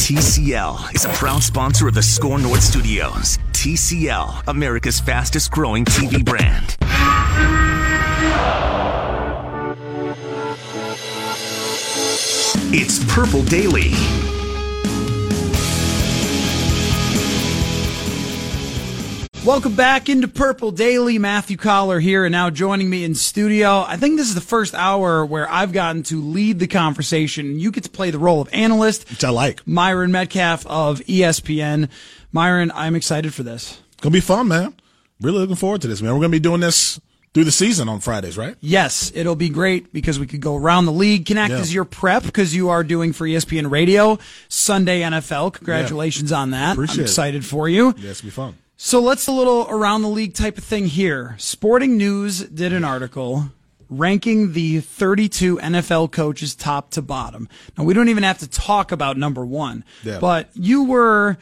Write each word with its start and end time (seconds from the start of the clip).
TCL 0.00 0.94
is 0.94 1.04
a 1.04 1.08
proud 1.10 1.42
sponsor 1.42 1.86
of 1.86 1.94
the 1.94 2.02
Score 2.02 2.38
North 2.38 2.62
Studios. 2.62 3.38
TCL, 3.52 4.48
America's 4.48 4.98
fastest 4.98 5.52
growing 5.52 5.84
TV 5.84 6.24
brand. 6.24 6.76
It's 12.72 13.04
Purple 13.14 13.44
Daily. 13.44 14.39
Welcome 19.44 19.74
back 19.74 20.10
into 20.10 20.28
Purple 20.28 20.70
Daily. 20.70 21.18
Matthew 21.18 21.56
Coller 21.56 21.98
here, 21.98 22.26
and 22.26 22.32
now 22.32 22.50
joining 22.50 22.90
me 22.90 23.04
in 23.04 23.14
studio. 23.14 23.80
I 23.88 23.96
think 23.96 24.18
this 24.18 24.28
is 24.28 24.34
the 24.34 24.40
first 24.42 24.74
hour 24.74 25.24
where 25.24 25.50
I've 25.50 25.72
gotten 25.72 26.02
to 26.04 26.20
lead 26.20 26.58
the 26.58 26.66
conversation. 26.66 27.58
You 27.58 27.70
get 27.72 27.84
to 27.84 27.90
play 27.90 28.10
the 28.10 28.18
role 28.18 28.42
of 28.42 28.50
analyst, 28.52 29.08
which 29.08 29.24
I 29.24 29.30
like. 29.30 29.66
Myron 29.66 30.10
Medcalf 30.10 30.66
of 30.66 31.00
ESPN. 31.00 31.88
Myron, 32.32 32.70
I'm 32.74 32.94
excited 32.94 33.32
for 33.32 33.42
this. 33.42 33.80
It's 33.94 34.02
gonna 34.02 34.12
be 34.12 34.20
fun, 34.20 34.46
man. 34.48 34.74
Really 35.22 35.38
looking 35.38 35.56
forward 35.56 35.80
to 35.82 35.88
this, 35.88 36.02
man. 36.02 36.12
We're 36.12 36.20
gonna 36.20 36.28
be 36.28 36.38
doing 36.38 36.60
this 36.60 37.00
through 37.32 37.44
the 37.44 37.50
season 37.52 37.88
on 37.88 38.00
Fridays, 38.00 38.36
right? 38.36 38.56
Yes, 38.60 39.10
it'll 39.14 39.36
be 39.36 39.48
great 39.48 39.90
because 39.92 40.18
we 40.18 40.26
could 40.26 40.40
go 40.40 40.54
around 40.54 40.84
the 40.84 40.92
league, 40.92 41.24
can 41.24 41.38
act 41.38 41.52
Yeah. 41.52 41.60
as 41.60 41.72
your 41.72 41.86
prep 41.86 42.24
because 42.24 42.54
you 42.54 42.68
are 42.68 42.84
doing 42.84 43.14
for 43.14 43.26
ESPN 43.26 43.70
Radio 43.70 44.18
Sunday 44.48 45.00
NFL. 45.00 45.50
Congratulations 45.54 46.30
on 46.30 46.50
that. 46.50 46.72
Appreciate 46.72 46.96
I'm 46.96 47.00
it. 47.00 47.04
excited 47.04 47.44
for 47.46 47.68
you. 47.70 47.94
Yeah, 47.98 48.10
it's 48.10 48.20
be 48.20 48.28
fun. 48.30 48.54
So 48.82 48.98
let's 48.98 49.26
a 49.26 49.30
little 49.32 49.66
around 49.68 50.00
the 50.00 50.08
league 50.08 50.32
type 50.32 50.56
of 50.56 50.64
thing 50.64 50.86
here. 50.86 51.34
Sporting 51.36 51.98
News 51.98 52.38
did 52.40 52.72
an 52.72 52.82
article 52.82 53.50
ranking 53.90 54.54
the 54.54 54.80
32 54.80 55.58
NFL 55.58 56.10
coaches 56.12 56.54
top 56.54 56.90
to 56.92 57.02
bottom. 57.02 57.46
Now 57.76 57.84
we 57.84 57.92
don't 57.92 58.08
even 58.08 58.22
have 58.22 58.38
to 58.38 58.48
talk 58.48 58.90
about 58.90 59.18
number 59.18 59.44
one, 59.44 59.84
Yeah. 60.02 60.18
but 60.18 60.48
you 60.54 60.84
were 60.84 61.36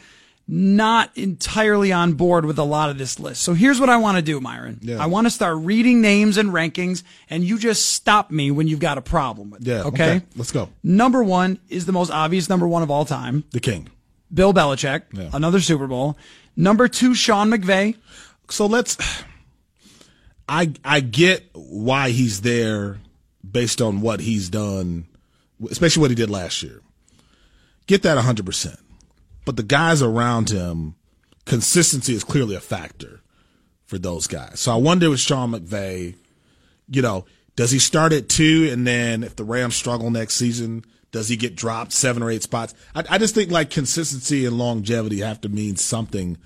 not 0.48 1.16
entirely 1.16 1.92
on 1.92 2.14
board 2.14 2.44
with 2.44 2.58
a 2.58 2.64
lot 2.64 2.90
of 2.90 2.98
this 2.98 3.20
list. 3.20 3.42
So 3.42 3.54
here's 3.54 3.78
what 3.78 3.88
I 3.88 3.98
want 3.98 4.16
to 4.16 4.22
do, 4.22 4.40
Myron. 4.40 4.80
Yeah. 4.82 5.00
I 5.00 5.06
want 5.06 5.28
to 5.28 5.30
start 5.30 5.58
reading 5.58 6.00
names 6.00 6.38
and 6.38 6.50
rankings, 6.50 7.04
and 7.30 7.44
you 7.44 7.56
just 7.56 7.92
stop 7.92 8.32
me 8.32 8.50
when 8.50 8.66
you've 8.66 8.80
got 8.80 8.98
a 8.98 9.02
problem 9.02 9.50
with 9.50 9.60
it. 9.60 9.68
Yeah. 9.68 9.82
Okay. 9.84 10.22
Let's 10.34 10.50
go. 10.50 10.70
Number 10.82 11.22
one 11.22 11.60
is 11.68 11.86
the 11.86 11.92
most 11.92 12.10
obvious 12.10 12.48
number 12.48 12.66
one 12.66 12.82
of 12.82 12.90
all 12.90 13.04
time. 13.04 13.44
The 13.52 13.60
King. 13.60 13.90
Bill 14.34 14.52
Belichick, 14.52 15.02
Yeah. 15.12 15.30
another 15.32 15.60
Super 15.60 15.86
Bowl. 15.86 16.18
Number 16.58 16.88
two, 16.88 17.14
Sean 17.14 17.50
McVay. 17.50 17.94
So 18.50 18.66
let's. 18.66 18.98
I 20.48 20.72
I 20.84 20.98
get 21.00 21.48
why 21.52 22.10
he's 22.10 22.40
there 22.40 22.98
based 23.48 23.80
on 23.80 24.00
what 24.00 24.18
he's 24.18 24.50
done, 24.50 25.06
especially 25.70 26.00
what 26.00 26.10
he 26.10 26.16
did 26.16 26.30
last 26.30 26.62
year. 26.62 26.80
Get 27.86 28.02
that 28.02 28.18
100%. 28.18 28.76
But 29.44 29.56
the 29.56 29.62
guys 29.62 30.02
around 30.02 30.50
him, 30.50 30.96
consistency 31.46 32.12
is 32.14 32.24
clearly 32.24 32.56
a 32.56 32.60
factor 32.60 33.20
for 33.86 33.98
those 33.98 34.26
guys. 34.26 34.60
So 34.60 34.72
I 34.72 34.76
wonder 34.76 35.08
with 35.08 35.20
Sean 35.20 35.52
McVay, 35.52 36.16
you 36.88 37.02
know, 37.02 37.24
does 37.54 37.70
he 37.70 37.78
start 37.78 38.12
at 38.12 38.28
two 38.28 38.68
and 38.70 38.86
then 38.86 39.22
if 39.22 39.36
the 39.36 39.44
Rams 39.44 39.76
struggle 39.76 40.10
next 40.10 40.34
season, 40.34 40.84
does 41.10 41.28
he 41.28 41.36
get 41.36 41.56
dropped 41.56 41.92
seven 41.92 42.22
or 42.22 42.30
eight 42.30 42.42
spots? 42.42 42.74
I, 42.94 43.04
I 43.10 43.18
just 43.18 43.34
think 43.34 43.50
like 43.50 43.70
consistency 43.70 44.44
and 44.44 44.58
longevity 44.58 45.20
have 45.20 45.40
to 45.42 45.48
mean 45.48 45.76
something 45.76 46.38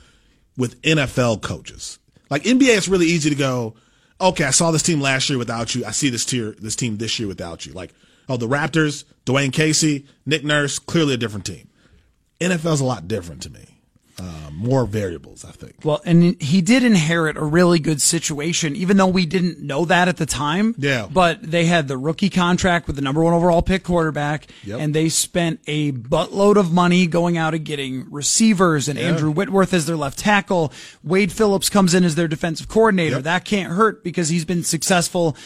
with 0.56 0.80
NFL 0.82 1.42
coaches. 1.42 1.98
Like 2.30 2.44
NBA, 2.44 2.76
it's 2.76 2.88
really 2.88 3.06
easy 3.06 3.30
to 3.30 3.36
go, 3.36 3.74
okay, 4.20 4.44
I 4.44 4.50
saw 4.50 4.70
this 4.70 4.82
team 4.82 5.00
last 5.00 5.28
year 5.28 5.38
without 5.38 5.74
you. 5.74 5.84
I 5.84 5.90
see 5.90 6.08
this 6.08 6.24
tier, 6.24 6.54
this 6.58 6.76
team 6.76 6.96
this 6.96 7.18
year 7.18 7.28
without 7.28 7.66
you. 7.66 7.72
Like, 7.72 7.92
oh, 8.28 8.36
the 8.36 8.48
Raptors, 8.48 9.04
Dwane 9.26 9.52
Casey, 9.52 10.06
Nick 10.24 10.44
Nurse, 10.44 10.78
clearly 10.78 11.14
a 11.14 11.18
different 11.18 11.46
team. 11.46 11.68
NFL's 12.40 12.80
a 12.80 12.84
lot 12.84 13.08
different 13.08 13.42
to 13.42 13.50
me. 13.50 13.71
Um, 14.22 14.56
more 14.56 14.86
variables, 14.86 15.44
I 15.44 15.50
think. 15.50 15.74
Well, 15.82 16.00
and 16.04 16.40
he 16.40 16.60
did 16.62 16.84
inherit 16.84 17.36
a 17.36 17.42
really 17.42 17.80
good 17.80 18.00
situation, 18.00 18.76
even 18.76 18.96
though 18.96 19.08
we 19.08 19.26
didn't 19.26 19.58
know 19.60 19.84
that 19.86 20.06
at 20.06 20.16
the 20.16 20.26
time. 20.26 20.76
Yeah. 20.78 21.08
But 21.12 21.42
they 21.42 21.64
had 21.64 21.88
the 21.88 21.96
rookie 21.98 22.30
contract 22.30 22.86
with 22.86 22.94
the 22.94 23.02
number 23.02 23.20
one 23.20 23.34
overall 23.34 23.62
pick 23.62 23.82
quarterback, 23.82 24.46
Yep. 24.62 24.78
and 24.78 24.94
they 24.94 25.08
spent 25.08 25.58
a 25.66 25.90
buttload 25.90 26.54
of 26.56 26.72
money 26.72 27.08
going 27.08 27.36
out 27.36 27.52
and 27.52 27.64
getting 27.64 28.08
receivers 28.12 28.86
and 28.88 28.96
Andrew 28.96 29.32
Whitworth 29.32 29.74
as 29.74 29.86
their 29.86 29.96
left 29.96 30.20
tackle. 30.20 30.72
Wade 31.02 31.32
Phillips 31.32 31.68
comes 31.68 31.92
in 31.92 32.04
as 32.04 32.14
their 32.14 32.28
defensive 32.28 32.68
coordinator. 32.68 33.16
Yep. 33.16 33.24
That 33.24 33.44
can't 33.44 33.72
hurt 33.72 34.04
because 34.04 34.28
he's 34.28 34.44
been 34.44 34.62
successful 34.62 35.36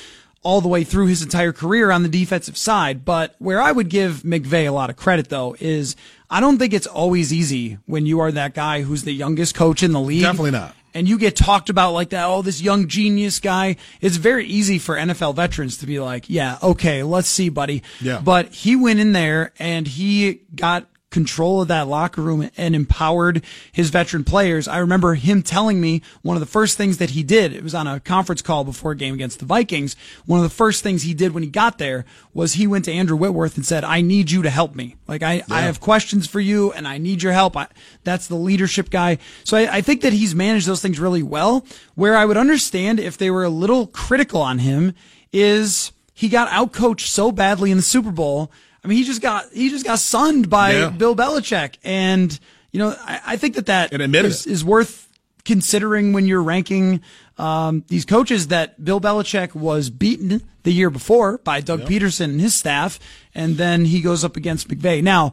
all 0.43 0.61
the 0.61 0.69
way 0.69 0.85
through 0.85 1.07
his 1.07 1.23
entire 1.23 1.53
career 1.53 1.91
on 1.91 2.03
the 2.03 2.09
defensive 2.09 2.57
side. 2.59 3.05
But 3.07 3.35
where 3.39 3.61
I 3.61 3.73
would 3.73 3.89
give 3.89 4.23
McVay 4.23 4.67
a 4.69 4.71
lot 4.71 4.91
of 4.91 4.97
credit 4.97 5.29
though 5.31 5.57
is 5.61 5.97
I 6.29 6.41
don't 6.41 6.59
think 6.59 6.73
it's 6.73 6.87
always 6.87 7.33
easy 7.33 7.79
when 7.87 8.07
you 8.07 8.21
are 8.21 8.33
that 8.33 8.55
guy 8.55 8.83
who's 8.83 9.05
the 9.05 9.13
youngest 9.13 9.55
coach 9.55 9.83
in 9.83 9.93
the 9.93 10.01
league. 10.01 10.23
Definitely 10.23 10.53
not. 10.53 10.75
And 10.95 11.07
you 11.07 11.19
get 11.19 11.37
talked 11.37 11.69
about 11.69 11.93
like 11.93 12.11
that, 12.11 12.25
oh, 12.27 12.41
this 12.41 12.63
young 12.63 12.89
genius 12.89 13.39
guy. 13.39 13.77
It's 14.01 14.17
very 14.17 14.47
easy 14.47 14.79
for 14.79 14.97
NFL 14.97 15.37
veterans 15.37 15.77
to 15.79 15.87
be 15.87 16.01
like, 16.01 16.31
yeah, 16.31 16.59
okay, 16.63 17.03
let's 17.03 17.29
see, 17.29 17.51
buddy. 17.51 17.83
Yeah. 18.01 18.21
But 18.25 18.49
he 18.53 18.77
went 18.77 18.99
in 18.99 19.13
there 19.13 19.53
and 19.59 19.87
he 19.87 20.41
got 20.55 20.87
control 21.17 21.63
of 21.63 21.69
that 21.69 21.89
locker 21.89 22.21
room 22.21 22.51
and 22.59 22.77
empowered 22.77 23.43
his 23.73 23.89
veteran 23.89 24.23
players. 24.23 24.69
I 24.69 24.77
remember 24.77 25.15
him 25.15 25.43
telling 25.43 25.81
me 25.81 26.03
one 26.21 26.37
of 26.37 26.41
the 26.41 26.47
first 26.47 26.77
things 26.77 26.99
that 26.99 27.11
he 27.11 27.23
did, 27.23 27.55
it 27.55 27.63
was 27.63 27.75
on 27.75 27.87
a 27.87 28.01
conference 28.01 28.43
call 28.43 28.65
before 28.65 28.91
a 28.91 28.97
game 28.97 29.15
against 29.15 29.39
the 29.39 29.47
Vikings. 29.47 29.97
One 30.27 30.41
of 30.41 30.43
the 30.43 30.55
first 30.55 30.83
things 30.83 31.05
he 31.05 31.15
did 31.15 31.33
when 31.33 31.43
he 31.43 31.49
got 31.49 31.79
there 31.79 32.05
was 32.35 32.53
he 32.53 32.67
went 32.67 32.85
to 32.85 32.93
Andrew 32.93 33.17
Whitworth 33.17 33.57
and 33.57 33.65
said, 33.65 33.83
I 33.83 34.03
need 34.03 34.31
you 34.31 34.43
to 34.43 34.51
help 34.51 34.75
me. 34.75 34.97
Like 35.09 35.23
I, 35.23 35.43
I 35.51 35.63
have 35.63 35.81
questions 35.81 36.27
for 36.27 36.39
you 36.39 36.71
and 36.73 36.87
I 36.87 36.99
need 36.99 37.23
your 37.23 37.33
help. 37.33 37.57
I, 37.57 37.69
that's 38.05 38.27
the 38.27 38.35
leadership 38.35 38.91
guy. 38.91 39.17
So 39.43 39.57
I, 39.57 39.77
I 39.77 39.81
think 39.81 40.03
that 40.03 40.13
he's 40.13 40.35
managed 40.35 40.67
those 40.67 40.83
things 40.83 41.01
really 41.01 41.23
well. 41.23 41.65
Where 41.95 42.15
I 42.15 42.27
would 42.27 42.37
understand 42.37 43.01
if 43.01 43.17
they 43.17 43.31
were 43.31 43.45
a 43.45 43.49
little 43.49 43.87
critical 43.87 44.43
on 44.43 44.59
him 44.59 44.93
is 45.33 45.93
he 46.13 46.29
got 46.29 46.51
outcoached 46.51 47.07
so 47.07 47.33
badly 47.33 47.71
in 47.71 47.79
the 47.79 47.83
Super 47.83 48.11
Bowl. 48.11 48.53
I 48.87 48.89
mean, 48.89 48.99
he 48.99 49.05
just 49.05 49.21
got 49.21 49.53
he 49.53 49.69
just 49.69 49.85
got 49.85 49.99
sunned 49.99 50.49
by 50.49 50.73
Yeah. 50.75 50.91
Bill 50.91 51.17
Belichick, 51.17 51.75
and 51.83 52.39
you 52.71 52.79
know, 52.79 52.95
I, 53.01 53.21
I 53.27 53.37
think 53.37 53.57
that 53.57 53.67
that 53.67 53.93
admitted 53.93 54.31
is, 54.31 54.65
worth 54.65 55.09
considering 55.45 56.13
when 56.13 56.29
you're 56.29 56.43
ranking 56.43 57.01
um, 57.37 57.83
these 57.89 58.05
coaches. 58.05 58.47
That 58.47 58.85
Bill 58.85 59.01
Belichick 59.01 59.57
was 59.57 59.91
beaten 59.91 60.41
the 60.63 60.73
year 60.73 60.89
before 60.89 61.39
by 61.39 61.61
Doug 61.61 61.81
Pederson 61.81 62.27
and 62.27 62.41
his 62.41 62.55
staff, 62.55 63.01
and 63.35 63.57
then 63.57 63.87
he 63.87 64.01
goes 64.01 64.23
up 64.23 64.37
against 64.37 64.69
McVay. 64.69 65.03
Now, 65.03 65.33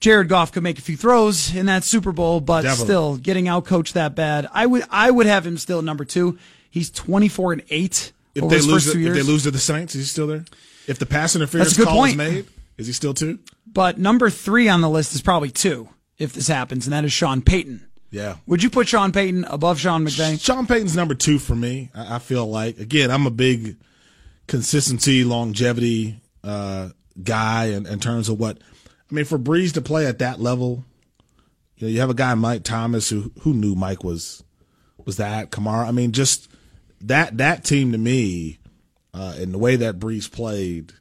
Jared 0.00 0.30
Goff 0.30 0.50
could 0.50 0.62
make 0.62 0.78
a 0.78 0.82
few 0.82 0.96
throws 0.96 1.54
in 1.54 1.66
that 1.66 1.84
Super 1.84 2.10
Bowl, 2.10 2.40
but 2.40 2.62
Definitely. 2.62 2.84
still 2.86 3.16
getting 3.18 3.48
out 3.48 3.66
coached 3.66 3.92
that 3.92 4.14
bad. 4.14 4.48
I 4.54 4.64
would 4.64 4.84
I 4.90 5.10
would 5.10 5.26
have 5.26 5.46
him 5.46 5.58
still 5.58 5.82
number 5.82 6.06
two. 6.06 6.38
He's 6.70 6.88
24 6.88 7.52
and 7.52 7.62
eight 7.68 8.12
If 8.34 8.48
they 8.48 8.60
lose, 8.62 8.66
first 8.84 8.92
two 8.94 9.02
to, 9.04 9.08
if 9.10 9.14
they 9.14 9.22
lose 9.22 9.42
to 9.42 9.50
the 9.50 9.58
Saints, 9.58 9.94
is 9.94 10.00
he 10.00 10.06
still 10.06 10.26
there? 10.26 10.46
If 10.86 10.98
the 10.98 11.04
pass 11.04 11.36
interference 11.36 11.76
That's 11.76 11.78
a 11.78 11.84
good 11.84 11.88
call 11.88 12.04
is 12.06 12.16
made, 12.16 12.46
is 12.78 12.86
he 12.86 12.92
still 12.92 13.14
two? 13.14 13.40
But 13.66 13.98
number 13.98 14.30
three 14.30 14.68
on 14.68 14.80
the 14.80 14.88
list 14.88 15.14
is 15.14 15.20
probably 15.20 15.50
two 15.50 15.88
if 16.16 16.32
this 16.32 16.48
happens, 16.48 16.86
and 16.86 16.92
that 16.94 17.04
is 17.04 17.12
Sean 17.12 17.42
Payton. 17.42 17.86
Yeah. 18.10 18.36
Would 18.46 18.62
you 18.62 18.70
put 18.70 18.88
Sean 18.88 19.12
Payton 19.12 19.44
above 19.44 19.78
Sean 19.78 20.04
McVay? 20.06 20.42
Sean 20.42 20.66
Payton's 20.66 20.96
number 20.96 21.14
two 21.14 21.38
for 21.38 21.54
me. 21.54 21.90
I, 21.94 22.16
I 22.16 22.18
feel 22.18 22.46
like 22.46 22.78
again, 22.78 23.10
I'm 23.10 23.26
a 23.26 23.30
big 23.30 23.76
consistency, 24.46 25.24
longevity 25.24 26.20
uh, 26.42 26.90
guy 27.22 27.66
in, 27.66 27.86
in 27.86 28.00
terms 28.00 28.28
of 28.28 28.40
what 28.40 28.58
I 29.10 29.14
mean, 29.14 29.24
for 29.24 29.38
Brees 29.38 29.72
to 29.74 29.82
play 29.82 30.06
at 30.06 30.18
that 30.18 30.40
level, 30.40 30.84
you 31.76 31.86
know, 31.86 31.92
you 31.92 32.00
have 32.00 32.10
a 32.10 32.14
guy 32.14 32.34
Mike 32.34 32.64
Thomas 32.64 33.08
who 33.08 33.32
who 33.40 33.54
knew 33.54 33.74
Mike 33.74 34.04
was 34.04 34.42
was 35.04 35.16
that 35.16 35.50
Kamara. 35.50 35.86
I 35.86 35.92
mean, 35.92 36.12
just 36.12 36.50
that 37.00 37.38
that 37.38 37.64
team 37.64 37.92
to 37.92 37.98
me, 37.98 38.58
uh, 39.14 39.36
and 39.38 39.52
the 39.52 39.58
way 39.58 39.76
that 39.76 39.98
Brees 39.98 40.30
played, 40.30 40.92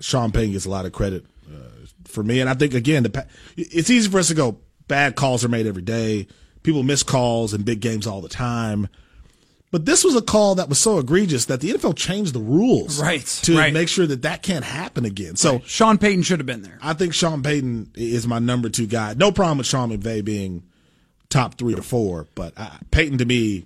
Sean 0.00 0.32
Payton 0.32 0.52
gets 0.52 0.66
a 0.66 0.70
lot 0.70 0.86
of 0.86 0.92
credit 0.92 1.24
uh, 1.48 1.86
for 2.04 2.22
me. 2.22 2.40
And 2.40 2.50
I 2.50 2.54
think 2.54 2.74
again, 2.74 3.02
the 3.02 3.26
it's 3.56 3.90
easy 3.90 4.10
for 4.10 4.18
us 4.18 4.28
to 4.28 4.34
go 4.34 4.58
bad 4.88 5.16
calls 5.16 5.44
are 5.44 5.48
made 5.48 5.66
every 5.66 5.82
day. 5.82 6.26
People 6.62 6.82
miss 6.82 7.02
calls 7.02 7.54
in 7.54 7.62
big 7.62 7.80
games 7.80 8.06
all 8.06 8.20
the 8.20 8.28
time. 8.28 8.88
But 9.70 9.86
this 9.86 10.02
was 10.02 10.16
a 10.16 10.22
call 10.22 10.56
that 10.56 10.68
was 10.68 10.80
so 10.80 10.98
egregious 10.98 11.44
that 11.44 11.60
the 11.60 11.70
NFL 11.70 11.96
changed 11.96 12.34
the 12.34 12.40
rules 12.40 13.00
right, 13.00 13.24
to 13.44 13.56
right. 13.56 13.72
make 13.72 13.88
sure 13.88 14.04
that 14.04 14.22
that 14.22 14.42
can't 14.42 14.64
happen 14.64 15.04
again. 15.04 15.36
So 15.36 15.52
right. 15.52 15.66
Sean 15.66 15.96
Payton 15.96 16.24
should 16.24 16.40
have 16.40 16.46
been 16.46 16.62
there. 16.62 16.78
I 16.82 16.92
think 16.92 17.14
Sean 17.14 17.42
Payton 17.42 17.92
is 17.94 18.26
my 18.26 18.40
number 18.40 18.68
two 18.68 18.88
guy. 18.88 19.14
No 19.14 19.30
problem 19.30 19.58
with 19.58 19.68
Sean 19.68 19.96
McVay 19.96 20.24
being 20.24 20.64
top 21.28 21.54
three 21.54 21.74
or 21.74 21.82
four, 21.82 22.26
but 22.34 22.52
uh, 22.56 22.78
Payton 22.90 23.18
to 23.18 23.24
me 23.24 23.64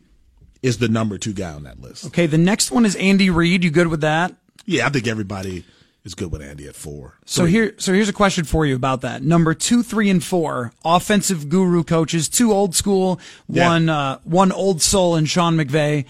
is 0.63 0.77
the 0.77 0.89
number 0.89 1.17
two 1.17 1.33
guy 1.33 1.53
on 1.53 1.63
that 1.65 1.81
list. 1.81 2.07
Okay, 2.07 2.27
the 2.27 2.39
next 2.39 2.71
one 2.71 2.85
is 2.85 2.97
Andy 2.97 3.31
Reid. 3.31 3.65
You 3.65 3.71
good 3.71 3.89
with 3.89 4.03
that? 4.03 4.35
Yeah, 4.67 4.87
I 4.87 4.91
think 4.91 5.07
everybody 5.07 5.65
is 6.05 6.15
good 6.15 6.31
with 6.31 6.43
Andy 6.43 6.67
at 6.69 6.75
four. 6.75 7.15
So 7.25 7.47
here, 7.47 7.75
so 7.79 7.93
here's 7.95 8.09
a 8.11 8.12
question 8.12 8.45
for 8.45 8.67
you 8.67 8.77
about 8.77 9.01
that. 9.01 9.23
Number 9.23 9.55
two, 9.55 9.83
three, 9.83 10.11
and 10.11 10.23
four, 10.23 10.73
offensive 10.85 11.49
guru 11.49 11.83
coaches, 11.83 12.29
two 12.29 12.53
old 12.53 12.75
school, 12.75 13.19
Yeah. 13.49 13.69
one, 13.69 13.89
uh, 13.89 14.19
one 14.25 14.53
old 14.53 14.83
soul 14.83 15.15
and 15.17 15.29
Sean 15.29 15.56
McVay. 15.56 16.05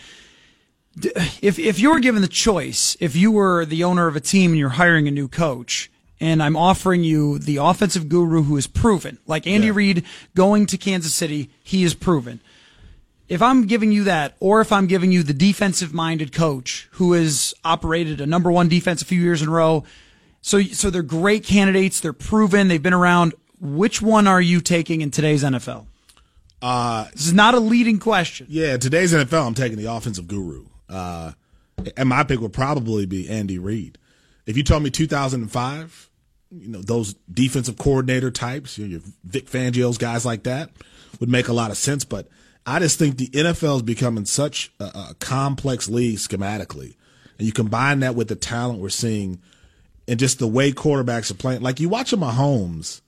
If, 1.43 1.59
if 1.59 1.79
you 1.81 1.91
were 1.91 2.01
given 2.01 2.23
the 2.23 2.29
choice, 2.29 2.97
if 3.01 3.17
you 3.17 3.31
were 3.33 3.65
the 3.65 3.83
owner 3.85 4.07
of 4.07 4.15
a 4.17 4.21
team 4.21 4.53
and 4.53 4.59
you're 4.59 4.69
hiring 4.71 5.09
a 5.09 5.11
new 5.11 5.27
coach, 5.29 5.91
and 6.21 6.41
I'm 6.43 6.57
offering 6.57 7.03
you 7.03 7.39
the 7.39 7.57
offensive 7.57 8.09
guru 8.09 8.45
who 8.45 8.57
is 8.57 8.67
proven, 8.69 9.19
like 9.27 9.47
Andy 9.47 9.67
Yeah. 9.69 9.73
Reid 9.75 10.05
going 10.35 10.67
to 10.67 10.77
Kansas 10.79 11.13
City, 11.15 11.51
he 11.65 11.83
is 11.85 11.95
proven. 11.95 12.41
If 13.29 13.41
I'm 13.41 13.67
giving 13.67 13.91
you 13.91 14.05
that, 14.05 14.35
or 14.41 14.61
if 14.61 14.71
I'm 14.71 14.87
giving 14.87 15.11
you 15.11 15.23
the 15.23 15.33
defensive 15.33 15.95
minded 15.95 16.33
coach 16.33 16.89
who 16.93 17.15
has 17.15 17.55
operated 17.65 18.21
a 18.21 18.27
number 18.27 18.51
one 18.53 18.69
defense 18.69 19.01
a 19.03 19.05
few 19.07 19.21
years 19.21 19.41
in 19.43 19.49
a 19.49 19.51
row, 19.51 19.85
so 20.43 20.61
so 20.63 20.91
they're 20.91 21.03
great 21.03 21.45
candidates, 21.45 22.01
they're 22.01 22.13
proven, 22.13 22.69
they've 22.69 22.83
been 22.83 22.93
around. 22.95 23.35
Which 23.61 24.03
one 24.03 24.27
are 24.27 24.43
you 24.43 24.61
taking 24.61 25.01
in 25.01 25.11
today's 25.11 25.43
NFL? 25.43 25.87
Uh, 26.61 27.07
This 27.13 27.27
is 27.27 27.33
not 27.33 27.55
a 27.55 27.61
leading 27.61 27.99
question. 27.99 28.47
yeah, 28.51 28.77
today's 28.77 29.13
NFL, 29.15 29.47
I'm 29.47 29.55
taking 29.55 29.79
the 29.79 29.91
offensive 29.91 30.29
guru. 30.29 30.67
Uh, 30.89 31.33
and 31.97 32.09
my 32.09 32.25
pick 32.25 32.41
would 32.41 32.53
probably 32.53 33.07
be 33.07 33.29
Andy 33.29 33.59
Reid. 33.59 33.97
If 34.47 34.57
you 34.59 34.63
told 34.63 34.83
me 34.83 34.91
2005, 34.91 36.11
you 36.51 36.69
know, 36.69 36.83
those 36.83 37.15
defensive 37.33 37.77
coordinator 37.79 38.31
types, 38.31 38.77
you 38.79 38.85
know, 38.85 38.91
your 38.93 39.01
Vic 39.25 39.47
Fangio's, 39.51 39.97
guys 39.99 40.25
like 40.27 40.43
that, 40.45 40.71
would 41.21 41.29
make 41.31 41.49
a 41.49 41.53
lot 41.53 41.71
of 41.71 41.77
sense. 41.79 42.05
But 42.05 42.29
I 42.67 42.79
just 42.79 42.99
think 42.99 43.17
the 43.17 43.29
NFL 43.29 43.77
is 43.77 43.83
becoming 43.83 44.25
such 44.25 44.73
a, 44.81 44.85
a 44.85 45.17
complex 45.19 45.89
league 45.89 46.19
schematically. 46.19 46.97
And 47.39 47.47
you 47.47 47.53
combine 47.53 48.01
that 48.01 48.15
with 48.15 48.29
the 48.29 48.37
talent 48.37 48.81
we're 48.81 48.89
seeing 48.89 49.41
and 50.07 50.19
just 50.19 50.39
the 50.39 50.47
way 50.47 50.73
quarterbacks 50.73 51.31
are 51.31 51.35
playing. 51.35 51.63
Like 51.63 51.81
you 51.81 51.89
watch 51.89 52.13
a 52.13 52.17
Mahomes 52.17 53.01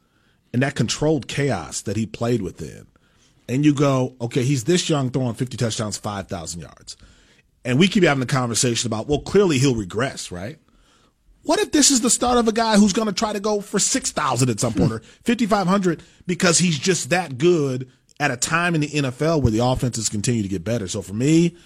and 0.53 0.63
that 0.63 0.75
controlled 0.75 1.29
chaos 1.29 1.81
that 1.83 1.97
he 1.97 2.07
played 2.07 2.43
within. 2.43 2.87
And 3.49 3.65
you 3.65 3.73
go, 3.73 4.17
okay, 4.21 4.43
he's 4.43 4.65
this 4.65 4.89
young 4.89 5.11
throwing 5.11 5.35
50 5.35 5.57
touchdowns, 5.57 5.97
5,000 5.97 6.61
yards. 6.61 6.97
And 7.65 7.79
we 7.79 7.89
keep 7.89 8.03
having 8.03 8.21
the 8.21 8.27
conversation 8.27 8.89
about, 8.89 9.07
well, 9.07 9.21
clearly 9.21 9.59
he'll 9.59 9.77
regress, 9.77 10.33
right? 10.33 10.59
What 11.43 11.61
if 11.61 11.71
this 11.71 11.93
is 11.93 12.01
the 12.01 12.11
start 12.11 12.39
of 12.39 12.49
a 12.49 12.53
guy 12.53 12.77
who's 12.77 12.93
going 12.93 13.07
to 13.07 13.15
try 13.15 13.33
to 13.33 13.39
go 13.39 13.61
for 13.61 13.79
6,000 13.79 14.51
at 14.51 14.59
some 14.59 14.73
hmm. 14.73 14.81
point 14.81 14.93
or 14.93 14.99
5,500 15.25 16.03
because 16.27 16.59
he's 16.59 16.79
just 16.79 17.11
that 17.11 17.39
good 17.39 17.91
at 18.19 18.31
a 18.31 18.37
time 18.37 18.75
in 18.75 18.81
the 18.81 18.89
NFL 18.89 19.43
where 19.43 19.53
the 19.53 19.65
offenses 19.65 20.09
continue 20.09 20.43
to 20.43 20.49
get 20.49 20.65
better? 20.65 20.89
So 20.89 21.03
for 21.03 21.15
me, 21.15 21.57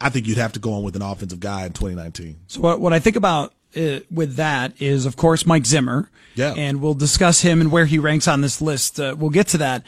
I 0.00 0.10
think 0.10 0.26
you'd 0.26 0.38
have 0.38 0.52
to 0.52 0.60
go 0.60 0.74
on 0.74 0.82
with 0.82 0.96
an 0.96 1.02
offensive 1.02 1.40
guy 1.40 1.66
in 1.66 1.72
2019. 1.72 2.36
So 2.46 2.60
what, 2.60 2.80
what 2.80 2.92
I 2.92 2.98
think 2.98 3.16
about 3.16 3.54
uh, 3.76 4.00
with 4.10 4.36
that 4.36 4.80
is, 4.80 5.06
of 5.06 5.16
course, 5.16 5.46
Mike 5.46 5.66
Zimmer. 5.66 6.10
Yeah. 6.34 6.54
And 6.56 6.82
we'll 6.82 6.94
discuss 6.94 7.40
him 7.42 7.60
and 7.60 7.72
where 7.72 7.86
he 7.86 7.98
ranks 7.98 8.28
on 8.28 8.42
this 8.42 8.60
list. 8.60 9.00
Uh, 9.00 9.16
we'll 9.18 9.30
get 9.30 9.48
to 9.48 9.58
that. 9.58 9.84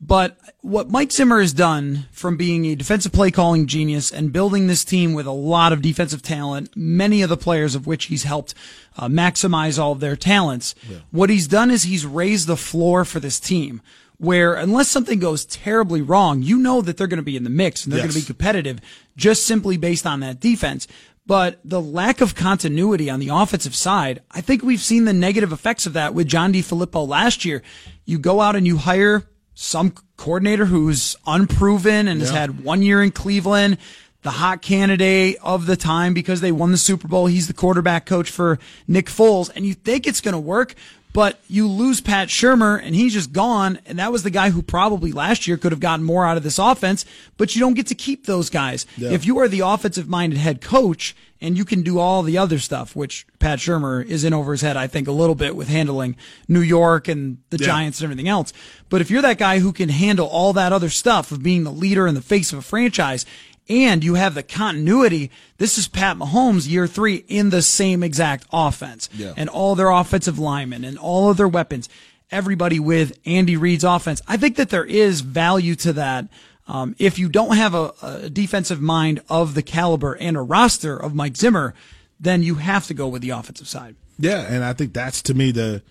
But 0.00 0.38
what 0.62 0.90
Mike 0.90 1.12
Zimmer 1.12 1.40
has 1.40 1.52
done 1.52 2.06
from 2.10 2.38
being 2.38 2.64
a 2.64 2.74
defensive 2.74 3.12
play 3.12 3.30
calling 3.30 3.66
genius 3.66 4.10
and 4.10 4.32
building 4.32 4.66
this 4.66 4.82
team 4.82 5.12
with 5.12 5.26
a 5.26 5.32
lot 5.32 5.72
of 5.74 5.82
defensive 5.82 6.22
talent, 6.22 6.70
many 6.74 7.20
of 7.20 7.28
the 7.28 7.36
players 7.36 7.74
of 7.74 7.86
which 7.86 8.06
he's 8.06 8.22
helped 8.22 8.54
uh, 8.96 9.08
maximize 9.08 9.78
all 9.78 9.92
of 9.92 10.00
their 10.00 10.16
talents, 10.16 10.74
what 11.10 11.28
he's 11.28 11.46
done 11.46 11.70
is 11.70 11.82
he's 11.82 12.06
raised 12.06 12.46
the 12.46 12.56
floor 12.56 13.04
for 13.04 13.20
this 13.20 13.38
team. 13.38 13.82
Where 14.20 14.52
unless 14.52 14.88
something 14.88 15.18
goes 15.18 15.46
terribly 15.46 16.02
wrong, 16.02 16.42
you 16.42 16.58
know 16.58 16.82
that 16.82 16.98
they're 16.98 17.06
going 17.06 17.16
to 17.16 17.22
be 17.22 17.36
in 17.36 17.44
the 17.44 17.48
mix 17.48 17.84
and 17.84 17.92
they're 17.92 18.02
going 18.02 18.12
to 18.12 18.20
be 18.20 18.26
competitive 18.26 18.78
just 19.16 19.46
simply 19.46 19.78
based 19.78 20.06
on 20.06 20.20
that 20.20 20.40
defense. 20.40 20.86
But 21.26 21.58
the 21.64 21.80
lack 21.80 22.20
of 22.20 22.34
continuity 22.34 23.08
on 23.08 23.18
the 23.18 23.28
offensive 23.28 23.74
side, 23.74 24.20
I 24.30 24.42
think 24.42 24.62
we've 24.62 24.80
seen 24.80 25.06
the 25.06 25.14
negative 25.14 25.52
effects 25.52 25.86
of 25.86 25.94
that 25.94 26.12
with 26.12 26.26
John 26.26 26.52
DeFilippo 26.52 27.08
last 27.08 27.46
year. 27.46 27.62
You 28.04 28.18
go 28.18 28.42
out 28.42 28.56
and 28.56 28.66
you 28.66 28.76
hire 28.76 29.24
some 29.54 29.94
coordinator 30.16 30.66
who's 30.66 31.16
unproven 31.26 32.08
and 32.08 32.20
has 32.20 32.30
had 32.30 32.62
one 32.62 32.82
year 32.82 33.02
in 33.02 33.12
Cleveland, 33.12 33.78
the 34.22 34.30
hot 34.30 34.60
candidate 34.60 35.36
of 35.42 35.64
the 35.64 35.76
time 35.76 36.12
because 36.14 36.40
they 36.40 36.52
won 36.52 36.72
the 36.72 36.78
Super 36.78 37.08
Bowl. 37.08 37.26
He's 37.26 37.46
the 37.46 37.54
quarterback 37.54 38.04
coach 38.04 38.30
for 38.30 38.58
Nick 38.86 39.06
Foles, 39.06 39.50
and 39.54 39.64
you 39.64 39.74
think 39.74 40.06
it's 40.06 40.20
going 40.20 40.34
to 40.34 40.38
work. 40.40 40.74
But 41.12 41.40
you 41.48 41.66
lose 41.66 42.00
Pat 42.00 42.28
Shurmur 42.28 42.80
and 42.80 42.94
he's 42.94 43.12
just 43.14 43.32
gone. 43.32 43.80
And 43.84 43.98
that 43.98 44.12
was 44.12 44.22
the 44.22 44.30
guy 44.30 44.50
who 44.50 44.62
probably 44.62 45.10
last 45.10 45.48
year 45.48 45.56
could 45.56 45.72
have 45.72 45.80
gotten 45.80 46.04
more 46.04 46.24
out 46.24 46.36
of 46.36 46.44
this 46.44 46.58
offense, 46.58 47.04
but 47.36 47.54
you 47.56 47.60
don't 47.60 47.74
get 47.74 47.88
to 47.88 47.96
keep 47.96 48.26
those 48.26 48.48
guys. 48.48 48.86
If 48.96 49.26
you 49.26 49.38
are 49.40 49.48
the 49.48 49.60
offensive 49.60 50.08
minded 50.08 50.38
head 50.38 50.60
coach 50.60 51.16
and 51.40 51.56
you 51.58 51.64
can 51.64 51.82
do 51.82 51.98
all 51.98 52.22
the 52.22 52.38
other 52.38 52.58
stuff, 52.60 52.94
which 52.94 53.26
Pat 53.40 53.58
Shurmur 53.58 54.04
is 54.04 54.22
in 54.22 54.32
over 54.32 54.52
his 54.52 54.60
head, 54.60 54.76
I 54.76 54.86
think 54.86 55.08
a 55.08 55.12
little 55.12 55.34
bit 55.34 55.56
with 55.56 55.68
handling 55.68 56.14
New 56.46 56.60
York 56.60 57.08
and 57.08 57.38
the 57.50 57.58
Yeah. 57.58 57.66
Giants 57.66 57.98
and 58.00 58.04
everything 58.04 58.28
else. 58.28 58.52
But 58.88 59.00
if 59.00 59.10
you're 59.10 59.22
that 59.22 59.38
guy 59.38 59.58
who 59.58 59.72
can 59.72 59.88
handle 59.88 60.28
all 60.28 60.52
that 60.52 60.72
other 60.72 60.90
stuff 60.90 61.32
of 61.32 61.42
being 61.42 61.64
the 61.64 61.72
leader 61.72 62.06
and 62.06 62.16
the 62.16 62.20
face 62.22 62.52
of 62.52 62.58
a 62.60 62.62
franchise 62.62 63.26
and 63.70 64.02
you 64.04 64.14
have 64.16 64.34
the 64.34 64.42
continuity, 64.42 65.30
this 65.58 65.78
is 65.78 65.86
Pat 65.88 66.16
Mahomes 66.18 66.68
year 66.68 66.86
three 66.86 67.24
in 67.28 67.50
the 67.50 67.62
same 67.62 68.02
exact 68.02 68.44
offense 68.52 69.08
Yeah. 69.14 69.32
and 69.36 69.48
all 69.48 69.74
their 69.76 69.90
offensive 69.90 70.38
linemen 70.38 70.84
and 70.84 70.98
all 70.98 71.30
of 71.30 71.36
their 71.36 71.48
weapons, 71.48 71.88
everybody 72.30 72.80
with 72.80 73.16
Andy 73.24 73.56
Reid's 73.56 73.84
offense. 73.84 74.20
I 74.26 74.36
think 74.36 74.56
that 74.56 74.70
there 74.70 74.84
is 74.84 75.20
value 75.20 75.76
to 75.76 75.92
that. 75.94 76.26
Um, 76.66 76.94
if 76.98 77.18
you 77.18 77.28
don't 77.28 77.56
have 77.56 77.74
a, 77.74 77.92
a 78.02 78.28
defensive 78.30 78.80
mind 78.80 79.22
of 79.28 79.54
the 79.54 79.62
caliber 79.62 80.14
and 80.14 80.36
a 80.36 80.40
roster 80.42 80.96
of 80.96 81.14
Mike 81.14 81.36
Zimmer, 81.36 81.74
then 82.18 82.42
you 82.42 82.56
have 82.56 82.86
to 82.88 82.94
go 82.94 83.08
with 83.08 83.22
the 83.22 83.30
offensive 83.30 83.68
side. 83.68 83.96
Yeah, 84.18 84.40
and 84.42 84.62
I 84.64 84.72
think 84.74 84.92
that's 84.92 85.22
to 85.22 85.34
me 85.34 85.52
the 85.52 85.82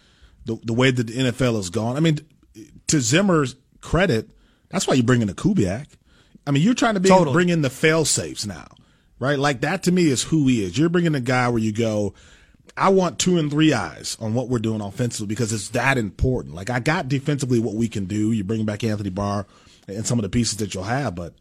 the, 0.46 0.58
the 0.63 0.74
way 0.74 0.92
that 0.92 1.08
the 1.08 1.13
NFL 1.13 1.56
has 1.58 1.70
gone. 1.70 1.96
I 1.98 2.00
mean, 2.00 2.20
to 2.88 3.01
Zimmer's 3.01 3.56
credit, 3.82 4.30
that's 4.70 4.88
why 4.88 4.94
you 4.96 5.04
bring 5.04 5.22
in 5.22 5.30
a 5.30 5.34
Kubiak. 5.34 5.88
I 6.48 6.51
mean, 6.51 6.63
you're 6.63 6.74
trying 6.74 6.96
to 6.96 7.00
be, 7.00 7.10
Totally. 7.10 7.34
bring 7.34 7.50
in 7.50 7.62
the 7.62 7.69
fail 7.69 8.05
safes 8.05 8.46
now, 8.48 8.67
right? 9.19 9.38
Like 9.38 9.62
that 9.62 9.84
to 9.84 9.91
me 9.91 10.08
is 10.10 10.24
who 10.24 10.48
he 10.48 10.63
is. 10.63 10.77
You're 10.77 10.89
bringing 10.89 11.15
a 11.15 11.19
guy 11.19 11.48
where 11.50 11.62
you 11.62 11.72
go, 11.72 12.13
I 12.77 12.89
want 12.89 13.19
two 13.19 13.38
and 13.38 13.51
three 13.51 13.74
eyes 13.74 14.17
on 14.19 14.34
what 14.34 14.48
we're 14.50 14.60
doing 14.60 14.81
offensively 14.81 15.27
because 15.27 15.51
it's 15.53 15.69
that 15.69 15.98
important. 15.98 16.55
Like 16.55 16.69
I 16.69 16.79
got 16.79 17.08
defensively 17.10 17.60
what 17.60 17.75
we 17.75 17.88
can 17.88 18.05
do. 18.05 18.31
You 18.31 18.43
bring 18.43 18.65
back 18.65 18.84
Anthony 18.84 19.10
Barr 19.10 19.46
and 19.88 20.05
some 20.08 20.17
of 20.17 20.24
the 20.24 20.29
pieces 20.29 20.58
that 20.58 20.74
you'll 20.74 20.84
have, 20.84 21.13
but 21.15 21.34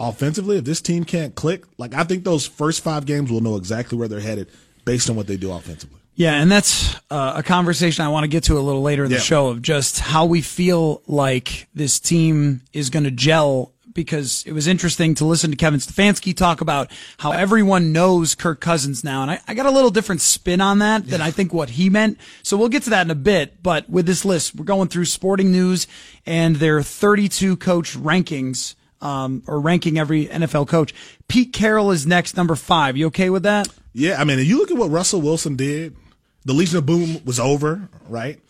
offensively, 0.00 0.56
if 0.58 0.64
this 0.64 0.80
team 0.80 1.04
can't 1.04 1.34
click, 1.34 1.64
like 1.78 1.94
I 1.94 2.04
think 2.04 2.24
those 2.24 2.46
first 2.46 2.82
five 2.82 3.06
games 3.06 3.30
will 3.30 3.40
know 3.40 3.56
exactly 3.56 3.96
where 3.98 4.08
they're 4.08 4.20
headed 4.20 4.48
based 4.84 5.08
on 5.08 5.16
what 5.16 5.26
they 5.26 5.36
do 5.36 5.52
offensively. 5.52 5.98
Yeah, 6.14 6.34
and 6.42 6.50
that's 6.52 6.94
uh, 7.10 7.34
a 7.36 7.42
conversation 7.42 8.04
I 8.04 8.08
want 8.08 8.24
to 8.24 8.28
get 8.28 8.44
to 8.44 8.58
a 8.58 8.60
little 8.60 8.82
later 8.82 9.04
in 9.04 9.10
the 9.10 9.16
Yeah. 9.16 9.22
show 9.22 9.48
of 9.48 9.62
just 9.62 9.98
how 9.98 10.26
we 10.26 10.42
feel 10.42 11.00
like 11.06 11.68
this 11.74 11.98
team 12.00 12.60
is 12.72 12.90
going 12.90 13.04
to 13.04 13.10
gel. 13.10 13.72
Because 13.94 14.42
it 14.46 14.52
was 14.52 14.66
interesting 14.66 15.14
to 15.16 15.24
listen 15.24 15.50
to 15.50 15.56
Kevin 15.56 15.80
Stefanski 15.80 16.36
talk 16.36 16.60
about 16.60 16.90
how 17.18 17.32
everyone 17.32 17.92
knows 17.92 18.34
Kirk 18.34 18.60
Cousins 18.60 19.04
now. 19.04 19.22
And 19.22 19.30
I, 19.30 19.40
I 19.46 19.54
got 19.54 19.66
a 19.66 19.70
little 19.70 19.90
different 19.90 20.20
spin 20.20 20.60
on 20.60 20.78
that 20.78 21.06
than 21.06 21.20
I 21.20 21.30
think 21.30 21.52
what 21.52 21.70
he 21.70 21.90
meant. 21.90 22.18
So 22.42 22.56
we'll 22.56 22.68
get 22.68 22.84
to 22.84 22.90
that 22.90 23.06
in 23.06 23.10
a 23.10 23.16
bit. 23.16 23.62
But 23.62 23.88
with 23.88 24.06
this 24.06 24.24
list, 24.24 24.54
we're 24.54 24.64
going 24.64 24.88
through 24.88 25.04
sporting 25.06 25.52
news 25.52 25.86
and 26.26 26.56
their 26.56 26.82
32 26.82 27.56
coach 27.56 27.96
rankings, 27.96 28.74
um, 29.00 29.42
or 29.46 29.60
ranking 29.60 29.98
every 29.98 30.26
NFL 30.26 30.68
coach. 30.68 30.94
Pete 31.28 31.52
Carroll 31.52 31.90
is 31.90 32.06
next, 32.06 32.36
number 32.36 32.54
five. 32.56 32.96
You 32.96 33.06
okay 33.08 33.30
with 33.30 33.42
that? 33.42 33.68
Yeah, 33.92 34.20
I 34.20 34.24
mean, 34.24 34.38
if 34.38 34.46
you 34.46 34.58
look 34.58 34.70
at 34.70 34.76
what 34.76 34.90
Russell 34.90 35.20
Wilson 35.20 35.56
did, 35.56 35.96
the 36.44 36.52
Legion 36.52 36.78
of 36.78 36.86
Boom 36.86 37.24
was 37.24 37.38
over, 37.38 37.88
right? 38.08 38.40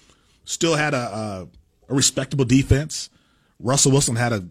Still 0.44 0.76
had 0.76 0.94
a, 0.94 0.96
a, 0.96 1.48
a 1.88 1.94
respectable 1.94 2.44
defense. 2.44 3.10
Russell 3.58 3.92
Wilson 3.92 4.16
had 4.16 4.32
a 4.32 4.44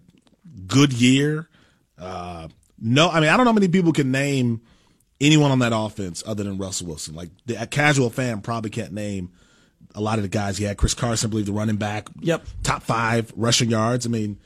good 0.67 0.93
year. 0.93 1.49
Uh, 1.97 2.47
no, 2.79 3.09
I 3.09 3.19
mean, 3.19 3.29
I 3.29 3.37
don't 3.37 3.45
know 3.45 3.51
how 3.51 3.55
many 3.55 3.67
people 3.67 3.93
can 3.93 4.11
name 4.11 4.61
anyone 5.19 5.51
on 5.51 5.59
that 5.59 5.71
offense 5.73 6.23
other 6.25 6.43
than 6.43 6.57
Russell 6.57 6.87
Wilson. 6.87 7.15
Like 7.15 7.29
the, 7.45 7.61
a 7.61 7.67
casual 7.67 8.09
fan 8.09 8.41
probably 8.41 8.71
can't 8.71 8.91
name 8.91 9.31
a 9.93 10.01
lot 10.01 10.17
of 10.17 10.23
the 10.23 10.29
guys 10.29 10.57
he 10.57 10.63
had. 10.65 10.77
Chris 10.77 10.93
Carson, 10.93 11.29
I 11.29 11.31
believe, 11.31 11.45
the 11.45 11.51
running 11.51 11.77
back. 11.77 12.09
Yep. 12.19 12.45
Top 12.63 12.83
five 12.83 13.31
rushing 13.35 13.69
yards. 13.69 14.05
I 14.05 14.09
mean, 14.09 14.39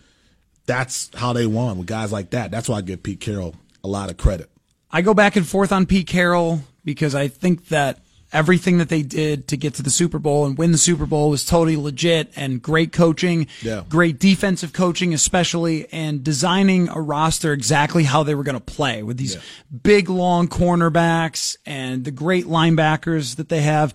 that's 0.66 1.10
how 1.16 1.34
they 1.34 1.46
won 1.46 1.78
with 1.78 1.88
guys 1.88 2.12
like 2.12 2.32
that. 2.32 2.52
That's 2.52 2.68
why 2.68 2.78
I 2.78 2.82
give 2.82 3.04
Pete 3.04 3.20
Carroll 3.20 3.56
a 3.84 3.88
lot 3.88 4.10
of 4.10 4.18
credit. 4.18 4.50
I 4.92 5.02
go 5.02 5.14
back 5.14 5.36
and 5.36 5.48
forth 5.48 5.72
on 5.72 5.86
Pete 5.86 6.08
Carroll 6.08 6.62
because 6.84 7.16
I 7.16 7.28
think 7.28 7.68
that 7.70 8.00
everything 8.36 8.78
that 8.78 8.90
they 8.90 9.02
did 9.02 9.48
to 9.48 9.58
get 9.58 9.74
to 9.76 9.82
the 9.84 9.90
Super 9.90 10.20
Bowl 10.20 10.46
and 10.46 10.58
win 10.58 10.72
the 10.72 10.78
Super 10.78 11.06
Bowl 11.06 11.30
was 11.30 11.46
totally 11.46 11.76
legit 11.78 12.32
and 12.36 12.62
great 12.62 12.92
coaching, 12.92 13.48
Yeah. 13.62 13.84
great 13.90 14.20
defensive 14.20 14.74
coaching, 14.74 15.14
especially, 15.14 15.88
and 15.92 16.24
designing 16.24 16.90
a 16.90 17.00
roster 17.02 17.54
exactly 17.54 18.04
how 18.04 18.24
they 18.24 18.36
were 18.36 18.44
going 18.44 18.60
to 18.60 18.60
play 18.60 19.02
with 19.04 19.18
these 19.18 19.38
big, 19.84 20.10
long 20.10 20.48
cornerbacks 20.48 21.58
and 21.66 22.04
the 22.06 22.12
great 22.12 22.46
linebackers 22.46 23.38
that 23.38 23.50
they 23.50 23.62
have. 23.62 23.94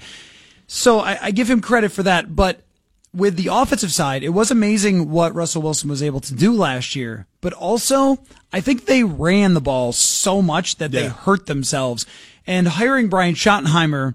So 0.66 1.00
I, 1.00 1.18
I 1.26 1.30
give 1.30 1.50
him 1.50 1.60
credit 1.60 1.92
for 1.92 2.02
that, 2.04 2.34
but 2.34 2.62
with 3.12 3.36
the 3.36 3.48
offensive 3.48 3.92
side, 3.92 4.22
it 4.22 4.28
was 4.28 4.50
amazing 4.52 5.10
what 5.10 5.34
Russell 5.34 5.62
Wilson 5.62 5.90
was 5.90 6.02
able 6.02 6.20
to 6.20 6.32
do 6.34 6.52
last 6.52 6.94
year. 6.94 7.26
But 7.40 7.52
also, 7.52 8.18
I 8.52 8.60
think 8.60 8.86
they 8.86 9.02
ran 9.02 9.54
the 9.54 9.60
ball 9.60 9.92
so 9.92 10.40
much 10.40 10.76
that 10.76 10.92
they 10.92 11.08
hurt 11.08 11.46
themselves. 11.46 12.06
And 12.46 12.66
hiring 12.68 13.08
Brian 13.08 13.34
Schottenheimer, 13.34 14.14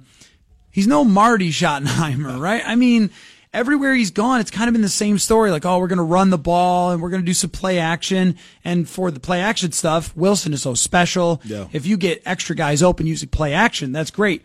he's 0.76 0.88
no 0.88 1.06
Marty 1.06 1.52
Schottenheimer, 1.52 2.38
right? 2.40 2.62
I 2.66 2.76
mean, 2.76 3.10
everywhere 3.54 3.96
he's 3.96 4.12
gone, 4.12 4.42
it's 4.42 4.52
kind 4.52 4.68
of 4.68 4.74
been 4.74 4.82
the 4.82 4.90
same 4.90 5.18
story. 5.18 5.50
Like, 5.50 5.66
oh, 5.66 5.80
we're 5.80 5.88
going 5.88 5.98
to 5.98 6.04
run 6.04 6.32
the 6.32 6.38
ball 6.38 6.92
and 6.92 7.02
we're 7.02 7.10
going 7.10 7.22
to 7.22 7.26
do 7.26 7.34
some 7.34 7.50
play 7.50 7.80
action. 7.80 8.36
And 8.66 8.88
for 8.88 9.10
the 9.10 9.22
play 9.22 9.40
action 9.40 9.72
stuff, 9.72 10.16
Wilson 10.18 10.52
is 10.52 10.62
so 10.62 10.74
special. 10.74 11.42
Yeah. 11.46 11.68
If 11.72 11.86
you 11.86 11.96
get 11.96 12.22
extra 12.26 12.58
guys 12.58 12.84
open 12.84 13.08
using 13.08 13.30
play 13.30 13.54
action, 13.54 13.94
that's 13.94 14.12
great. 14.12 14.44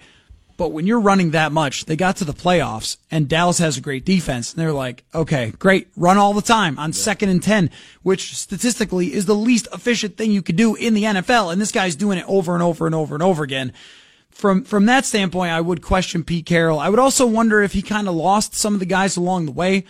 But 0.57 0.69
when 0.69 0.87
you're 0.87 1.01
running 1.01 1.31
that 1.31 1.53
much, 1.53 1.87
they 1.87 1.97
got 1.97 2.17
to 2.17 2.25
the 2.25 2.35
playoffs 2.35 2.99
and 3.11 3.29
Dallas 3.29 3.59
has 3.59 3.79
a 3.79 3.81
great 3.81 4.05
defense. 4.05 4.53
And 4.53 4.61
they're 4.61 4.75
like, 4.75 5.03
okay, 5.13 5.53
great. 5.59 5.89
Run 5.97 6.17
all 6.17 6.35
the 6.35 6.43
time 6.43 6.79
on 6.79 6.93
second 6.93 7.31
and 7.31 7.43
10, 7.43 7.71
which 8.03 8.37
statistically 8.37 9.13
is 9.13 9.25
the 9.27 9.35
least 9.35 9.67
efficient 9.73 10.17
thing 10.17 10.31
you 10.31 10.43
could 10.43 10.57
do 10.57 10.77
in 10.77 10.95
the 10.95 11.05
NFL. 11.05 11.51
And 11.51 11.61
this 11.61 11.73
guy's 11.73 11.97
doing 11.97 12.19
it 12.19 12.27
over 12.29 12.55
and 12.55 12.63
over 12.63 12.87
and 12.87 12.95
over 12.95 13.15
and 13.15 13.23
over 13.23 13.43
again. 13.43 13.73
From, 14.31 14.65
from 14.65 14.87
that 14.87 15.05
standpoint, 15.05 15.53
I 15.53 15.61
would 15.61 15.83
question 15.83 16.25
Pete 16.25 16.47
Carroll. 16.47 16.79
I 16.79 16.89
would 16.89 16.99
also 16.99 17.27
wonder 17.27 17.63
if 17.63 17.73
he 17.73 17.83
kind 17.83 18.09
of 18.09 18.15
lost 18.15 18.55
some 18.55 18.73
of 18.75 18.81
the 18.81 18.87
guys 18.87 19.17
along 19.17 19.47
the 19.47 19.53
way. 19.53 19.85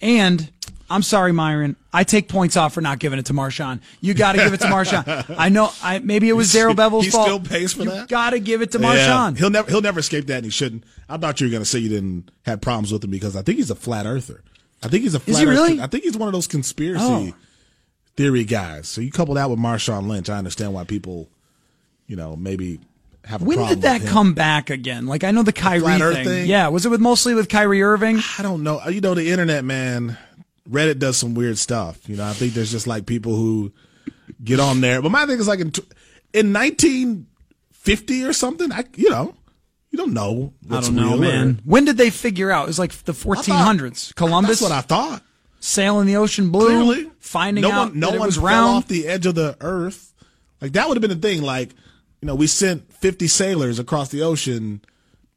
And 0.00 0.50
I'm 0.88 1.02
sorry, 1.02 1.32
Myron. 1.32 1.76
I 1.92 2.04
take 2.04 2.28
points 2.28 2.56
off 2.56 2.72
for 2.74 2.80
not 2.80 2.98
giving 2.98 3.18
it 3.18 3.26
to 3.26 3.32
Marshawn. 3.34 3.80
You 4.00 4.14
got 4.14 4.32
to 4.32 4.38
give 4.38 4.52
it 4.54 4.60
to 4.60 4.66
Marshawn. 4.68 5.34
I 5.38 5.48
know. 5.48 5.70
I 5.82 5.98
maybe 5.98 6.28
it 6.28 6.32
was 6.34 6.52
Darrell 6.52 6.74
Bevell's 6.74 7.04
He 7.04 7.10
fault. 7.10 7.26
still 7.26 7.40
pays 7.40 7.72
for 7.74 7.84
you 7.84 7.90
that? 7.90 8.08
Got 8.08 8.30
to 8.30 8.40
give 8.40 8.62
it 8.62 8.72
to 8.72 8.78
Yeah. 8.80 8.94
Marshawn. 8.96 9.38
He'll 9.38 9.50
never 9.50 9.70
he'll 9.70 9.80
never 9.82 10.00
escape 10.00 10.26
that, 10.26 10.36
and 10.36 10.44
he 10.44 10.50
shouldn't. 10.50 10.84
I 11.08 11.16
thought 11.18 11.40
you 11.40 11.46
were 11.46 11.50
going 11.50 11.62
to 11.62 11.68
say 11.68 11.78
you 11.78 11.88
didn't 11.90 12.30
have 12.46 12.60
problems 12.60 12.92
with 12.92 13.04
him 13.04 13.10
because 13.10 13.36
I 13.36 13.42
think 13.42 13.58
he's 13.58 13.70
a 13.70 13.74
flat 13.74 14.06
earther. 14.06 14.42
I 14.82 14.88
think 14.88 15.02
he's 15.04 15.14
a 15.14 15.20
flat 15.20 15.38
he 15.38 15.44
earth- 15.46 15.50
really? 15.50 15.80
I 15.80 15.86
think 15.86 16.04
he's 16.04 16.16
one 16.16 16.28
of 16.28 16.32
those 16.32 16.46
conspiracy 16.46 17.04
Oh. 17.04 17.34
theory 18.16 18.44
guys. 18.44 18.88
So 18.88 19.00
you 19.00 19.10
couple 19.10 19.34
that 19.34 19.48
with 19.50 19.58
Marshawn 19.58 20.06
Lynch, 20.08 20.28
I 20.28 20.36
understand 20.38 20.74
why 20.74 20.84
people, 20.84 21.28
you 22.06 22.16
know, 22.16 22.36
maybe 22.36 22.80
have 23.26 23.42
a 23.42 23.44
When 23.44 23.56
problem 23.58 23.80
did 23.80 23.82
that 23.88 24.06
come 24.06 24.34
back 24.34 24.70
again? 24.70 25.06
Like 25.06 25.24
I 25.24 25.30
know 25.30 25.42
the 25.42 25.52
Kyrie 25.52 25.80
flat 25.80 26.00
thing. 26.14 26.24
thing? 26.24 26.46
Yeah, 26.48 26.68
was 26.68 26.84
it 26.86 26.90
with 26.90 27.00
mostly 27.00 27.34
with 27.34 27.48
Kyrie 27.48 27.82
Irving? 27.82 28.20
I 28.38 28.42
don't 28.42 28.62
know. 28.62 28.80
You 28.88 29.00
know, 29.00 29.14
the 29.14 29.30
internet, 29.30 29.64
man. 29.64 30.18
Reddit 30.68 30.98
does 30.98 31.16
some 31.16 31.34
weird 31.34 31.58
stuff. 31.58 32.08
You 32.08 32.16
know, 32.16 32.24
I 32.26 32.32
think 32.32 32.54
there's 32.54 32.70
just 32.70 32.86
like 32.86 33.04
people 33.06 33.34
who 33.36 33.72
get 34.42 34.60
on 34.60 34.80
there. 34.80 35.02
But 35.02 35.10
my 35.10 35.26
thing 35.26 35.38
is 35.38 35.46
like 35.48 35.60
in, 35.60 35.72
in 36.32 36.52
1950 36.52 38.24
or 38.24 38.32
something. 38.32 38.72
I, 38.72 38.84
you 38.96 39.10
know, 39.10 39.34
you 39.90 39.98
don't 39.98 40.12
know. 40.14 40.52
I 40.70 40.80
don't 40.80 40.94
know, 40.94 41.02
real 41.10 41.14
or- 41.14 41.18
man. 41.18 41.60
When 41.64 41.84
did 41.84 41.96
they 41.96 42.10
figure 42.10 42.50
out? 42.50 42.64
It 42.64 42.68
was 42.68 42.78
like 42.78 42.92
the 43.04 43.12
1400s. 43.12 44.14
Columbus 44.14 44.60
That's 44.60 44.62
what 44.62 44.72
I 44.72 44.80
thought. 44.80 45.22
sailing 45.60 46.06
the 46.06 46.16
ocean 46.16 46.50
blue, 46.50 46.66
Clearly, 46.66 47.10
finding 47.20 47.62
no 47.62 47.70
out 47.70 47.88
one, 47.90 48.00
no 48.00 48.06
that 48.08 48.16
it 48.16 48.18
one 48.20 48.28
was 48.28 48.38
round. 48.38 48.76
off 48.76 48.88
the 48.88 49.06
edge 49.06 49.26
of 49.26 49.34
the 49.34 49.56
earth. 49.60 50.12
Like 50.60 50.72
that 50.72 50.88
would 50.88 50.96
have 50.96 51.02
been 51.02 51.18
the 51.20 51.28
thing. 51.28 51.42
Like, 51.42 51.70
you 52.24 52.28
know, 52.28 52.34
we 52.34 52.46
sent 52.46 52.90
50 52.90 53.26
sailors 53.26 53.78
across 53.78 54.08
the 54.08 54.22
ocean, 54.22 54.80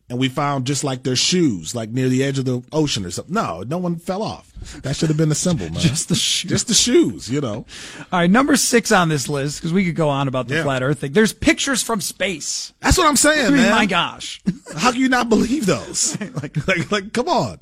and 0.10 0.18
we 0.18 0.30
found 0.30 0.66
just 0.66 0.86
like 0.86 1.04
their 1.04 1.18
shoes, 1.18 1.76
like 1.76 1.90
near 1.90 2.08
the 2.08 2.24
edge 2.24 2.40
of 2.40 2.46
the 2.46 2.64
ocean 2.72 3.04
or 3.06 3.12
something. 3.12 3.34
No, 3.34 3.62
no 3.68 3.78
one 3.78 3.98
fell 3.98 4.24
off. 4.24 4.54
That 4.84 4.96
should 4.96 5.10
have 5.10 5.18
been 5.18 5.28
the 5.28 5.36
symbol, 5.36 5.66
man. 5.66 5.74
Just 5.82 6.08
the 6.08 6.16
shoes. 6.16 6.50
just 6.50 6.68
the 6.70 6.74
shoes. 6.74 7.30
You 7.30 7.42
know. 7.42 7.66
All 8.14 8.20
right, 8.20 8.30
number 8.32 8.56
six 8.56 8.94
on 8.94 9.10
this 9.10 9.28
list 9.28 9.60
because 9.60 9.74
we 9.74 9.84
could 9.84 9.96
go 9.98 10.08
on 10.08 10.30
about 10.30 10.48
the 10.48 10.56
Yeah. 10.56 10.64
flat 10.64 10.82
Earth 10.82 11.00
thing. 11.00 11.12
There's 11.12 11.34
pictures 11.34 11.84
from 11.84 12.00
space. 12.00 12.72
That's 12.80 12.98
what 12.98 13.06
I'm 13.06 13.18
saying, 13.18 13.46
I 13.48 13.50
mean, 13.50 13.58
man. 13.64 13.72
my 13.74 13.86
gosh. 13.86 14.42
How 14.78 14.94
can 14.94 15.02
you 15.02 15.10
not 15.10 15.28
believe 15.28 15.66
those? 15.66 16.18
like, 16.42 16.66
like, 16.70 16.90
like, 16.90 17.12
come 17.12 17.28
on. 17.28 17.60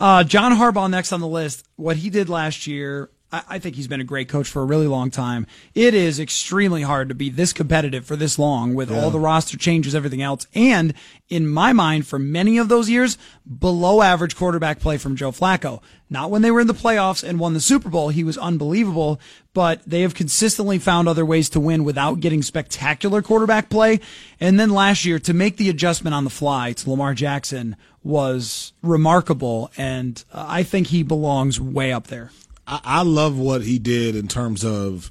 Uh, 0.00 0.24
John 0.24 0.52
Harbaugh 0.52 0.90
next 0.90 1.12
on 1.12 1.20
the 1.20 1.28
list. 1.28 1.68
What 1.76 1.98
he 1.98 2.08
did 2.08 2.30
last 2.30 2.66
year, 2.66 3.10
I, 3.32 3.42
I 3.48 3.58
think 3.58 3.76
he's 3.76 3.88
been 3.88 4.00
a 4.00 4.04
great 4.04 4.28
coach 4.28 4.48
for 4.48 4.62
a 4.62 4.66
really 4.66 4.86
long 4.86 5.10
time. 5.10 5.46
It 5.74 5.94
is 5.94 6.20
extremely 6.20 6.82
hard 6.82 7.08
to 7.08 7.14
be 7.14 7.30
this 7.30 7.52
competitive 7.52 8.04
for 8.04 8.14
this 8.14 8.38
long 8.38 8.74
with 8.74 8.92
all 8.92 9.10
the 9.10 9.18
roster 9.18 9.56
changes, 9.56 9.94
everything 9.94 10.22
else. 10.22 10.46
And 10.54 10.94
in 11.28 11.48
my 11.48 11.72
mind, 11.72 12.06
for 12.06 12.18
many 12.18 12.58
of 12.58 12.68
those 12.68 12.90
years, 12.90 13.16
below 13.58 14.02
average 14.02 14.36
quarterback 14.36 14.78
play 14.78 14.98
from 14.98 15.16
Joe 15.16 15.32
Flacco. 15.32 15.82
Not 16.10 16.30
when 16.30 16.42
they 16.42 16.50
were 16.50 16.60
in 16.60 16.66
the 16.66 16.74
playoffs 16.74 17.26
and 17.26 17.40
won 17.40 17.54
the 17.54 17.60
Super 17.60 17.88
Bowl. 17.88 18.10
He 18.10 18.22
was 18.22 18.36
unbelievable, 18.36 19.18
but 19.54 19.80
they 19.86 20.02
have 20.02 20.14
consistently 20.14 20.78
found 20.78 21.08
other 21.08 21.24
ways 21.24 21.48
to 21.50 21.60
win 21.60 21.84
without 21.84 22.20
getting 22.20 22.42
spectacular 22.42 23.22
quarterback 23.22 23.70
play. 23.70 23.98
And 24.38 24.60
then 24.60 24.68
last 24.70 25.06
year, 25.06 25.18
to 25.20 25.32
make 25.32 25.56
the 25.56 25.70
adjustment 25.70 26.12
on 26.12 26.24
the 26.24 26.30
fly 26.30 26.74
to 26.74 26.90
Lamar 26.90 27.14
Jackson 27.14 27.76
was 28.02 28.74
remarkable. 28.82 29.70
And 29.78 30.22
uh, 30.32 30.44
I 30.46 30.64
think 30.64 30.88
he 30.88 31.02
belongs 31.02 31.58
way 31.58 31.92
up 31.92 32.08
there. 32.08 32.30
I, 32.66 32.80
I 32.84 33.02
love 33.02 33.38
what 33.38 33.62
he 33.62 33.78
did 33.78 34.14
in 34.16 34.28
terms 34.28 34.64
of 34.64 35.10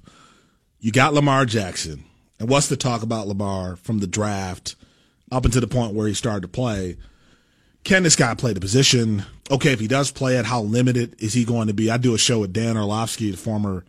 you 0.79 0.91
got 0.91 1.13
Lamar 1.13 1.45
Jackson, 1.45 2.03
and 2.39 2.49
what's 2.49 2.67
the 2.67 2.77
talk 2.77 3.03
about 3.03 3.27
Lamar 3.27 3.75
from 3.75 3.99
the 3.99 4.07
draft 4.07 4.75
up 5.31 5.45
until 5.45 5.61
the 5.61 5.67
point 5.67 5.93
where 5.93 6.07
he 6.07 6.13
started 6.13 6.41
to 6.41 6.47
play? 6.47 6.97
Can 7.83 8.03
this 8.03 8.15
guy 8.15 8.33
play 8.35 8.53
the 8.53 8.59
position? 8.59 9.23
Okay, 9.49 9.73
if 9.73 9.79
he 9.79 9.87
does 9.87 10.11
play 10.11 10.37
it, 10.37 10.45
how 10.45 10.61
limited 10.61 11.15
is 11.21 11.33
he 11.33 11.45
going 11.45 11.67
to 11.67 11.73
be? 11.73 11.89
I 11.89 11.97
do 11.97 12.13
a 12.13 12.17
show 12.17 12.39
with 12.39 12.53
Dan 12.53 12.77
Orlovsky, 12.77 13.31
the 13.31 13.37
former 13.37 13.83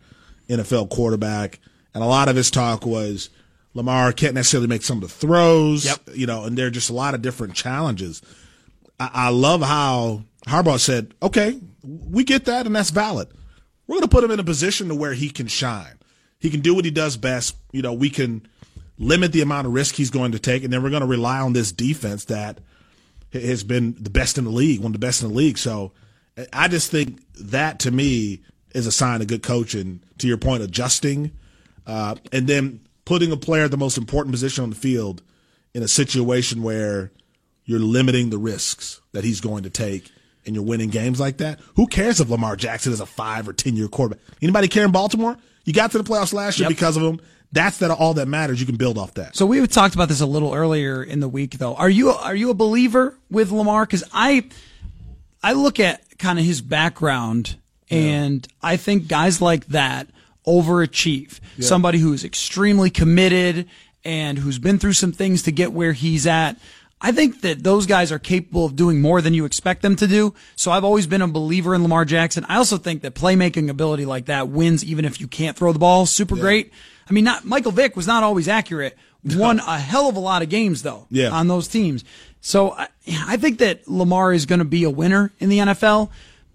NFL 0.49 0.89
quarterback, 0.89 1.59
and 1.93 2.03
a 2.03 2.07
lot 2.07 2.27
of 2.27 2.35
his 2.35 2.49
talk 2.51 2.85
was 2.85 3.29
Lamar 3.75 4.11
can't 4.11 4.33
necessarily 4.33 4.67
make 4.67 4.81
some 4.83 4.97
of 4.97 5.01
the 5.03 5.07
throws, 5.09 5.85
Yep. 5.85 5.99
you 6.15 6.25
know, 6.27 6.43
and 6.43 6.57
there 6.57 6.67
are 6.67 6.71
just 6.71 6.89
a 6.89 6.93
lot 6.93 7.13
of 7.13 7.21
different 7.21 7.53
challenges. 7.53 8.21
I, 8.99 9.09
I 9.13 9.29
love 9.29 9.61
how 9.61 10.23
Harbaugh 10.47 10.79
said, 10.79 11.13
okay, 11.21 11.59
we 11.83 12.23
get 12.23 12.45
that, 12.45 12.65
and 12.65 12.75
that's 12.75 12.89
valid. 12.89 13.27
We're 13.87 13.95
going 13.95 14.03
to 14.03 14.07
put 14.07 14.23
him 14.23 14.31
in 14.31 14.39
a 14.39 14.43
position 14.43 14.87
to 14.87 14.95
where 14.95 15.13
he 15.13 15.29
can 15.29 15.47
shine. 15.47 15.99
He 16.39 16.49
can 16.49 16.61
do 16.61 16.75
what 16.75 16.85
he 16.85 16.91
does 16.91 17.17
best. 17.17 17.55
You 17.71 17.81
know, 17.81 17.93
we 17.93 18.09
can 18.09 18.47
limit 18.97 19.31
the 19.31 19.41
amount 19.41 19.67
of 19.67 19.73
risk 19.73 19.95
he's 19.95 20.09
going 20.09 20.31
to 20.33 20.39
take, 20.39 20.63
and 20.63 20.71
then 20.71 20.83
we're 20.83 20.89
going 20.89 21.01
to 21.01 21.07
rely 21.07 21.39
on 21.39 21.53
this 21.53 21.71
defense 21.71 22.25
that 22.25 22.59
has 23.31 23.63
been 23.63 23.95
the 23.99 24.09
best 24.09 24.37
in 24.37 24.43
the 24.43 24.51
league, 24.51 24.79
one 24.79 24.89
of 24.89 24.93
the 24.93 25.05
best 25.05 25.21
in 25.21 25.29
the 25.29 25.33
league. 25.33 25.57
So 25.57 25.91
I 26.51 26.67
just 26.67 26.91
think 26.91 27.21
that 27.35 27.79
to 27.79 27.91
me 27.91 28.41
is 28.73 28.87
a 28.87 28.91
sign 28.91 29.21
of 29.21 29.27
good 29.27 29.43
coaching. 29.43 30.01
To 30.19 30.27
your 30.27 30.37
point, 30.37 30.63
adjusting, 30.63 31.31
uh, 31.85 32.15
and 32.31 32.47
then 32.47 32.81
putting 33.05 33.31
a 33.31 33.37
player 33.37 33.65
at 33.65 33.71
the 33.71 33.77
most 33.77 33.97
important 33.97 34.31
position 34.31 34.63
on 34.63 34.69
the 34.69 34.75
field 34.75 35.21
in 35.73 35.83
a 35.83 35.87
situation 35.87 36.63
where 36.63 37.11
you're 37.65 37.79
limiting 37.79 38.29
the 38.29 38.37
risks 38.37 39.01
that 39.11 39.23
he's 39.23 39.41
going 39.41 39.63
to 39.63 39.69
take 39.69 40.11
and 40.45 40.55
you're 40.55 40.63
winning 40.63 40.89
games 40.89 41.19
like 41.19 41.37
that. 41.37 41.59
Who 41.75 41.87
cares 41.87 42.19
if 42.19 42.29
Lamar 42.29 42.55
Jackson 42.55 42.91
is 42.93 42.99
a 42.99 43.05
five 43.05 43.47
or 43.47 43.53
ten 43.53 43.75
year 43.75 43.87
quarterback? 43.87 44.23
Anybody 44.41 44.67
care 44.67 44.85
in 44.85 44.91
Baltimore? 44.91 45.37
You 45.65 45.73
got 45.73 45.91
to 45.91 45.97
the 45.97 46.03
playoffs 46.03 46.33
last 46.33 46.59
year 46.59 46.69
Yep. 46.69 46.77
because 46.77 46.97
of 46.97 47.03
him. 47.03 47.19
That's 47.51 47.77
that 47.77 47.91
all 47.91 48.15
that 48.15 48.27
matters. 48.27 48.59
You 48.59 48.65
can 48.65 48.77
build 48.77 48.97
off 48.97 49.13
that. 49.13 49.35
So 49.35 49.45
we 49.45 49.65
talked 49.67 49.93
about 49.95 50.09
this 50.09 50.21
a 50.21 50.25
little 50.25 50.53
earlier 50.53 51.03
in 51.03 51.19
the 51.19 51.29
week, 51.29 51.59
though. 51.59 51.75
Are 51.75 51.89
you 51.89 52.09
are 52.09 52.35
you 52.35 52.49
a 52.49 52.53
believer 52.55 53.15
with 53.29 53.51
Lamar? 53.51 53.85
Because 53.85 54.03
I 54.11 54.45
I 55.43 55.53
look 55.53 55.79
at 55.79 56.17
kind 56.17 56.39
of 56.39 56.45
his 56.45 56.61
background, 56.61 57.57
and 57.91 58.47
I 58.61 58.77
think 58.77 59.07
guys 59.07 59.39
like 59.41 59.67
that 59.67 60.07
overachieve. 60.47 61.39
Somebody 61.59 61.99
who's 61.99 62.23
extremely 62.23 62.89
committed 62.89 63.67
and 64.03 64.37
who's 64.39 64.57
been 64.59 64.79
through 64.79 64.93
some 64.93 65.11
things 65.11 65.43
to 65.43 65.51
get 65.51 65.71
where 65.71 65.93
he's 65.93 66.25
at. 66.27 66.57
I 67.05 67.11
think 67.11 67.41
that 67.41 67.61
those 67.63 67.85
guys 67.85 68.11
are 68.13 68.17
capable 68.19 68.63
of 68.65 68.75
doing 68.77 69.01
more 69.01 69.21
than 69.21 69.33
you 69.33 69.43
expect 69.43 69.81
them 69.81 69.95
to 69.97 70.07
do. 70.07 70.33
So 70.55 70.71
I've 70.71 70.85
always 70.85 71.05
been 71.05 71.21
a 71.21 71.27
believer 71.27 71.75
in 71.75 71.83
Lamar 71.83 72.05
Jackson. 72.05 72.45
I 72.47 72.55
also 72.55 72.77
think 72.77 73.01
that 73.01 73.13
playmaking 73.13 73.69
ability 73.69 74.05
like 74.05 74.25
that 74.27 74.47
wins 74.47 74.85
even 74.85 75.03
if 75.03 75.19
you 75.19 75.27
can't 75.27 75.57
throw 75.57 75.73
the 75.73 75.79
ball 75.79 76.05
super 76.05 76.35
great. 76.37 76.71
I 77.09 77.11
mean, 77.13 77.25
not 77.25 77.43
Michael 77.43 77.73
Vick 77.73 77.97
was 77.97 78.07
not 78.07 78.23
always 78.23 78.47
accurate. 78.47 78.97
Won 79.35 79.59
a 79.59 79.77
hell 79.77 80.07
of 80.07 80.15
a 80.15 80.19
lot 80.19 80.41
of 80.43 80.49
games 80.49 80.81
though 80.83 81.05
Yeah. 81.09 81.29
on 81.29 81.47
those 81.49 81.67
teams. 81.67 82.05
So 82.39 82.71
I, 82.71 82.87
I 83.07 83.37
think 83.37 83.59
that 83.59 83.87
Lamar 83.87 84.31
is 84.33 84.45
going 84.45 84.59
to 84.59 84.65
be 84.65 84.83
a 84.85 84.89
winner 84.89 85.31
in 85.39 85.49
the 85.49 85.59
NFL, 85.59 86.09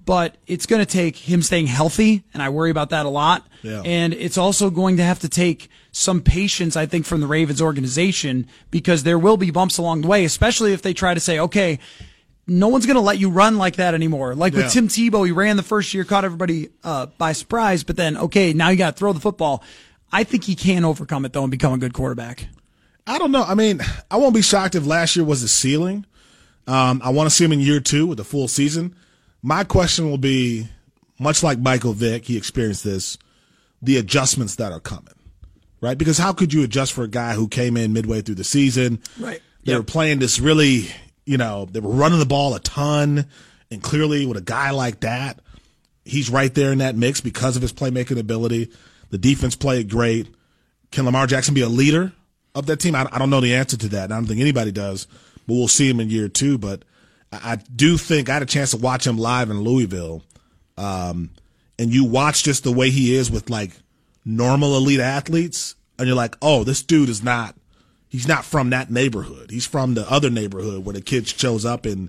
but 0.09 0.39
it's 0.47 0.65
going 0.65 0.81
to 0.81 0.91
take 0.91 1.17
him 1.17 1.43
staying 1.43 1.67
healthy, 1.67 2.25
and 2.33 2.43
I 2.43 2.49
worry 2.49 2.71
about 2.71 2.89
that 2.91 3.05
a 3.05 3.11
lot. 3.11 3.47
Yeah. 3.63 3.83
And 3.85 4.15
it's 4.15 4.39
also 4.39 4.71
going 4.71 4.97
to 4.97 5.03
have 5.03 5.19
to 5.19 5.29
take 5.29 5.69
some 5.93 6.23
patience, 6.23 6.77
I 6.79 6.87
think, 6.87 7.05
from 7.05 7.21
the 7.21 7.27
Ravens 7.27 7.61
organization 7.61 8.47
because 8.71 9.03
there 9.03 9.19
will 9.19 9.37
be 9.37 9.51
bumps 9.51 9.77
along 9.77 10.01
the 10.01 10.09
way, 10.09 10.25
especially 10.25 10.73
if 10.73 10.81
they 10.81 10.95
try 10.95 11.13
to 11.13 11.21
say, 11.21 11.39
okay, 11.41 11.79
no 12.47 12.69
one's 12.69 12.87
going 12.87 12.95
to 12.95 13.03
let 13.03 13.19
you 13.19 13.29
run 13.29 13.59
like 13.59 13.77
that 13.77 13.93
anymore. 13.93 14.35
Like 14.35 14.55
Yeah. 14.55 14.63
with 14.63 14.73
Tim 14.73 14.89
Tebow, 14.89 15.27
he 15.27 15.33
ran 15.33 15.59
the 15.59 15.63
first 15.63 15.93
year, 15.93 16.05
caught 16.05 16.25
everybody 16.25 16.71
uh, 16.83 17.05
by 17.19 17.33
surprise, 17.33 17.85
but 17.85 17.97
then 17.97 18.17
okay, 18.17 18.55
now 18.55 18.71
you 18.71 18.79
got 18.79 18.97
to 18.97 18.99
throw 18.99 19.13
the 19.13 19.21
football. 19.21 19.63
I 20.11 20.25
think 20.25 20.45
he 20.45 20.55
can 20.55 20.87
overcome 20.87 21.27
it 21.27 21.35
though 21.35 21.43
and 21.43 21.51
become 21.51 21.75
a 21.75 21.79
good 21.79 21.93
quarterback. 21.93 22.49
I 23.07 23.19
don't 23.19 23.31
know. 23.31 23.43
I 23.43 23.55
mean, 23.55 23.83
I 24.11 24.17
won't 24.17 24.33
be 24.35 24.41
shocked 24.41 24.75
if 24.75 24.87
last 24.87 25.17
year 25.17 25.25
was 25.27 25.43
the 25.43 25.49
ceiling. 25.49 26.07
Um, 26.67 27.03
I 27.05 27.11
want 27.11 27.29
to 27.29 27.37
see 27.37 27.45
him 27.45 27.53
in 27.53 27.61
year 27.61 27.81
two 27.81 28.07
with 28.07 28.19
a 28.21 28.25
full 28.25 28.49
season. 28.49 28.95
My 29.43 29.65
question 29.65 30.11
will 30.11 30.19
be, 30.19 30.69
much 31.19 31.43
like 31.43 31.59
Michael 31.59 31.93
Vick, 31.93 32.25
he 32.25 32.37
experienced 32.37 32.85
this, 32.85 33.19
the 33.83 33.97
adjustments 33.97 34.57
that 34.57 34.73
are 34.73 34.81
coming, 34.81 35.15
right? 35.81 35.97
Because 35.97 36.19
how 36.19 36.33
could 36.33 36.53
you 36.53 36.63
adjust 36.65 36.93
for 36.93 37.05
a 37.05 37.09
guy 37.09 37.35
who 37.35 37.49
came 37.49 37.77
in 37.77 37.93
midway 37.93 38.21
through 38.21 38.35
the 38.37 38.45
season? 38.45 39.01
Right. 39.19 39.41
They 39.65 39.73
Yep. 39.73 39.79
were 39.81 39.85
playing 39.85 40.19
this 40.19 40.41
really, 40.41 40.89
you 41.25 41.37
know, 41.37 41.69
they 41.71 41.81
were 41.81 41.91
running 41.95 42.19
the 42.19 42.27
ball 42.27 42.55
a 42.55 42.61
ton, 42.61 43.27
and 43.71 43.83
clearly 43.83 44.27
with 44.27 44.37
a 44.37 44.41
guy 44.43 44.71
like 44.71 45.01
that, 45.01 45.41
he's 46.05 46.31
right 46.31 46.53
there 46.55 46.73
in 46.73 46.79
that 46.79 46.97
mix 46.97 47.21
because 47.21 47.55
of 47.55 47.63
his 47.63 47.73
playmaking 47.73 48.19
ability. 48.19 48.71
The 49.11 49.19
defense 49.19 49.55
played 49.55 49.89
great. 49.91 50.27
Can 50.91 51.05
Lamar 51.05 51.27
Jackson 51.27 51.55
be 51.55 51.61
a 51.61 51.69
leader 51.69 52.13
of 52.55 52.67
that 52.67 52.81
team? 52.81 52.95
I, 52.95 53.07
I 53.13 53.19
don't 53.19 53.31
know 53.31 53.41
the 53.41 53.55
answer 53.55 53.77
to 53.77 53.89
that. 53.91 54.05
and 54.05 54.15
I 54.15 54.17
don't 54.17 54.27
think 54.27 54.41
anybody 54.41 54.73
does, 54.73 55.07
but 55.47 55.55
we'll 55.55 55.69
see 55.69 55.89
him 55.89 56.01
in 56.01 56.09
year 56.11 56.29
two. 56.29 56.57
But 56.59 56.83
I, 57.33 57.53
I 57.53 57.57
do 57.57 57.97
think 57.97 58.29
I 58.29 58.35
had 58.35 58.43
a 58.43 58.47
chance 58.47 58.71
to 58.73 58.77
watch 58.77 59.07
him 59.07 59.19
live 59.19 59.51
in 59.51 59.61
Louisville. 59.61 60.23
Um, 60.77 61.31
and 61.79 61.93
you 61.93 62.05
watch 62.05 62.43
just 62.45 62.65
the 62.65 62.73
way 62.73 62.91
he 62.91 63.15
is 63.15 63.31
with 63.31 63.51
like 63.51 63.71
normal 64.25 64.77
elite 64.77 65.01
athletes, 65.01 65.75
and 65.99 66.07
you're 66.07 66.17
like, 66.17 66.37
oh, 66.43 66.65
this 66.65 66.83
dude 66.83 67.09
is 67.09 67.23
not. 67.23 67.55
He's 68.09 68.27
not 68.29 68.45
from 68.45 68.71
that 68.71 68.91
neighborhood. 68.91 69.51
He's 69.51 69.67
from 69.67 69.95
the 69.95 70.11
other 70.11 70.31
neighborhood 70.31 70.85
where 70.85 70.95
the 70.95 71.01
kid 71.03 71.29
shows 71.29 71.65
up 71.67 71.85
and 71.85 72.09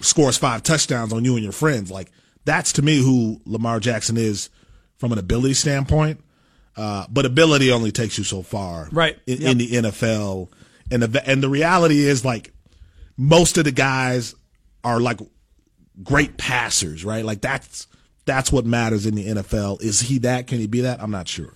scores 0.00 0.36
five 0.36 0.62
touchdowns 0.62 1.12
on 1.12 1.24
you 1.24 1.34
and 1.34 1.42
your 1.44 1.52
friends. 1.52 1.90
Like 1.90 2.10
that's 2.44 2.72
to 2.74 2.82
me 2.82 2.98
who 3.02 3.40
Lamar 3.46 3.78
Jackson 3.78 4.16
is 4.16 4.50
from 4.96 5.12
an 5.12 5.18
ability 5.18 5.54
standpoint. 5.54 6.20
Uh, 6.76 7.06
but 7.10 7.24
ability 7.26 7.70
only 7.72 7.90
takes 7.92 8.18
you 8.18 8.24
so 8.24 8.40
far, 8.42 8.88
Right. 8.92 9.18
In, 9.26 9.40
Yep. 9.40 9.50
in 9.50 9.58
the 9.58 9.68
NFL, 9.90 10.48
and 10.92 11.02
the 11.02 11.28
and 11.28 11.42
the 11.42 11.48
reality 11.48 12.00
is 12.06 12.24
like 12.24 12.52
most 13.16 13.58
of 13.58 13.64
the 13.64 13.72
guys 13.72 14.34
are 14.88 15.00
like 15.00 15.20
great 16.02 16.36
passers, 16.36 17.04
right? 17.04 17.24
Like 17.24 17.40
that's 17.40 17.86
that's 18.24 18.50
what 18.52 18.66
matters 18.66 19.06
in 19.06 19.14
the 19.14 19.26
NFL. 19.26 19.82
Is 19.82 20.00
he 20.00 20.18
that? 20.18 20.46
Can 20.46 20.58
he 20.58 20.66
be 20.66 20.80
that? 20.82 21.02
I'm 21.02 21.10
not 21.10 21.28
sure. 21.28 21.52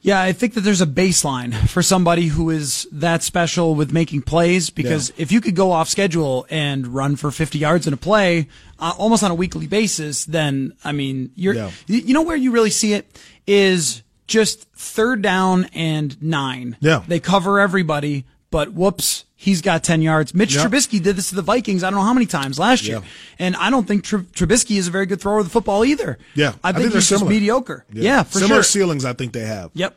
Yeah, 0.00 0.20
I 0.20 0.32
think 0.32 0.52
that 0.52 0.60
there's 0.60 0.82
a 0.82 0.86
baseline 0.86 1.54
for 1.68 1.82
somebody 1.82 2.26
who 2.26 2.50
is 2.50 2.86
that 2.92 3.22
special 3.22 3.74
with 3.74 3.90
making 3.90 4.20
plays 4.22 4.68
because 4.68 5.10
if 5.16 5.32
you 5.32 5.40
could 5.40 5.56
go 5.56 5.72
off 5.72 5.88
schedule 5.88 6.46
and 6.50 6.86
run 6.88 7.16
for 7.16 7.30
50 7.30 7.58
yards 7.58 7.86
in 7.86 7.94
a 7.94 7.96
play 7.96 8.48
uh, 8.78 8.92
almost 8.98 9.22
on 9.22 9.30
a 9.30 9.34
weekly 9.34 9.66
basis, 9.66 10.26
then 10.26 10.74
I 10.84 10.92
mean, 10.92 11.30
you're 11.34 11.54
Yeah. 11.54 11.70
you 11.86 11.98
you 12.00 12.12
know 12.14 12.20
where 12.22 12.36
you 12.36 12.50
really 12.50 12.68
see 12.70 12.92
it 12.92 13.06
is 13.46 14.02
just 14.26 14.70
third 14.74 15.22
down 15.22 15.64
and 15.72 16.20
9. 16.22 16.76
Yeah. 16.80 17.02
They 17.08 17.18
cover 17.20 17.58
everybody, 17.60 18.26
but 18.50 18.74
whoops, 18.74 19.24
he's 19.44 19.60
got 19.60 19.84
10 19.84 20.00
yards. 20.02 20.32
Mitch 20.34 20.54
Yeah. 20.54 20.64
Trubisky 20.64 21.02
did 21.02 21.16
this 21.16 21.28
to 21.28 21.34
the 21.34 21.42
Vikings 21.42 21.82
I 21.84 21.90
don't 21.90 21.98
know 22.00 22.04
how 22.06 22.14
many 22.14 22.26
times 22.26 22.58
last 22.58 22.84
year. 22.86 22.98
Yeah. 22.98 23.04
And 23.38 23.56
I 23.56 23.68
don't 23.70 23.86
think 23.86 24.02
Tr- 24.04 24.18
Trubisky 24.32 24.76
is 24.78 24.88
a 24.88 24.90
very 24.90 25.06
good 25.06 25.20
thrower 25.20 25.38
of 25.38 25.44
the 25.46 25.50
football 25.50 25.84
either. 25.84 26.18
Yeah, 26.34 26.54
I 26.64 26.70
I 26.70 26.72
think, 26.72 26.82
think 26.82 26.92
they're 26.92 27.00
he's 27.00 27.08
just 27.10 27.24
mediocre. 27.26 27.84
Yeah, 27.92 28.22
for 28.22 28.38
similar 28.38 28.56
sure. 28.56 28.62
ceilings. 28.64 29.04
I 29.04 29.12
think 29.12 29.32
they 29.32 29.44
have. 29.46 29.70
Yep. 29.74 29.94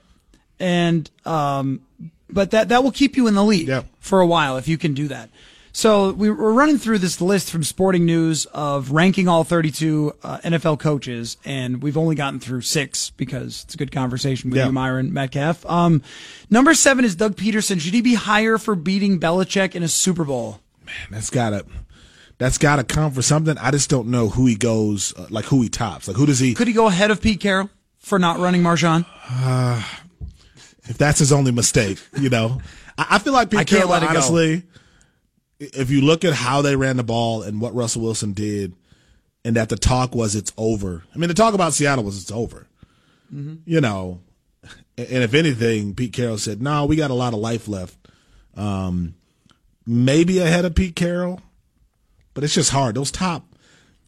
And 0.60 1.10
um, 1.26 1.82
but 2.30 2.52
that 2.52 2.70
that 2.70 2.84
will 2.84 2.92
keep 2.92 3.16
you 3.16 3.28
in 3.28 3.36
the 3.36 3.44
lead 3.44 3.68
Yeah. 3.68 3.84
for 4.00 4.20
a 4.22 4.28
while 4.28 4.58
if 4.58 4.68
you 4.68 4.78
can 4.78 4.94
do 4.94 5.08
that. 5.08 5.30
So 5.78 6.12
we 6.12 6.32
were 6.32 6.54
running 6.54 6.80
through 6.80 6.98
this 6.98 7.22
list 7.22 7.52
from 7.52 7.64
Sporting 7.64 8.04
News 8.04 8.48
of 8.48 8.90
ranking 8.90 9.28
all 9.28 9.44
32 9.44 10.12
uh, 10.24 10.40
NFL 10.40 10.80
coaches, 10.80 11.38
and 11.46 11.84
we've 11.84 11.98
only 11.98 12.16
gotten 12.16 12.40
through 12.40 12.62
six 12.62 13.12
because 13.12 13.64
it's 13.64 13.76
a 13.76 13.78
good 13.78 13.92
conversation 13.92 14.50
with 14.50 14.58
Yeah. 14.58 14.66
you, 14.66 14.72
Myron 14.72 15.12
Medcalf. 15.12 15.70
Um, 15.70 16.02
number 16.50 16.74
seven 16.74 17.06
is 17.06 17.14
Doug 17.16 17.36
Pederson. 17.36 17.80
Should 17.80 17.94
he 17.94 18.02
be 18.02 18.16
higher 18.16 18.58
for 18.58 18.74
beating 18.74 19.20
Belichick 19.20 19.76
in 19.76 19.84
a 19.84 19.88
Super 19.88 20.26
Bowl? 20.26 20.62
Man, 20.84 20.96
that's 21.12 21.30
gotta 21.30 21.64
that's 22.40 22.58
gotta 22.58 22.84
come 22.84 23.12
for 23.12 23.22
something. 23.22 23.56
I 23.60 23.70
just 23.70 23.88
don't 23.88 24.08
know 24.08 24.30
who 24.30 24.48
he 24.48 24.56
goes 24.56 25.14
uh, 25.16 25.28
like 25.30 25.46
who 25.46 25.62
he 25.62 25.70
tops. 25.70 26.08
Like 26.08 26.18
who 26.18 26.26
does 26.26 26.40
he? 26.40 26.56
Could 26.56 26.68
he 26.68 26.74
go 26.74 26.88
ahead 26.88 27.12
of 27.12 27.22
Pete 27.22 27.40
Carroll 27.40 27.70
for 28.00 28.18
not 28.18 28.40
running 28.40 28.64
Marshawn? 28.64 29.06
if 30.86 30.98
that's 30.98 31.20
his 31.20 31.32
only 31.32 31.52
mistake, 31.52 32.00
you 32.20 32.32
know. 32.32 32.62
I, 32.98 33.06
I 33.12 33.20
feel 33.20 33.34
like 33.34 33.52
Pete 33.52 33.60
I 33.60 33.64
Carroll, 33.64 33.94
it 33.94 34.02
go. 34.12 34.62
If 35.60 35.90
you 35.90 36.02
look 36.02 36.24
at 36.24 36.34
how 36.34 36.62
they 36.62 36.76
ran 36.76 36.98
the 36.98 37.04
ball 37.04 37.42
and 37.42 37.62
what 37.62 37.74
Russell 37.74 38.02
Wilson 38.02 38.34
did, 38.34 38.74
and 39.44 39.56
that 39.56 39.70
the 39.70 39.78
talk 39.78 40.14
was 40.14 40.36
it's 40.36 40.54
over. 40.58 41.04
I 41.14 41.18
mean, 41.18 41.30
the 41.30 41.34
talk 41.34 41.54
about 41.54 41.74
Seattle 41.74 42.04
was 42.04 42.22
it's 42.22 42.32
over. 42.32 42.68
Mm-hmm. 43.34 43.56
You 43.66 43.82
know, 43.82 44.22
and 44.98 45.08
and 45.08 45.24
if 45.24 45.34
anything, 45.34 45.96
Pete 45.96 46.14
Carroll 46.14 46.38
said, 46.38 46.62
"No, 46.62 46.86
we 46.86 46.96
got 46.96 47.12
a 47.12 47.16
lot 47.16 47.34
of 47.34 47.40
life 47.40 47.68
left." 47.68 47.98
Um, 48.56 49.16
maybe 49.86 50.40
ahead 50.40 50.66
of 50.66 50.76
Pete 50.76 50.96
Carroll, 50.96 51.42
but 52.34 52.44
it's 52.44 52.54
just 52.54 52.72
hard. 52.72 52.96
Those 52.96 53.12
top, 53.12 53.44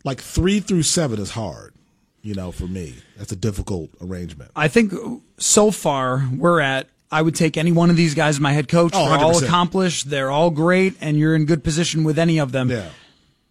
like 0.04 0.20
three 0.22 0.60
through 0.60 0.84
seven, 0.84 1.20
is 1.20 1.32
hard. 1.32 1.74
You 2.22 2.36
know, 2.36 2.52
for 2.52 2.66
me, 2.68 2.96
that's 3.18 3.32
a 3.32 3.36
difficult 3.36 3.92
arrangement. 4.02 4.52
I 4.56 4.68
think 4.68 4.94
so 5.38 5.72
far 5.72 6.28
we're 6.36 6.60
at. 6.60 6.88
I 7.12 7.22
would 7.22 7.36
take 7.36 7.58
any 7.58 7.72
one 7.72 7.90
of 7.90 7.96
these 7.96 8.14
guys 8.14 8.36
as 8.36 8.40
my 8.40 8.54
head 8.54 8.68
coach. 8.68 8.92
Oh, 8.96 9.10
They're 9.10 9.18
all 9.18 9.34
100%. 9.34 9.44
accomplished. 9.46 10.10
They're 10.10 10.30
all 10.32 10.52
great, 10.52 10.96
and 11.02 11.18
you're 11.18 11.36
in 11.36 11.46
good 11.46 11.64
position 11.64 12.04
with 12.04 12.20
any 12.20 12.40
of 12.40 12.52
them. 12.52 12.70
Yeah. 12.70 12.90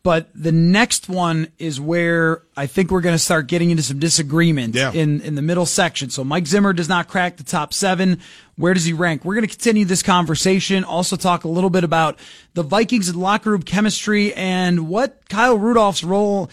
But 0.04 0.28
the 0.32 0.52
next 0.52 1.08
one 1.08 1.48
is 1.58 1.80
where 1.80 2.42
I 2.56 2.66
think 2.66 2.90
we're 2.90 3.00
going 3.00 3.16
to 3.16 3.18
start 3.18 3.46
getting 3.48 3.70
into 3.70 3.82
some 3.82 3.98
disagreement 3.98 4.74
Yeah. 4.76 4.92
in, 4.92 5.20
in 5.22 5.34
the 5.34 5.42
middle 5.42 5.66
section. 5.66 6.08
So 6.08 6.22
Mike 6.22 6.46
Zimmer 6.46 6.72
does 6.72 6.88
not 6.88 7.08
crack 7.08 7.36
the 7.36 7.42
top 7.42 7.74
seven. 7.74 8.20
Where 8.56 8.72
does 8.74 8.84
he 8.84 8.92
rank? 8.92 9.24
We're 9.24 9.34
going 9.34 9.46
to 9.46 9.50
continue 9.54 9.84
this 9.84 10.02
conversation. 10.04 10.84
Also 10.84 11.16
talk 11.16 11.42
a 11.44 11.48
little 11.48 11.68
bit 11.68 11.82
about 11.84 12.16
the 12.54 12.62
Vikings 12.62 13.08
and 13.08 13.18
locker 13.18 13.50
room 13.50 13.62
chemistry 13.62 14.32
and 14.34 14.88
what 14.88 15.28
Kyle 15.28 15.58
Rudolph's 15.58 16.04
role 16.04 16.48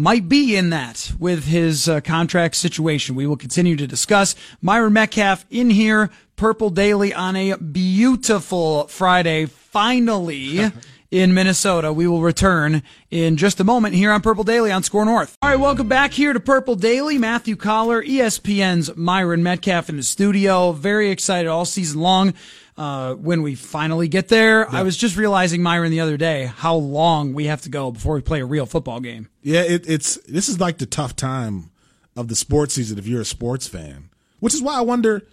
might 0.00 0.30
be 0.30 0.56
in 0.56 0.70
that 0.70 1.12
with 1.18 1.44
his 1.44 1.86
uh, 1.86 2.00
contract 2.00 2.56
situation. 2.56 3.14
We 3.14 3.26
will 3.26 3.36
continue 3.36 3.76
to 3.76 3.86
discuss. 3.86 4.34
Myron 4.62 4.94
Medcalf 4.94 5.44
in 5.50 5.68
here, 5.68 6.10
Purple 6.36 6.70
Daily 6.70 7.12
on 7.12 7.36
a 7.36 7.56
beautiful 7.58 8.86
Friday. 8.88 9.44
Finally. 9.46 10.72
in 11.10 11.34
Minnesota. 11.34 11.92
We 11.92 12.06
will 12.06 12.20
return 12.20 12.84
in 13.10 13.36
just 13.36 13.58
a 13.58 13.64
moment 13.64 13.96
here 13.96 14.12
on 14.12 14.22
Purple 14.22 14.44
Daily 14.44 14.70
on 14.70 14.84
Score 14.84 15.04
North. 15.04 15.36
All 15.42 15.50
right, 15.50 15.58
welcome 15.58 15.88
back 15.88 16.12
here 16.12 16.32
to 16.32 16.38
Purple 16.38 16.76
Daily. 16.76 17.18
Matthew 17.18 17.56
Coller, 17.56 18.00
ESPN's 18.00 18.94
Myron 18.96 19.42
Metcalf 19.42 19.88
in 19.88 19.96
the 19.96 20.04
studio. 20.04 20.70
Very 20.70 21.10
excited 21.10 21.48
all 21.48 21.64
season 21.64 22.00
long. 22.00 22.32
Uh, 22.76 23.14
when 23.14 23.42
we 23.42 23.54
finally 23.54 24.08
get 24.08 24.28
there, 24.28 24.68
I 24.70 24.82
was 24.82 24.96
just 24.96 25.16
realizing, 25.16 25.62
Myron, 25.62 25.90
the 25.90 26.00
other 26.00 26.16
day, 26.16 26.46
how 26.46 26.76
long 26.76 27.34
we 27.34 27.44
have 27.46 27.60
to 27.62 27.68
go 27.68 27.90
before 27.90 28.14
we 28.14 28.22
play 28.22 28.40
a 28.40 28.46
real 28.46 28.64
football 28.64 29.00
game. 29.00 29.28
Yeah, 29.42 29.60
it, 29.62 29.88
it's 29.88 30.16
this 30.26 30.48
is 30.48 30.60
like 30.60 30.78
the 30.78 30.86
tough 30.86 31.14
time 31.14 31.70
of 32.16 32.28
the 32.28 32.34
sports 32.36 32.74
season 32.74 32.98
if 32.98 33.06
you're 33.06 33.20
a 33.20 33.24
sports 33.26 33.66
fan, 33.68 34.08
which 34.38 34.54
is 34.54 34.62
why 34.62 34.76
I 34.76 34.80
wonder. 34.80 35.26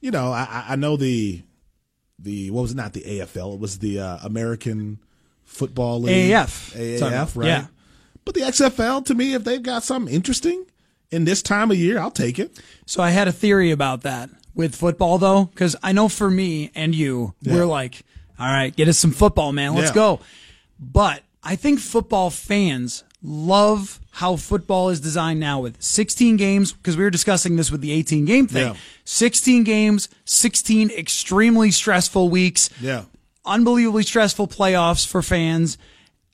You 0.00 0.10
know, 0.12 0.30
I, 0.32 0.42
I- 0.48 0.64
I 0.72 0.76
know 0.76 0.96
the 0.96 1.42
the 2.18 2.50
what 2.50 2.62
was 2.62 2.72
it 2.72 2.76
not 2.76 2.92
the 2.92 3.00
AFL? 3.02 3.54
It 3.54 3.60
was 3.60 3.78
the 3.80 3.98
uh, 3.98 4.18
American 4.22 5.00
Football 5.44 6.02
League, 6.02 6.30
AAF. 6.30 6.98
AAF, 7.00 7.36
right? 7.36 7.46
Yeah. 7.46 7.66
But 8.24 8.34
the 8.34 8.40
XFL, 8.42 9.04
to 9.06 9.14
me, 9.14 9.34
if 9.34 9.42
they've 9.44 9.62
got 9.62 9.82
something 9.82 10.14
interesting 10.14 10.64
in 11.10 11.24
this 11.24 11.42
time 11.42 11.70
of 11.72 11.76
year, 11.76 11.98
I'll 11.98 12.10
take 12.12 12.38
it. 12.38 12.60
So 12.86 13.02
I 13.02 13.10
had 13.10 13.26
a 13.26 13.32
theory 13.32 13.70
about 13.72 14.02
that 14.02 14.30
with 14.54 14.74
football, 14.74 15.18
though, 15.18 15.44
because 15.46 15.76
I 15.82 15.92
know 15.92 16.08
for 16.08 16.30
me 16.30 16.70
and 16.74 16.94
you, 16.94 17.34
we're 17.44 17.66
like, 17.66 18.02
all 18.38 18.46
right, 18.46 18.74
get 18.74 18.88
us 18.88 18.98
some 18.98 19.12
football, 19.12 19.52
man. 19.52 19.74
Let's 19.74 19.88
Yeah. 19.90 19.94
go. 19.94 20.20
But 20.78 21.22
I 21.42 21.56
think 21.56 21.78
football 21.80 22.30
fans 22.30 23.04
love 23.22 24.00
how 24.16 24.36
football 24.36 24.90
is 24.90 25.00
designed 25.00 25.38
now 25.40 25.60
with 25.60 25.80
16 25.82 26.36
games, 26.36 26.72
because 26.72 26.96
we 26.96 27.04
were 27.04 27.10
discussing 27.10 27.56
this 27.56 27.70
with 27.70 27.80
the 27.80 27.92
18 27.92 28.24
game 28.24 28.46
thing. 28.46 28.68
Yeah. 28.68 28.74
16 29.04 29.64
games, 29.64 30.08
16 30.24 30.90
extremely 30.90 31.70
stressful 31.70 32.28
weeks 32.28 32.68
Yeah. 32.80 33.02
unbelievably 33.46 34.02
stressful 34.02 34.48
playoffs 34.48 35.06
for 35.06 35.22
fans. 35.22 35.78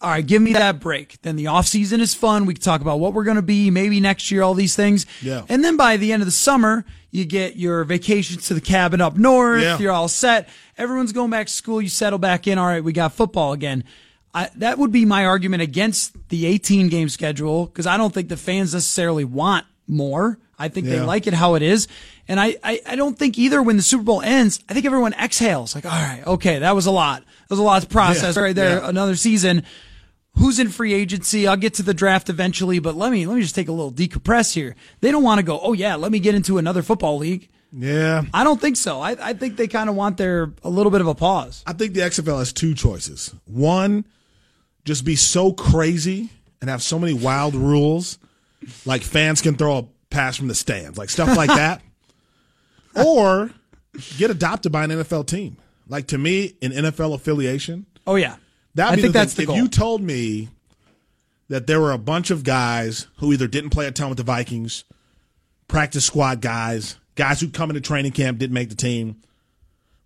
All 0.00 0.10
right, 0.10 0.24
give 0.24 0.40
me 0.40 0.52
that 0.52 0.78
break. 0.78 1.20
Then 1.22 1.34
the 1.34 1.46
offseason 1.46 1.98
is 1.98 2.14
fun. 2.14 2.46
We 2.46 2.54
can 2.54 2.62
talk 2.62 2.80
about 2.80 3.00
what 3.00 3.14
we're 3.14 3.24
going 3.24 3.36
to 3.36 3.42
be, 3.42 3.68
maybe 3.70 3.98
next 3.98 4.30
year, 4.30 4.42
all 4.42 4.54
these 4.54 4.76
things. 4.76 5.06
Yeah. 5.20 5.44
And 5.48 5.64
then 5.64 5.76
by 5.76 5.96
the 5.96 6.12
end 6.12 6.22
of 6.22 6.26
the 6.26 6.32
summer, 6.32 6.84
you 7.10 7.24
get 7.24 7.56
your 7.56 7.82
vacations 7.82 8.46
to 8.46 8.54
the 8.54 8.60
cabin 8.60 9.00
up 9.00 9.16
north. 9.16 9.60
Yeah. 9.62 9.76
You're 9.78 9.90
all 9.92 10.06
set. 10.06 10.48
Everyone's 10.76 11.12
going 11.12 11.30
back 11.30 11.48
to 11.48 11.52
school. 11.52 11.82
You 11.82 11.88
settle 11.88 12.20
back 12.20 12.46
in. 12.46 12.58
All 12.58 12.66
right, 12.66 12.84
we 12.84 12.92
got 12.92 13.12
football 13.12 13.52
again. 13.52 13.82
I, 14.32 14.50
that 14.56 14.78
would 14.78 14.92
be 14.92 15.04
my 15.04 15.24
argument 15.24 15.62
against 15.62 16.14
the 16.28 16.46
18 16.46 16.88
game 16.90 17.08
schedule 17.08 17.66
because 17.66 17.86
I 17.88 17.96
don't 17.96 18.14
think 18.14 18.28
the 18.28 18.36
fans 18.36 18.74
necessarily 18.74 19.24
want 19.24 19.66
more. 19.88 20.38
I 20.60 20.68
think 20.68 20.86
they 20.86 21.00
like 21.00 21.26
it 21.26 21.34
how 21.34 21.54
it 21.54 21.62
is. 21.62 21.88
And 22.26 22.38
I, 22.38 22.56
I, 22.62 22.80
I 22.86 22.96
don't 22.96 23.16
think 23.18 23.38
either 23.38 23.62
when 23.62 23.76
the 23.76 23.82
Super 23.82 24.02
Bowl 24.04 24.20
ends, 24.22 24.60
I 24.68 24.74
think 24.74 24.84
everyone 24.86 25.14
exhales 25.14 25.74
like, 25.74 25.86
all 25.86 25.92
right, 25.92 26.22
okay, 26.26 26.58
that 26.58 26.74
was 26.74 26.86
a 26.86 26.90
lot. 26.90 27.20
That 27.22 27.50
was 27.50 27.58
a 27.60 27.62
lot 27.62 27.82
to 27.82 27.88
process 27.88 28.36
Yeah. 28.36 28.42
right 28.42 28.54
there. 28.54 28.78
Yeah. 28.80 28.88
Another 28.88 29.16
season. 29.16 29.62
Who's 30.38 30.58
in 30.58 30.68
free 30.68 30.94
agency. 30.94 31.46
I'll 31.46 31.56
get 31.56 31.74
to 31.74 31.82
the 31.82 31.94
draft 31.94 32.28
eventually, 32.28 32.78
but 32.78 32.94
let 32.94 33.12
me 33.12 33.26
let 33.26 33.36
me 33.36 33.42
just 33.42 33.54
take 33.54 33.68
a 33.68 33.72
little 33.72 33.92
decompress 33.92 34.54
here. 34.54 34.74
They 35.00 35.10
don't 35.10 35.22
want 35.22 35.38
to 35.38 35.42
go, 35.42 35.60
oh 35.60 35.72
yeah, 35.72 35.96
let 35.96 36.12
me 36.12 36.18
get 36.18 36.34
into 36.34 36.58
another 36.58 36.82
football 36.82 37.18
league. 37.18 37.48
Yeah. 37.72 38.22
I 38.32 38.44
don't 38.44 38.60
think 38.60 38.76
so. 38.76 39.00
I, 39.00 39.16
I 39.20 39.32
think 39.34 39.56
they 39.56 39.68
kind 39.68 39.90
of 39.90 39.94
want 39.94 40.16
their 40.16 40.52
a 40.62 40.70
little 40.70 40.90
bit 40.90 41.00
of 41.00 41.06
a 41.06 41.14
pause. 41.14 41.62
I 41.66 41.74
think 41.74 41.94
the 41.94 42.00
XFL 42.00 42.38
has 42.38 42.52
two 42.52 42.74
choices. 42.74 43.34
One, 43.44 44.04
just 44.84 45.04
be 45.04 45.16
so 45.16 45.52
crazy 45.52 46.30
and 46.60 46.70
have 46.70 46.82
so 46.82 46.98
many 46.98 47.12
wild 47.12 47.54
rules, 47.54 48.18
like 48.86 49.02
fans 49.02 49.42
can 49.42 49.56
throw 49.56 49.78
a 49.78 49.84
pass 50.10 50.36
from 50.36 50.48
the 50.48 50.54
stands, 50.54 50.98
like 50.98 51.10
stuff 51.10 51.36
like 51.36 51.50
that. 51.50 51.82
or 53.06 53.50
get 54.16 54.30
adopted 54.30 54.72
by 54.72 54.84
an 54.84 54.90
NFL 54.90 55.26
team. 55.26 55.56
Like 55.88 56.08
to 56.08 56.18
me, 56.18 56.54
an 56.62 56.72
NFL 56.72 57.14
affiliation. 57.14 57.86
Oh 58.06 58.14
yeah, 58.16 58.36
That'd 58.74 58.98
I 58.98 59.02
think 59.02 59.12
the 59.12 59.18
that's 59.18 59.34
thing. 59.34 59.46
the 59.46 59.52
If 59.52 59.58
you 59.58 59.68
told 59.68 60.02
me 60.02 60.48
that 61.48 61.66
there 61.66 61.80
were 61.80 61.92
a 61.92 61.98
bunch 61.98 62.30
of 62.30 62.44
guys 62.44 63.06
who 63.18 63.32
either 63.32 63.46
didn't 63.46 63.70
play 63.70 63.86
a 63.86 63.90
ton 63.90 64.08
with 64.08 64.18
the 64.18 64.24
Vikings, 64.24 64.84
practice 65.66 66.04
squad 66.04 66.40
guys, 66.40 66.96
guys 67.14 67.40
who 67.40 67.48
come 67.48 67.70
into 67.70 67.80
training 67.80 68.12
camp 68.12 68.38
didn't 68.38 68.54
make 68.54 68.68
the 68.68 68.74
team, 68.74 69.16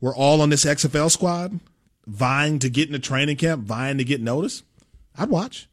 were 0.00 0.14
all 0.14 0.40
on 0.40 0.50
this 0.50 0.64
XFL 0.64 1.10
squad, 1.10 1.60
vying 2.06 2.58
to 2.60 2.68
get 2.70 2.88
into 2.88 2.98
training 2.98 3.36
camp, 3.36 3.64
vying 3.64 3.98
to 3.98 4.04
get 4.04 4.20
noticed, 4.20 4.64
I'd 5.16 5.28
watch. 5.28 5.68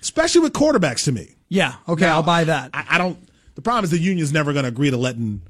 Especially 0.00 0.40
with 0.40 0.52
quarterbacks 0.52 1.04
to 1.04 1.12
me. 1.12 1.34
yeah, 1.48 1.74
okay, 1.88 2.06
Now, 2.06 2.16
I'll 2.16 2.22
buy 2.22 2.44
that. 2.44 2.70
I, 2.72 2.86
I 2.90 2.98
don't. 2.98 3.18
The 3.56 3.62
problem 3.62 3.82
is 3.84 3.90
the 3.90 3.98
union's 3.98 4.32
never 4.32 4.52
going 4.52 4.62
to 4.62 4.68
agree 4.68 4.90
to 4.90 4.96
letting 4.96 5.42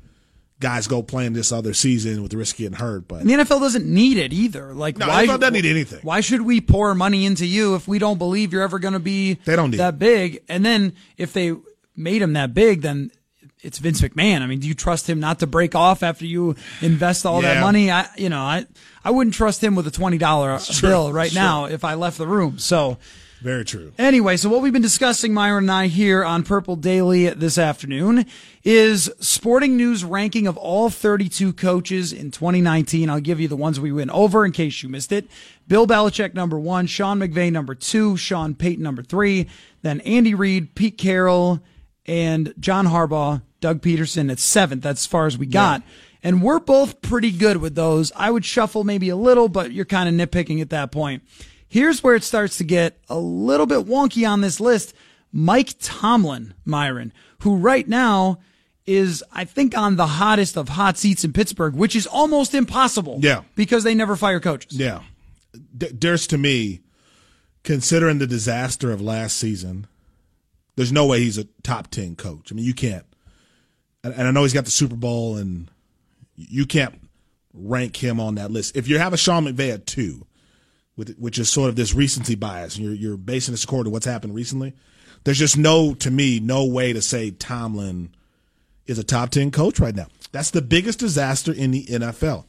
guys 0.60 0.86
go 0.88 1.02
playing 1.02 1.32
this 1.34 1.52
other 1.52 1.72
season 1.72 2.20
with 2.22 2.30
the 2.32 2.36
risk 2.36 2.56
of 2.56 2.58
getting 2.58 2.78
hurt. 2.78 3.06
But 3.06 3.20
And 3.20 3.30
the 3.30 3.34
NFL 3.34 3.60
doesn't 3.60 3.86
need 3.86 4.16
it 4.18 4.32
either. 4.32 4.74
Like, 4.74 4.98
No, 4.98 5.06
why 5.08 5.26
NFL 5.26 5.40
doesn't 5.40 5.54
need 5.54 5.66
anything. 5.66 6.00
Why 6.02 6.20
should 6.20 6.42
we 6.42 6.60
pour 6.60 6.94
money 6.94 7.26
into 7.26 7.46
you 7.46 7.74
if 7.76 7.86
we 7.86 7.98
don't 7.98 8.18
believe 8.18 8.52
you're 8.52 8.62
ever 8.62 8.78
going 8.78 8.94
to 8.94 8.98
be 9.00 9.34
They 9.44 9.54
don't 9.56 9.70
that 9.76 9.94
it. 9.94 9.98
big? 9.98 10.42
And 10.48 10.64
then 10.64 10.94
if 11.16 11.32
they 11.32 11.54
made 11.96 12.22
him 12.22 12.32
that 12.32 12.54
big, 12.54 12.82
then 12.82 13.10
it's 13.62 13.78
Vince 13.78 14.00
McMahon. 14.00 14.42
I 14.42 14.46
mean, 14.46 14.60
do 14.60 14.68
you 14.68 14.74
trust 14.74 15.08
him 15.08 15.20
not 15.20 15.40
to 15.40 15.46
break 15.46 15.74
off 15.74 16.02
after 16.02 16.24
you 16.26 16.54
invest 16.80 17.26
all 17.26 17.40
that 17.42 17.60
money? 17.60 17.90
I, 17.90 18.08
you 18.16 18.28
know, 18.28 18.40
I, 18.40 18.66
I 19.04 19.10
wouldn't 19.10 19.34
trust 19.34 19.62
him 19.62 19.74
with 19.74 19.86
a 19.86 19.90
twenty 19.90 20.18
dollar 20.18 20.58
true. 20.60 20.88
bill 20.88 21.12
right 21.12 21.30
Sure. 21.32 21.42
now 21.42 21.64
if 21.66 21.84
I 21.84 21.94
left 21.94 22.18
the 22.18 22.26
room. 22.26 22.58
So. 22.58 22.98
Very 23.40 23.64
true. 23.64 23.92
Anyway, 23.98 24.36
so 24.36 24.48
what 24.48 24.62
we've 24.62 24.72
been 24.72 24.82
discussing, 24.82 25.32
Myron 25.32 25.64
and 25.64 25.70
I, 25.70 25.86
here 25.86 26.24
on 26.24 26.42
Purple 26.42 26.74
Daily 26.74 27.28
this 27.30 27.56
afternoon 27.56 28.26
is 28.64 29.10
Sporting 29.20 29.76
News 29.76 30.04
ranking 30.04 30.48
of 30.48 30.56
all 30.56 30.90
32 30.90 31.52
coaches 31.52 32.12
in 32.12 32.32
2019. 32.32 33.08
I'll 33.08 33.20
give 33.20 33.38
you 33.38 33.46
the 33.46 33.56
ones 33.56 33.78
we 33.78 33.92
went 33.92 34.10
over 34.10 34.44
in 34.44 34.50
case 34.50 34.82
you 34.82 34.88
missed 34.88 35.12
it. 35.12 35.28
Bill 35.68 35.86
Belichick, 35.86 36.34
number 36.34 36.58
one. 36.58 36.86
Sean 36.88 37.20
McVay, 37.20 37.52
number 37.52 37.76
two. 37.76 38.16
Sean 38.16 38.56
Payton, 38.56 38.82
number 38.82 39.04
three. 39.04 39.48
Then 39.82 40.00
Andy 40.00 40.34
Reid, 40.34 40.74
Pete 40.74 40.98
Carroll, 40.98 41.60
and 42.06 42.52
John 42.58 42.86
Harbaugh, 42.86 43.42
Doug 43.60 43.82
Pederson 43.82 44.32
at 44.32 44.40
seventh. 44.40 44.82
That's 44.82 45.02
as 45.02 45.06
far 45.06 45.26
as 45.26 45.38
we 45.38 45.46
got. 45.46 45.82
And 46.24 46.42
we're 46.42 46.58
both 46.58 47.00
pretty 47.02 47.30
good 47.30 47.58
with 47.58 47.76
those. 47.76 48.10
I 48.16 48.32
would 48.32 48.44
shuffle 48.44 48.82
maybe 48.82 49.08
a 49.08 49.16
little, 49.16 49.48
but 49.48 49.70
you're 49.70 49.84
kind 49.84 50.08
of 50.08 50.28
nitpicking 50.28 50.60
at 50.60 50.70
that 50.70 50.90
point. 50.90 51.22
Here's 51.68 52.02
where 52.02 52.14
it 52.14 52.24
starts 52.24 52.58
to 52.58 52.64
get 52.64 52.98
a 53.08 53.18
little 53.18 53.66
bit 53.66 53.86
wonky 53.86 54.28
on 54.28 54.40
this 54.40 54.58
list. 54.60 54.94
Mike 55.32 55.74
Tomlin, 55.78 56.54
Myron, 56.64 57.12
who 57.40 57.56
right 57.56 57.86
now 57.86 58.38
is, 58.86 59.22
I 59.30 59.44
think, 59.44 59.76
on 59.76 59.96
the 59.96 60.06
hottest 60.06 60.56
of 60.56 60.70
hot 60.70 60.96
seats 60.96 61.24
in 61.24 61.34
Pittsburgh, 61.34 61.74
which 61.74 61.94
is 61.94 62.06
almost 62.06 62.54
impossible. 62.54 63.18
Yeah. 63.20 63.42
Because 63.54 63.84
they 63.84 63.94
never 63.94 64.16
fire 64.16 64.40
coaches. 64.40 64.78
Yeah. 64.78 65.02
D- 65.76 65.90
there's 65.92 66.26
to 66.28 66.38
me, 66.38 66.80
considering 67.64 68.18
the 68.18 68.26
disaster 68.26 68.90
of 68.90 69.02
last 69.02 69.36
season, 69.36 69.86
there's 70.76 70.92
no 70.92 71.06
way 71.06 71.20
he's 71.20 71.36
a 71.36 71.44
top 71.62 71.88
10 71.90 72.16
coach. 72.16 72.50
I 72.50 72.54
mean, 72.54 72.64
you 72.64 72.74
can't. 72.74 73.04
And, 74.02 74.14
I 74.14 74.30
know 74.30 74.44
he's 74.44 74.54
got 74.54 74.64
the 74.64 74.70
Super 74.70 74.96
Bowl, 74.96 75.36
and 75.36 75.70
you 76.36 76.64
can't 76.64 76.94
rank 77.52 77.96
him 77.96 78.20
on 78.20 78.36
that 78.36 78.50
list. 78.50 78.76
If 78.76 78.88
you 78.88 78.98
have 78.98 79.12
a 79.12 79.16
Sean 79.16 79.44
McVay 79.44 79.74
at 79.74 79.86
two, 79.86 80.24
with, 80.98 81.16
which 81.16 81.38
is 81.38 81.48
sort 81.48 81.70
of 81.70 81.76
this 81.76 81.94
recency 81.94 82.34
bias, 82.34 82.76
and 82.76 82.84
you're, 82.84 82.94
you're 82.94 83.16
basing 83.16 83.52
this 83.52 83.64
according 83.64 83.84
to 83.84 83.90
what's 83.90 84.04
happened 84.04 84.34
recently, 84.34 84.74
there's 85.24 85.38
just 85.38 85.56
no, 85.56 85.94
to 85.94 86.10
me, 86.10 86.40
no 86.40 86.66
way 86.66 86.92
to 86.92 87.00
say 87.00 87.30
Tomlin 87.30 88.10
is 88.86 88.98
a 88.98 89.04
top 89.04 89.30
10 89.30 89.50
coach 89.52 89.78
right 89.78 89.94
now. 89.94 90.08
That's 90.32 90.50
the 90.50 90.60
biggest 90.60 90.98
disaster 90.98 91.52
in 91.52 91.70
the 91.70 91.84
NFL. 91.86 92.44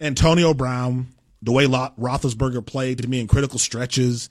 Antonio 0.00 0.52
Brown, 0.52 1.08
the 1.42 1.52
way 1.52 1.66
Roethlisberger 1.66 2.64
played 2.64 2.98
to 2.98 3.08
me 3.08 3.20
in 3.20 3.26
critical 3.26 3.58
stretches, 3.58 4.28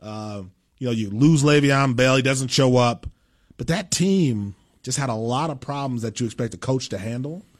uh, 0.00 0.42
you 0.78 0.86
know, 0.86 0.92
you 0.92 1.10
lose 1.10 1.44
Le'Veon 1.44 1.94
Bell, 1.94 2.16
he 2.16 2.22
doesn't 2.22 2.48
show 2.48 2.76
up. 2.76 3.06
But 3.56 3.68
that 3.68 3.92
team 3.92 4.56
just 4.82 4.98
had 4.98 5.10
a 5.10 5.14
lot 5.14 5.50
of 5.50 5.60
problems 5.60 6.02
that 6.02 6.18
you 6.18 6.26
expect 6.26 6.54
a 6.54 6.58
coach 6.58 6.88
to 6.88 6.98
handle, 6.98 7.34
and 7.34 7.51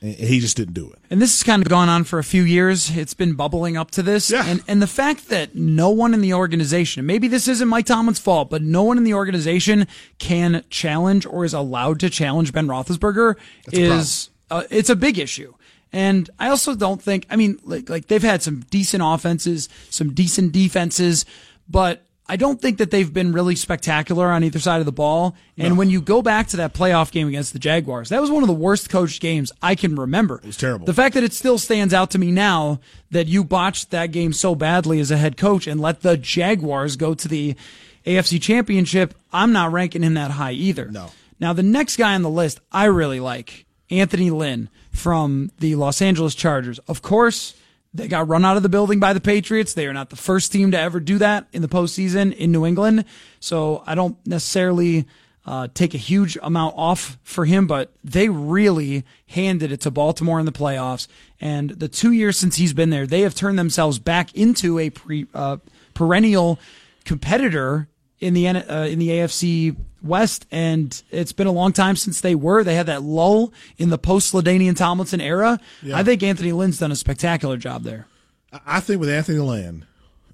he 0.00 0.38
just 0.38 0.56
didn't 0.56 0.74
do 0.74 0.90
it. 0.90 0.98
And 1.10 1.20
this 1.20 1.36
has 1.36 1.42
kind 1.42 1.62
of 1.62 1.68
gone 1.68 1.88
on 1.88 2.04
for 2.04 2.18
a 2.18 2.24
few 2.24 2.42
years. 2.42 2.96
It's 2.96 3.14
been 3.14 3.34
bubbling 3.34 3.76
up 3.76 3.90
to 3.92 4.02
this. 4.02 4.30
Yeah. 4.30 4.44
And 4.46 4.62
and 4.68 4.80
the 4.80 4.86
fact 4.86 5.28
that 5.28 5.54
no 5.54 5.90
one 5.90 6.14
in 6.14 6.20
the 6.20 6.34
organization, 6.34 7.04
maybe 7.04 7.26
this 7.28 7.48
isn't 7.48 7.68
Mike 7.68 7.86
Tomlin's 7.86 8.18
fault, 8.18 8.50
but 8.50 8.62
no 8.62 8.84
one 8.84 8.96
in 8.96 9.04
the 9.04 9.14
organization 9.14 9.86
can 10.18 10.64
challenge 10.70 11.26
or 11.26 11.44
is 11.44 11.54
allowed 11.54 12.00
to 12.00 12.10
challenge 12.10 12.52
Ben 12.52 12.68
Roethlisberger 12.68 13.36
a 13.72 13.76
is 13.76 14.30
uh, 14.50 14.64
it's 14.70 14.90
a 14.90 14.96
big 14.96 15.18
issue. 15.18 15.54
And 15.92 16.28
I 16.38 16.48
also 16.50 16.74
don't 16.74 17.00
think, 17.00 17.26
I 17.30 17.36
mean, 17.36 17.58
like, 17.64 17.88
like 17.88 18.08
they've 18.08 18.22
had 18.22 18.42
some 18.42 18.60
decent 18.70 19.02
offenses, 19.04 19.68
some 19.88 20.12
decent 20.12 20.52
defenses, 20.52 21.24
but 21.68 22.04
I 22.28 22.36
don't 22.36 22.60
think 22.60 22.78
that 22.78 22.90
they've 22.90 23.10
been 23.10 23.32
really 23.32 23.56
spectacular 23.56 24.26
on 24.26 24.44
either 24.44 24.58
side 24.58 24.80
of 24.80 24.86
the 24.86 24.92
ball. 24.92 25.34
And 25.56 25.78
when 25.78 25.88
you 25.88 26.02
go 26.02 26.20
back 26.20 26.48
to 26.48 26.58
that 26.58 26.74
playoff 26.74 27.10
game 27.10 27.26
against 27.26 27.54
the 27.54 27.58
Jaguars, 27.58 28.10
that 28.10 28.20
was 28.20 28.30
one 28.30 28.42
of 28.42 28.48
the 28.48 28.52
worst 28.52 28.90
coached 28.90 29.22
games 29.22 29.50
I 29.62 29.74
can 29.74 29.96
remember. 29.96 30.36
It 30.36 30.44
was 30.44 30.56
terrible. 30.58 30.84
The 30.84 30.92
fact 30.94 31.14
that 31.14 31.24
it 31.24 31.32
still 31.32 31.58
stands 31.58 31.94
out 31.94 32.10
to 32.10 32.18
me 32.18 32.30
now 32.30 32.80
that 33.10 33.28
you 33.28 33.44
botched 33.44 33.90
that 33.92 34.12
game 34.12 34.34
so 34.34 34.54
badly 34.54 35.00
as 35.00 35.10
a 35.10 35.16
head 35.16 35.38
coach 35.38 35.66
and 35.66 35.80
let 35.80 36.02
the 36.02 36.18
Jaguars 36.18 36.96
go 36.96 37.14
to 37.14 37.28
the 37.28 37.56
AFC 38.04 38.40
championship, 38.40 39.14
I'm 39.32 39.52
not 39.52 39.72
ranking 39.72 40.02
him 40.02 40.14
that 40.14 40.32
high 40.32 40.52
either. 40.52 40.90
No. 40.90 41.10
Now, 41.40 41.52
the 41.52 41.62
next 41.62 41.96
guy 41.96 42.14
on 42.14 42.22
the 42.22 42.30
list 42.30 42.60
I 42.70 42.84
really 42.86 43.20
like, 43.20 43.64
Anthony 43.90 44.30
Lynn 44.30 44.68
from 44.90 45.50
the 45.60 45.76
Los 45.76 46.02
Angeles 46.02 46.34
Chargers. 46.34 46.78
Of 46.80 47.00
course, 47.00 47.54
they 47.94 48.08
got 48.08 48.28
run 48.28 48.44
out 48.44 48.56
of 48.56 48.62
the 48.62 48.68
building 48.68 49.00
by 49.00 49.12
the 49.12 49.20
Patriots. 49.20 49.74
They 49.74 49.86
are 49.86 49.92
not 49.92 50.10
the 50.10 50.16
first 50.16 50.52
team 50.52 50.70
to 50.72 50.78
ever 50.78 51.00
do 51.00 51.18
that 51.18 51.46
in 51.52 51.62
the 51.62 51.68
postseason 51.68 52.34
in 52.34 52.52
New 52.52 52.66
England. 52.66 53.04
So 53.40 53.82
I 53.86 53.94
don't 53.94 54.16
necessarily 54.26 55.06
uh, 55.46 55.68
take 55.72 55.94
a 55.94 55.98
huge 55.98 56.36
amount 56.42 56.74
off 56.76 57.18
for 57.22 57.46
him, 57.46 57.66
but 57.66 57.90
they 58.04 58.28
really 58.28 59.04
handed 59.28 59.72
it 59.72 59.80
to 59.80 59.90
Baltimore 59.90 60.38
in 60.38 60.44
the 60.44 60.52
playoffs. 60.52 61.08
And 61.40 61.70
the 61.70 61.88
two 61.88 62.12
years 62.12 62.38
since 62.38 62.56
he's 62.56 62.74
been 62.74 62.90
there, 62.90 63.06
they 63.06 63.22
have 63.22 63.34
turned 63.34 63.58
themselves 63.58 63.98
back 63.98 64.34
into 64.34 64.78
a 64.78 64.90
pre, 64.90 65.26
uh, 65.32 65.56
perennial 65.94 66.58
competitor 67.06 67.88
in 68.20 68.34
the 68.34 68.48
uh, 68.48 68.84
in 68.86 68.98
the 68.98 69.08
AFC 69.08 69.76
West, 70.02 70.46
and 70.50 71.02
it's 71.10 71.32
been 71.32 71.46
a 71.46 71.52
long 71.52 71.72
time 71.72 71.96
since 71.96 72.20
they 72.20 72.34
were. 72.34 72.62
They 72.64 72.74
had 72.74 72.86
that 72.86 73.02
lull 73.02 73.52
in 73.78 73.90
the 73.90 73.98
post 73.98 74.32
LaDainian 74.34 74.76
Tomlinson 74.76 75.20
era. 75.20 75.58
I 75.92 76.02
think 76.04 76.22
Anthony 76.22 76.52
Lynn's 76.52 76.78
done 76.78 76.92
a 76.92 76.96
spectacular 76.96 77.56
job 77.56 77.82
there. 77.82 78.06
I- 78.52 78.60
I 78.66 78.80
think 78.80 79.00
with 79.00 79.08
Anthony 79.10 79.38
Lynn, 79.38 79.86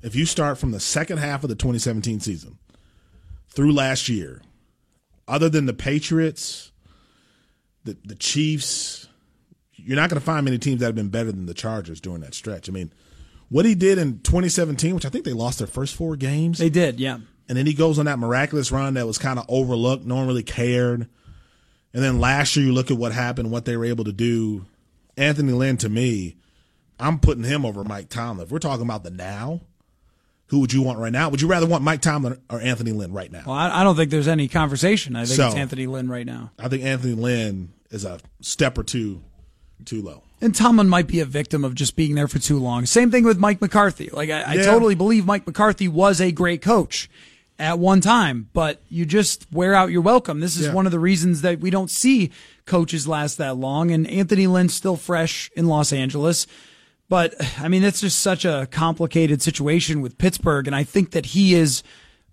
if 0.02 0.14
you 0.14 0.26
start 0.26 0.58
from 0.58 0.70
the 0.70 0.80
second 0.80 1.18
half 1.18 1.42
of 1.44 1.48
the 1.48 1.56
2017 1.56 2.20
season 2.20 2.58
through 3.48 3.72
last 3.72 4.08
year, 4.08 4.42
other 5.26 5.48
than 5.48 5.66
the 5.66 5.72
Patriots, 5.74 6.70
the 7.84 7.96
the 8.04 8.14
Chiefs, 8.14 9.08
you're 9.74 9.96
not 9.96 10.08
going 10.10 10.20
to 10.20 10.24
find 10.24 10.44
many 10.44 10.58
teams 10.58 10.80
that 10.80 10.86
have 10.86 10.94
been 10.94 11.08
better 11.08 11.32
than 11.32 11.46
the 11.46 11.54
Chargers 11.54 12.00
during 12.00 12.20
that 12.20 12.34
stretch. 12.34 12.68
I 12.68 12.72
mean, 12.72 12.92
what 13.50 13.64
he 13.66 13.74
did 13.74 13.98
in 13.98 14.20
2017, 14.20 14.94
which 14.94 15.04
I 15.04 15.08
think 15.10 15.24
they 15.24 15.32
lost 15.32 15.58
their 15.58 15.66
first 15.66 15.94
four 15.94 16.16
games, 16.16 16.58
They 16.58 16.70
did, 16.70 16.98
yeah. 17.00 17.18
And 17.48 17.56
then 17.58 17.66
he 17.66 17.74
goes 17.74 17.98
on 17.98 18.06
that 18.06 18.18
miraculous 18.18 18.72
run 18.72 18.94
that 18.94 19.06
was 19.06 19.18
kind 19.18 19.38
of 19.38 19.44
overlooked. 19.48 20.04
No 20.04 20.16
one 20.16 20.26
really 20.26 20.42
cared. 20.42 21.08
And 21.92 22.02
then 22.02 22.18
last 22.18 22.56
year, 22.56 22.66
you 22.66 22.72
look 22.72 22.90
at 22.90 22.96
what 22.96 23.12
happened, 23.12 23.50
what 23.50 23.64
they 23.64 23.76
were 23.76 23.84
able 23.84 24.04
to 24.04 24.12
do. 24.12 24.66
Anthony 25.16 25.52
Lynn, 25.52 25.76
to 25.78 25.88
me, 25.88 26.36
I'm 26.98 27.20
putting 27.20 27.44
him 27.44 27.64
over 27.64 27.84
Mike 27.84 28.08
Tomlin. 28.08 28.46
If 28.46 28.50
we're 28.52 28.58
talking 28.58 28.84
about 28.84 29.04
the 29.04 29.10
now, 29.10 29.60
who 30.46 30.60
would 30.60 30.72
you 30.72 30.82
want 30.82 30.98
right 30.98 31.12
now? 31.12 31.28
Would 31.28 31.40
you 31.40 31.48
rather 31.48 31.66
want 31.66 31.84
Mike 31.84 32.00
Tomlin 32.00 32.40
or 32.50 32.60
Anthony 32.60 32.92
Lynn 32.92 33.12
right 33.12 33.30
now? 33.30 33.42
Well, 33.46 33.54
I, 33.54 33.80
I 33.80 33.84
don't 33.84 33.94
think 33.96 34.10
there's 34.10 34.28
any 34.28 34.48
conversation. 34.48 35.14
I 35.14 35.24
think 35.24 35.36
So- 35.36 35.46
it's 35.46 35.56
Anthony 35.56 35.86
Lynn 35.86 36.08
right 36.08 36.26
now. 36.26 36.50
I 36.58 36.68
think 36.68 36.82
Anthony 36.82 37.14
Lynn 37.14 37.72
is 37.90 38.04
a 38.04 38.18
step 38.40 38.76
or 38.76 38.82
two 38.82 39.22
too 39.84 40.02
low. 40.02 40.22
And 40.40 40.54
Tomlin 40.54 40.88
might 40.88 41.06
be 41.06 41.20
a 41.20 41.24
victim 41.24 41.64
of 41.64 41.74
just 41.74 41.96
being 41.96 42.14
there 42.14 42.28
for 42.28 42.38
too 42.38 42.58
long. 42.58 42.86
Same 42.86 43.10
thing 43.10 43.24
with 43.24 43.38
Mike 43.38 43.60
McCarthy. 43.60 44.10
Like 44.12 44.30
I, 44.30 44.52
I 44.52 44.56
totally 44.56 44.94
believe 44.94 45.24
Mike 45.26 45.46
McCarthy 45.46 45.88
was 45.88 46.20
a 46.20 46.32
great 46.32 46.60
coach 46.60 47.08
at 47.58 47.78
one 47.78 48.00
time, 48.00 48.48
but 48.52 48.82
you 48.88 49.06
just 49.06 49.46
wear 49.52 49.74
out 49.74 49.90
your 49.90 50.00
welcome. 50.02 50.40
This 50.40 50.56
is 50.56 50.66
Yeah. 50.66 50.72
one 50.72 50.86
of 50.86 50.92
the 50.92 50.98
reasons 50.98 51.42
that 51.42 51.60
we 51.60 51.70
don't 51.70 51.90
see 51.90 52.30
coaches 52.66 53.06
last 53.06 53.38
that 53.38 53.56
long. 53.56 53.90
And 53.90 54.06
Anthony 54.08 54.46
Lynn's 54.46 54.74
still 54.74 54.96
fresh 54.96 55.50
in 55.54 55.66
Los 55.66 55.92
Angeles. 55.92 56.46
But 57.08 57.34
I 57.60 57.68
mean, 57.68 57.84
it's 57.84 58.00
just 58.00 58.18
such 58.18 58.44
a 58.44 58.66
complicated 58.70 59.40
situation 59.42 60.00
with 60.00 60.18
Pittsburgh. 60.18 60.66
And 60.66 60.74
I 60.74 60.82
think 60.84 61.12
that 61.12 61.26
he 61.26 61.54
is 61.54 61.82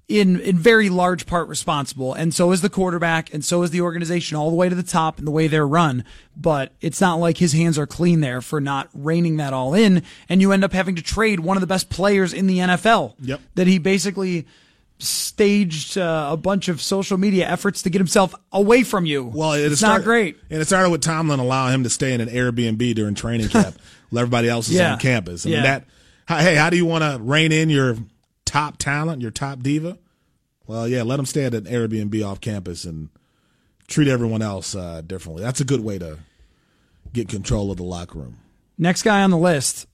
in 0.07 0.39
in 0.41 0.57
very 0.57 0.89
large 0.89 1.25
part 1.25 1.47
responsible, 1.47 2.13
and 2.13 2.33
so 2.33 2.51
is 2.51 2.59
the 2.61 2.69
quarterback, 2.69 3.33
and 3.33 3.45
so 3.45 3.61
is 3.63 3.69
the 3.69 3.79
organization 3.79 4.35
all 4.35 4.49
the 4.49 4.55
way 4.57 4.67
to 4.67 4.75
the 4.75 4.83
top 4.83 5.17
and 5.17 5.25
the 5.25 5.31
way 5.31 5.47
they're 5.47 5.67
run. 5.67 6.03
But 6.35 6.73
it's 6.81 6.99
not 6.99 7.15
like 7.19 7.37
his 7.37 7.53
hands 7.53 7.77
are 7.77 7.87
clean 7.87 8.19
there 8.19 8.41
for 8.41 8.59
not 8.59 8.89
reining 8.93 9.37
that 9.37 9.53
all 9.53 9.73
in, 9.73 10.03
and 10.27 10.41
you 10.41 10.51
end 10.51 10.65
up 10.65 10.73
having 10.73 10.95
to 10.95 11.01
trade 11.01 11.39
one 11.41 11.55
of 11.55 11.61
the 11.61 11.67
best 11.67 11.89
players 11.89 12.33
in 12.33 12.47
the 12.47 12.57
NFL. 12.59 13.13
Yep. 13.21 13.39
That 13.55 13.67
he 13.67 13.77
basically 13.77 14.45
staged 15.01 15.97
uh, 15.97 16.29
a 16.31 16.37
bunch 16.37 16.67
of 16.67 16.81
social 16.81 17.17
media 17.17 17.47
efforts 17.47 17.81
to 17.83 17.89
get 17.89 17.99
himself 17.99 18.33
away 18.51 18.83
from 18.83 19.05
you. 19.05 19.23
Well, 19.25 19.53
it 19.53 19.65
it's 19.71 19.79
started- 19.79 19.99
not 19.99 20.03
great. 20.05 20.37
And 20.49 20.61
it 20.61 20.65
started 20.65 20.89
with 20.89 21.01
Tomlin 21.01 21.39
allowing 21.39 21.73
him 21.73 21.83
to 21.83 21.89
stay 21.89 22.13
in 22.13 22.21
an 22.21 22.29
Airbnb 22.29 22.95
during 22.95 23.15
training 23.15 23.49
camp 23.49 23.75
while 24.09 24.19
everybody 24.21 24.49
else 24.49 24.69
is 24.69 24.75
Yeah. 24.75 24.93
on 24.93 24.99
campus. 24.99 25.45
I 25.45 25.49
mean, 25.49 25.57
Yeah. 25.57 25.63
that, 25.63 25.85
how- 26.25 26.37
hey, 26.39 26.55
how 26.55 26.69
do 26.69 26.77
you 26.77 26.85
want 26.85 27.03
to 27.03 27.19
rein 27.21 27.51
in 27.51 27.69
your 27.69 27.97
top 28.45 28.77
talent, 28.77 29.21
your 29.21 29.31
top 29.31 29.61
diva? 29.63 29.97
Well, 30.67 30.87
yeah, 30.87 31.03
let 31.03 31.17
them 31.17 31.25
stay 31.25 31.43
at 31.45 31.53
an 31.53 31.65
Airbnb 31.65 32.25
off 32.25 32.39
campus 32.39 32.85
and 32.85 33.09
treat 33.87 34.07
everyone 34.07 34.41
else 34.41 34.73
uh, 34.75 35.01
differently. 35.05 35.43
That's 35.43 35.59
a 35.59 35.65
good 35.65 35.81
way 35.83 35.99
to 35.99 36.19
get 37.11 37.27
control 37.27 37.71
of 37.71 37.77
the 37.77 37.83
locker 37.83 38.19
room. 38.19 38.37
Next 38.77 39.01
guy 39.03 39.21
on 39.23 39.31
the 39.31 39.37
list, 39.37 39.85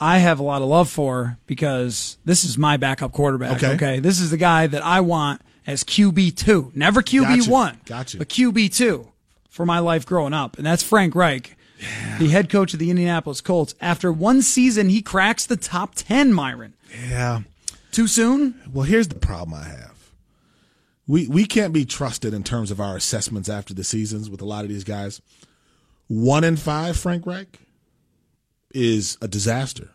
I 0.00 0.18
have 0.18 0.38
a 0.38 0.42
lot 0.42 0.62
of 0.62 0.68
love 0.68 0.88
for 0.88 1.38
because 1.46 2.18
this 2.24 2.44
is 2.44 2.56
my 2.56 2.76
backup 2.76 3.12
quarterback. 3.12 3.56
Okay. 3.56 3.74
Okay. 3.74 4.00
This 4.00 4.20
is 4.20 4.30
the 4.30 4.36
guy 4.36 4.66
that 4.68 4.84
I 4.84 5.00
want 5.00 5.42
as 5.66 5.82
QB2. 5.84 6.74
Never 6.76 7.02
QB1, 7.02 7.84
Gotcha. 7.84 8.18
but 8.18 8.28
QB2 8.28 9.08
for 9.50 9.66
my 9.66 9.80
life 9.80 10.06
growing 10.06 10.32
up. 10.32 10.56
And 10.56 10.64
that's 10.64 10.82
Frank 10.82 11.14
Reich, 11.14 11.56
the 12.18 12.28
head 12.28 12.48
coach 12.48 12.72
of 12.72 12.78
the 12.78 12.90
Indianapolis 12.90 13.40
Colts. 13.40 13.74
After 13.80 14.12
one 14.12 14.40
season, 14.42 14.88
he 14.88 15.02
cracks 15.02 15.44
the 15.46 15.56
top 15.56 15.94
10, 15.96 16.32
Myron. 16.32 16.74
Yeah. 17.08 17.40
Too 17.90 18.06
soon? 18.06 18.60
Well, 18.72 18.84
here's 18.84 19.08
the 19.08 19.16
problem 19.16 19.54
I 19.60 19.64
have. 19.64 19.96
We 21.06 21.26
we 21.26 21.46
can't 21.46 21.72
be 21.72 21.86
trusted 21.86 22.34
in 22.34 22.44
terms 22.44 22.70
of 22.70 22.80
our 22.80 22.94
assessments 22.94 23.48
after 23.48 23.72
the 23.72 23.82
seasons 23.82 24.28
with 24.28 24.42
a 24.42 24.44
lot 24.44 24.64
of 24.64 24.68
these 24.68 24.84
guys. 24.84 25.22
One 26.06 26.44
in 26.44 26.56
five, 26.56 26.96
Frank 26.98 27.26
Reich, 27.26 27.58
is 28.74 29.16
a 29.20 29.28
disaster. 29.28 29.90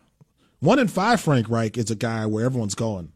One 0.60 0.78
in 0.78 0.88
five, 0.88 1.20
Frank 1.20 1.48
Reich 1.48 1.76
is 1.76 1.90
a 1.90 1.94
guy 1.94 2.26
where 2.26 2.44
everyone's 2.44 2.74
going. 2.74 3.12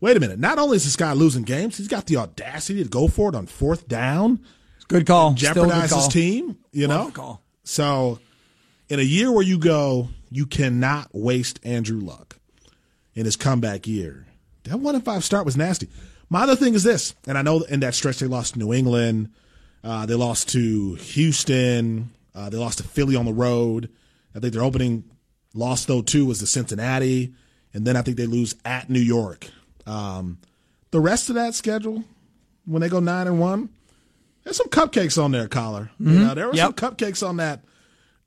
Wait 0.00 0.16
a 0.16 0.20
minute! 0.20 0.38
Not 0.38 0.58
only 0.58 0.76
is 0.76 0.84
this 0.84 0.96
guy 0.96 1.12
losing 1.12 1.42
games, 1.44 1.76
he's 1.76 1.88
got 1.88 2.06
the 2.06 2.16
audacity 2.16 2.82
to 2.82 2.88
go 2.88 3.06
for 3.08 3.28
it 3.28 3.34
on 3.36 3.46
fourth 3.46 3.86
down, 3.86 4.40
Good 4.88 5.06
call. 5.06 5.36
Still 5.36 5.50
a 5.50 5.54
good 5.54 5.60
jeopardize 5.68 5.90
call. 5.90 6.04
his 6.04 6.12
team. 6.12 6.58
You 6.72 6.88
Love 6.88 7.06
know, 7.06 7.12
call. 7.12 7.42
so 7.64 8.18
in 8.88 8.98
a 8.98 9.02
year 9.02 9.30
where 9.30 9.44
you 9.44 9.58
go, 9.58 10.08
you 10.30 10.46
cannot 10.46 11.08
waste 11.12 11.60
Andrew 11.64 12.00
Luck 12.00 12.38
in 13.14 13.24
his 13.26 13.36
comeback 13.36 13.86
year. 13.86 14.26
That 14.64 14.78
one 14.80 14.94
in 14.94 15.00
five 15.02 15.22
start 15.24 15.44
was 15.44 15.56
nasty. 15.56 15.88
My 16.28 16.42
other 16.42 16.56
thing 16.56 16.74
is 16.74 16.82
this, 16.82 17.14
and 17.26 17.36
I 17.38 17.42
know 17.42 17.60
in 17.62 17.80
that 17.80 17.94
stretch 17.94 18.18
they 18.18 18.26
lost 18.26 18.54
to 18.54 18.58
New 18.58 18.72
England, 18.72 19.30
uh, 19.84 20.06
they 20.06 20.14
lost 20.14 20.48
to 20.50 20.94
Houston, 20.94 22.10
uh, 22.34 22.48
they 22.50 22.56
lost 22.56 22.78
to 22.78 22.84
Philly 22.84 23.14
on 23.16 23.24
the 23.26 23.32
road. 23.32 23.90
I 24.34 24.40
think 24.40 24.52
their 24.52 24.62
opening 24.62 25.04
loss 25.54 25.84
though 25.84 26.02
too 26.02 26.26
was 26.26 26.38
to 26.38 26.46
Cincinnati, 26.46 27.34
and 27.74 27.86
then 27.86 27.96
I 27.96 28.02
think 28.02 28.16
they 28.16 28.26
lose 28.26 28.54
at 28.64 28.90
New 28.90 29.00
York. 29.00 29.48
Um, 29.86 30.38
the 30.90 31.00
rest 31.00 31.28
of 31.28 31.34
that 31.36 31.54
schedule, 31.54 32.04
when 32.64 32.82
they 32.82 32.88
go 32.88 33.00
nine 33.00 33.26
and 33.26 33.40
one, 33.40 33.70
there's 34.44 34.56
some 34.56 34.68
cupcakes 34.68 35.22
on 35.22 35.30
there, 35.30 35.48
Coller. 35.48 35.90
You 35.98 36.18
know, 36.18 36.34
there 36.34 36.46
were 36.48 36.54
some 36.56 36.72
cupcakes 36.72 37.26
on 37.26 37.36
that 37.36 37.64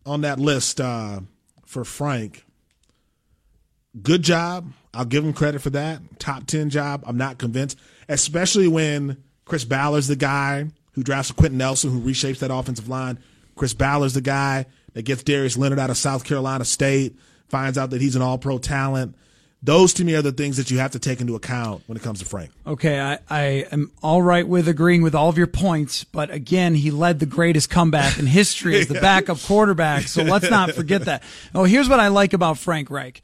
on 0.05 0.21
that 0.21 0.39
list 0.39 0.79
uh, 0.79 1.21
for 1.65 1.83
Frank. 1.83 2.45
Good 4.01 4.21
job. 4.21 4.71
I'll 4.93 5.05
give 5.05 5.23
him 5.23 5.33
credit 5.33 5.61
for 5.61 5.69
that. 5.71 6.19
Top 6.19 6.47
10 6.47 6.69
job. 6.69 7.03
I'm 7.05 7.17
not 7.17 7.37
convinced, 7.37 7.77
especially 8.07 8.67
when 8.67 9.23
Chris 9.45 9.65
Ballard's 9.65 10.07
the 10.07 10.15
guy 10.15 10.67
who 10.93 11.03
drafts 11.03 11.31
Quenton 11.31 11.57
Nelson, 11.57 11.91
who 11.91 12.01
reshapes 12.01 12.39
that 12.39 12.51
offensive 12.51 12.87
line. 12.87 13.19
Chris 13.55 13.73
Ballard's 13.73 14.13
the 14.13 14.21
guy 14.21 14.65
that 14.95 15.03
gets 15.03 15.21
Darius 15.21 15.55
Leonard 15.57 15.77
out 15.77 15.91
of 15.91 15.97
South 15.97 16.23
Carolina 16.23 16.65
State, 16.65 17.15
finds 17.47 17.77
out 17.77 17.91
that 17.91 18.01
he's 18.01 18.15
an 18.15 18.23
all 18.23 18.39
pro 18.39 18.57
talent. 18.57 19.15
Those 19.61 19.93
to 19.95 20.05
me 20.05 20.15
are 20.15 20.21
the 20.21 20.31
things 20.31 20.57
that 20.57 20.69
you 20.71 20.77
have 20.79 20.91
to 20.91 20.99
take 20.99 21.21
into 21.21 21.35
account 21.35 21.83
when 21.87 21.97
it 21.97 22.03
comes 22.03 22.19
to 22.19 22.25
Frank. 22.25 22.51
Okay, 22.67 22.99
I, 22.99 23.19
I 23.29 23.41
am 23.71 23.91
all 24.01 24.21
right 24.21 24.47
with 24.47 24.67
agreeing 24.67 25.01
with 25.01 25.15
all 25.15 25.27
of 25.27 25.37
your 25.37 25.47
points, 25.47 26.03
but 26.03 26.29
again, 26.29 26.75
he 26.75 26.91
led 26.91 27.19
the 27.19 27.25
greatest 27.25 27.69
comeback 27.69 28.17
in 28.19 28.27
history 28.27 28.79
as 28.79 28.87
the 28.87 28.93
backup 29.01 29.39
quarterback, 29.41 30.03
so 30.03 30.23
let's 30.23 30.49
not 30.49 30.71
forget 30.71 31.05
that. 31.05 31.23
Oh, 31.53 31.63
here's 31.63 31.89
what 31.89 31.99
I 31.99 32.09
like 32.09 32.33
about 32.33 32.57
Frank 32.57 32.89
Reich. 32.89 33.21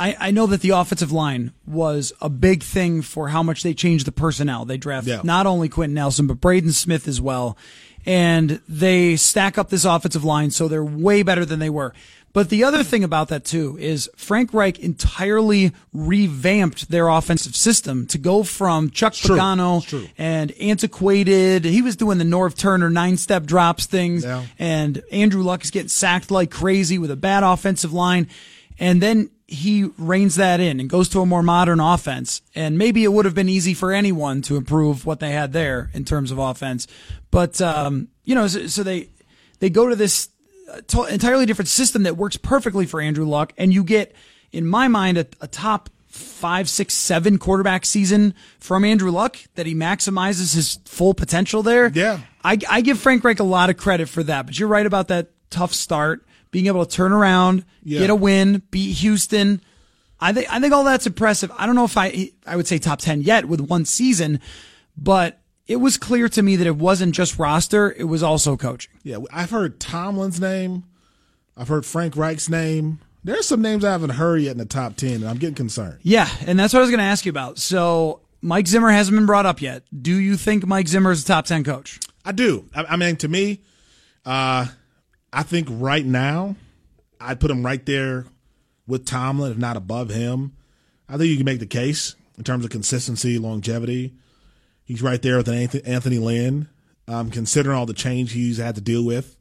I, 0.00 0.16
I 0.18 0.30
know 0.30 0.46
that 0.46 0.60
the 0.62 0.70
offensive 0.70 1.12
line 1.12 1.52
was 1.66 2.12
a 2.20 2.28
big 2.28 2.62
thing 2.62 3.02
for 3.02 3.28
how 3.28 3.42
much 3.42 3.62
they 3.62 3.74
changed 3.74 4.06
the 4.06 4.12
personnel. 4.12 4.64
They 4.64 4.76
draft 4.78 5.06
Yeah. 5.06 5.20
not 5.22 5.46
only 5.46 5.68
Quenton 5.68 5.94
Nelson, 5.94 6.26
but 6.26 6.40
Braden 6.40 6.72
Smith 6.72 7.06
as 7.06 7.20
well. 7.20 7.56
And 8.06 8.60
they 8.68 9.16
stack 9.16 9.58
up 9.58 9.68
this 9.68 9.84
offensive 9.84 10.24
line 10.24 10.50
so 10.50 10.68
they're 10.68 10.84
way 10.84 11.22
better 11.22 11.44
than 11.44 11.58
they 11.58 11.68
were. 11.70 11.92
But 12.32 12.48
the 12.48 12.62
other 12.64 12.84
thing 12.84 13.02
about 13.04 13.28
that 13.28 13.44
too 13.44 13.76
is 13.80 14.08
Frank 14.16 14.54
Reich 14.54 14.78
entirely 14.78 15.72
revamped 15.92 16.88
their 16.88 17.08
offensive 17.08 17.56
system 17.56 18.06
to 18.06 18.18
go 18.18 18.42
from 18.44 18.90
Chuck 18.90 19.14
true. 19.14 19.36
Pagano 19.36 19.78
It's 19.78 19.86
true. 19.86 20.06
and 20.16 20.52
antiquated. 20.60 21.64
He 21.64 21.82
was 21.82 21.96
doing 21.96 22.18
the 22.18 22.24
Norv 22.24 22.56
Turner 22.56 22.88
nine 22.88 23.16
step 23.16 23.44
drops 23.44 23.86
things. 23.86 24.24
Yeah. 24.24 24.44
And 24.58 25.02
Andrew 25.12 25.42
Luck 25.42 25.64
is 25.64 25.70
getting 25.70 25.88
sacked 25.88 26.30
like 26.30 26.50
crazy 26.50 26.98
with 26.98 27.10
a 27.10 27.16
bad 27.16 27.42
offensive 27.42 27.92
line. 27.92 28.28
And 28.80 29.00
then 29.00 29.30
he 29.46 29.84
reins 29.98 30.36
that 30.36 30.58
in 30.58 30.80
and 30.80 30.88
goes 30.88 31.08
to 31.10 31.20
a 31.20 31.26
more 31.26 31.42
modern 31.42 31.80
offense. 31.80 32.40
And 32.54 32.78
maybe 32.78 33.04
it 33.04 33.12
would 33.12 33.26
have 33.26 33.34
been 33.34 33.48
easy 33.48 33.74
for 33.74 33.92
anyone 33.92 34.42
to 34.42 34.56
improve 34.56 35.04
what 35.04 35.20
they 35.20 35.32
had 35.32 35.52
there 35.52 35.90
in 35.92 36.04
terms 36.04 36.30
of 36.30 36.38
offense. 36.38 36.86
But, 37.30 37.60
um, 37.60 38.08
you 38.24 38.34
know, 38.34 38.46
so, 38.46 38.66
so 38.66 38.82
they, 38.82 39.10
they 39.58 39.68
go 39.68 39.88
to 39.88 39.94
this 39.94 40.28
uh, 40.72 41.02
entirely 41.02 41.46
different 41.46 41.68
system 41.68 42.04
that 42.04 42.16
works 42.16 42.36
perfectly 42.36 42.86
for 42.86 43.00
Andrew 43.00 43.26
Luck. 43.26 43.52
And 43.58 43.72
you 43.72 43.84
get, 43.84 44.14
in 44.50 44.66
my 44.66 44.88
mind, 44.88 45.18
a, 45.18 45.26
a 45.40 45.46
top 45.46 45.90
five, 46.06 46.68
six, 46.68 46.94
seven 46.94 47.38
quarterback 47.38 47.84
season 47.84 48.34
from 48.58 48.84
Andrew 48.84 49.10
Luck 49.10 49.36
that 49.54 49.66
he 49.66 49.74
maximizes 49.74 50.54
his 50.54 50.78
full 50.84 51.14
potential 51.14 51.62
there. 51.62 51.88
Yeah. 51.88 52.20
I, 52.42 52.58
I 52.68 52.80
give 52.80 52.98
Frank 52.98 53.22
Reich 53.22 53.40
a 53.40 53.44
lot 53.44 53.68
of 53.70 53.76
credit 53.76 54.08
for 54.08 54.22
that, 54.22 54.46
but 54.46 54.58
you're 54.58 54.68
right 54.68 54.86
about 54.86 55.08
that 55.08 55.30
tough 55.50 55.72
start, 55.72 56.24
being 56.50 56.66
able 56.66 56.84
to 56.84 56.96
turn 56.96 57.12
around, 57.12 57.64
Yeah. 57.82 58.00
get 58.00 58.10
a 58.10 58.14
win, 58.14 58.62
beat 58.70 58.92
Houston. 58.98 59.60
I 60.20 60.32
think 60.32 60.52
I 60.52 60.60
think 60.60 60.72
all 60.74 60.84
that's 60.84 61.06
impressive. 61.06 61.50
I 61.56 61.66
don't 61.66 61.74
know 61.74 61.84
if 61.84 61.96
I 61.96 62.30
I 62.46 62.56
would 62.56 62.66
say 62.66 62.78
top 62.78 62.98
ten 63.00 63.22
yet 63.22 63.46
with 63.46 63.60
one 63.60 63.84
season, 63.84 64.40
but 64.96 65.40
it 65.66 65.76
was 65.76 65.96
clear 65.96 66.28
to 66.28 66.42
me 66.42 66.56
that 66.56 66.66
it 66.66 66.76
wasn't 66.76 67.14
just 67.14 67.38
roster; 67.38 67.92
it 67.96 68.04
was 68.04 68.22
also 68.22 68.56
coaching. 68.56 68.90
Yeah, 69.02 69.18
I've 69.32 69.50
heard 69.50 69.80
Tomlin's 69.80 70.40
name. 70.40 70.84
I've 71.56 71.68
heard 71.68 71.86
Frank 71.86 72.16
Reich's 72.16 72.48
name. 72.50 72.98
There's 73.22 73.46
some 73.46 73.60
names 73.62 73.84
I 73.84 73.92
haven't 73.92 74.10
heard 74.10 74.40
yet 74.40 74.52
in 74.52 74.58
the 74.58 74.64
top 74.64 74.96
10, 74.96 75.12
and 75.16 75.28
I'm 75.28 75.36
getting 75.36 75.54
concerned. 75.54 75.98
Yeah, 76.02 76.26
and 76.46 76.58
that's 76.58 76.72
what 76.72 76.78
I 76.78 76.82
was 76.82 76.88
going 76.90 77.00
to 77.00 77.04
ask 77.04 77.26
you 77.26 77.30
about. 77.30 77.58
So 77.58 78.20
Mike 78.40 78.66
Zimmer 78.66 78.88
hasn't 78.90 79.14
been 79.14 79.26
brought 79.26 79.44
up 79.44 79.60
yet. 79.60 79.82
Do 80.02 80.14
you 80.18 80.38
think 80.38 80.66
Mike 80.66 80.88
Zimmer 80.88 81.10
is 81.10 81.22
a 81.22 81.26
top 81.26 81.44
ten 81.44 81.62
coach? 81.62 82.00
I 82.24 82.32
do. 82.32 82.64
I, 82.74 82.84
I 82.84 82.96
mean, 82.96 83.16
to 83.16 83.28
me, 83.28 83.60
uh, 84.24 84.66
I 85.32 85.42
think 85.42 85.68
right 85.70 86.04
now, 86.04 86.56
I'd 87.20 87.40
put 87.40 87.50
him 87.50 87.64
right 87.64 87.84
there 87.86 88.26
with 88.86 89.06
Tomlin, 89.06 89.52
if 89.52 89.58
not 89.58 89.76
above 89.76 90.10
him. 90.10 90.52
I 91.08 91.16
think 91.16 91.28
you 91.30 91.36
can 91.36 91.44
make 91.44 91.60
the 91.60 91.66
case 91.66 92.16
in 92.38 92.44
terms 92.44 92.64
of 92.64 92.70
consistency, 92.70 93.38
longevity. 93.38 94.14
He's 94.84 95.02
right 95.02 95.20
there 95.22 95.36
with 95.36 95.48
an 95.48 95.54
Anthony 95.84 96.18
Lynn, 96.18 96.68
um, 97.06 97.30
considering 97.30 97.76
all 97.76 97.86
the 97.86 97.92
change 97.94 98.32
he's 98.32 98.58
had 98.58 98.74
to 98.74 98.80
deal 98.80 99.04
with. 99.04 99.36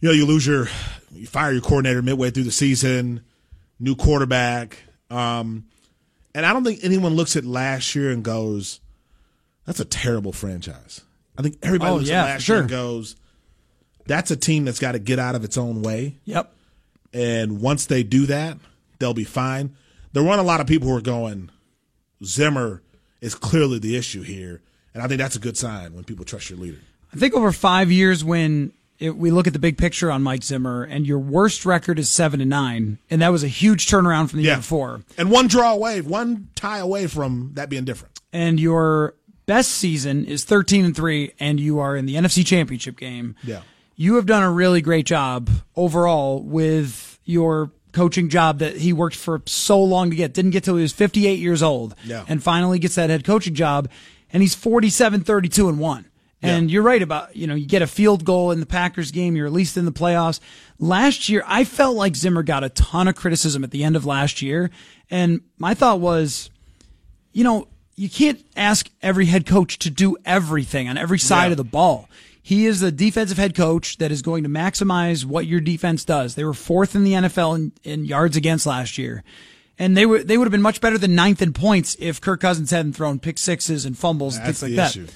You 0.00 0.08
know, 0.08 0.14
you 0.14 0.26
lose 0.26 0.46
your, 0.46 0.68
you 1.12 1.26
fire 1.26 1.52
your 1.52 1.60
coordinator 1.62 2.02
midway 2.02 2.30
through 2.30 2.44
the 2.44 2.50
season, 2.50 3.22
new 3.78 3.94
quarterback. 3.94 4.78
Um, 5.10 5.66
and 6.34 6.44
I 6.46 6.52
don't 6.52 6.64
think 6.64 6.80
anyone 6.82 7.14
looks 7.14 7.36
at 7.36 7.44
last 7.44 7.94
year 7.94 8.10
and 8.10 8.22
goes, 8.22 8.80
that's 9.66 9.80
a 9.80 9.84
terrible 9.84 10.32
franchise. 10.32 11.02
I 11.38 11.42
think 11.42 11.58
everybody 11.62 11.90
Oh, 11.90 11.96
looks 11.96 12.08
yeah, 12.08 12.22
at 12.22 12.26
last 12.26 12.48
year 12.48 12.60
and 12.60 12.68
goes, 12.68 13.16
that's 14.10 14.30
a 14.32 14.36
team 14.36 14.64
that's 14.64 14.80
got 14.80 14.92
to 14.92 14.98
get 14.98 15.18
out 15.20 15.36
of 15.36 15.44
its 15.44 15.56
own 15.56 15.82
way. 15.82 16.16
Yep. 16.24 16.52
And 17.12 17.60
once 17.60 17.86
they 17.86 18.02
do 18.02 18.26
that, 18.26 18.58
they'll 18.98 19.14
be 19.14 19.24
fine. 19.24 19.76
There 20.12 20.22
weren't 20.24 20.40
a 20.40 20.44
lot 20.44 20.60
of 20.60 20.66
people 20.66 20.88
who 20.88 20.96
are 20.96 21.00
going, 21.00 21.50
Zimmer 22.24 22.82
is 23.20 23.36
clearly 23.36 23.78
the 23.78 23.96
issue 23.96 24.22
here. 24.22 24.62
And 24.92 25.02
I 25.02 25.06
think 25.06 25.20
that's 25.20 25.36
a 25.36 25.40
good 25.40 25.56
sign 25.56 25.94
when 25.94 26.02
people 26.02 26.24
trust 26.24 26.50
your 26.50 26.58
leader. 26.58 26.78
I 27.14 27.16
think 27.16 27.34
over 27.34 27.52
five 27.52 27.92
years, 27.92 28.24
when 28.24 28.72
it, 28.98 29.16
we 29.16 29.30
look 29.30 29.46
at 29.46 29.52
the 29.52 29.60
big 29.60 29.78
picture 29.78 30.10
on 30.10 30.22
Mike 30.22 30.42
Zimmer, 30.42 30.82
and 30.82 31.06
your 31.06 31.20
worst 31.20 31.64
record 31.64 31.98
is 32.00 32.10
seven 32.10 32.40
and 32.40 32.50
nine, 32.50 32.98
and 33.10 33.22
that 33.22 33.28
was 33.28 33.44
a 33.44 33.48
huge 33.48 33.86
turnaround 33.86 34.30
from 34.30 34.38
the 34.38 34.44
year 34.46 34.56
before. 34.56 35.02
And 35.18 35.30
one 35.30 35.46
draw 35.46 35.72
away, 35.72 36.00
one 36.00 36.48
tie 36.56 36.78
away 36.78 37.06
from 37.06 37.52
that 37.54 37.68
being 37.68 37.84
different. 37.84 38.20
And 38.32 38.58
your 38.58 39.14
best 39.46 39.70
season 39.70 40.24
is 40.24 40.44
thirteen 40.44 40.84
and 40.84 40.94
three, 40.94 41.32
and 41.38 41.58
you 41.60 41.78
are 41.78 41.96
in 41.96 42.06
the 42.06 42.16
NFC 42.16 42.44
Championship 42.44 42.98
game. 42.98 43.36
Yeah. 43.42 43.62
You 44.00 44.14
have 44.14 44.24
done 44.24 44.42
a 44.42 44.50
really 44.50 44.80
great 44.80 45.04
job 45.04 45.50
overall 45.76 46.42
with 46.42 47.18
your 47.26 47.70
coaching 47.92 48.30
job 48.30 48.60
that 48.60 48.78
he 48.78 48.94
worked 48.94 49.14
for 49.14 49.42
so 49.44 49.78
long 49.82 50.08
to 50.08 50.16
get. 50.16 50.32
Didn't 50.32 50.52
get 50.52 50.64
till 50.64 50.76
he 50.76 50.80
was 50.82 50.92
58 50.94 51.38
years 51.38 51.62
old. 51.62 51.94
Yeah. 52.02 52.24
And 52.26 52.42
finally 52.42 52.78
gets 52.78 52.94
that 52.94 53.10
head 53.10 53.24
coaching 53.24 53.54
job. 53.54 53.90
And 54.32 54.42
he's 54.42 54.54
47, 54.54 55.20
32 55.20 55.68
and 55.68 55.78
one. 55.78 56.06
And 56.40 56.70
Yeah. 56.70 56.74
you're 56.76 56.82
right 56.82 57.02
about, 57.02 57.36
you 57.36 57.46
know, 57.46 57.54
you 57.54 57.66
get 57.66 57.82
a 57.82 57.86
field 57.86 58.24
goal 58.24 58.52
in 58.52 58.60
the 58.60 58.64
Packers 58.64 59.10
game, 59.10 59.36
you're 59.36 59.46
at 59.46 59.52
least 59.52 59.76
in 59.76 59.84
the 59.84 59.92
playoffs. 59.92 60.40
Last 60.78 61.28
year, 61.28 61.44
I 61.46 61.64
felt 61.64 61.94
like 61.94 62.16
Zimmer 62.16 62.42
got 62.42 62.64
a 62.64 62.70
ton 62.70 63.06
of 63.06 63.16
criticism 63.16 63.62
at 63.64 63.70
the 63.70 63.84
end 63.84 63.96
of 63.96 64.06
last 64.06 64.40
year. 64.40 64.70
And 65.10 65.42
my 65.58 65.74
thought 65.74 66.00
was, 66.00 66.48
you 67.34 67.44
know, 67.44 67.68
you 67.96 68.08
can't 68.08 68.42
ask 68.56 68.88
every 69.02 69.26
head 69.26 69.44
coach 69.44 69.78
to 69.80 69.90
do 69.90 70.16
everything 70.24 70.88
on 70.88 70.96
every 70.96 71.18
side 71.18 71.46
Yeah. 71.48 71.50
of 71.50 71.56
the 71.58 71.64
ball. 71.64 72.08
He 72.42 72.66
is 72.66 72.80
the 72.80 72.90
defensive 72.90 73.36
head 73.38 73.54
coach 73.54 73.98
that 73.98 74.10
is 74.10 74.22
going 74.22 74.44
to 74.44 74.48
maximize 74.48 75.24
what 75.24 75.46
your 75.46 75.60
defense 75.60 76.04
does. 76.04 76.34
They 76.34 76.44
were 76.44 76.54
fourth 76.54 76.94
in 76.94 77.04
the 77.04 77.12
NFL 77.12 77.54
in, 77.56 77.72
in 77.84 78.04
yards 78.04 78.36
against 78.36 78.66
last 78.66 78.96
year. 78.98 79.22
And 79.78 79.96
they 79.96 80.04
were 80.06 80.22
they 80.22 80.36
would 80.36 80.46
have 80.46 80.52
been 80.52 80.62
much 80.62 80.80
better 80.80 80.98
than 80.98 81.14
ninth 81.14 81.40
in 81.40 81.52
points 81.52 81.96
if 81.98 82.20
Kirk 82.20 82.40
Cousins 82.40 82.70
hadn't 82.70 82.92
thrown 82.94 83.18
pick 83.18 83.38
sixes 83.38 83.84
and 83.84 83.96
fumbles 83.96 84.36
and 84.36 84.44
things 84.44 84.62
like 84.62 84.74
that. 84.76 84.90
issue. 84.90 85.06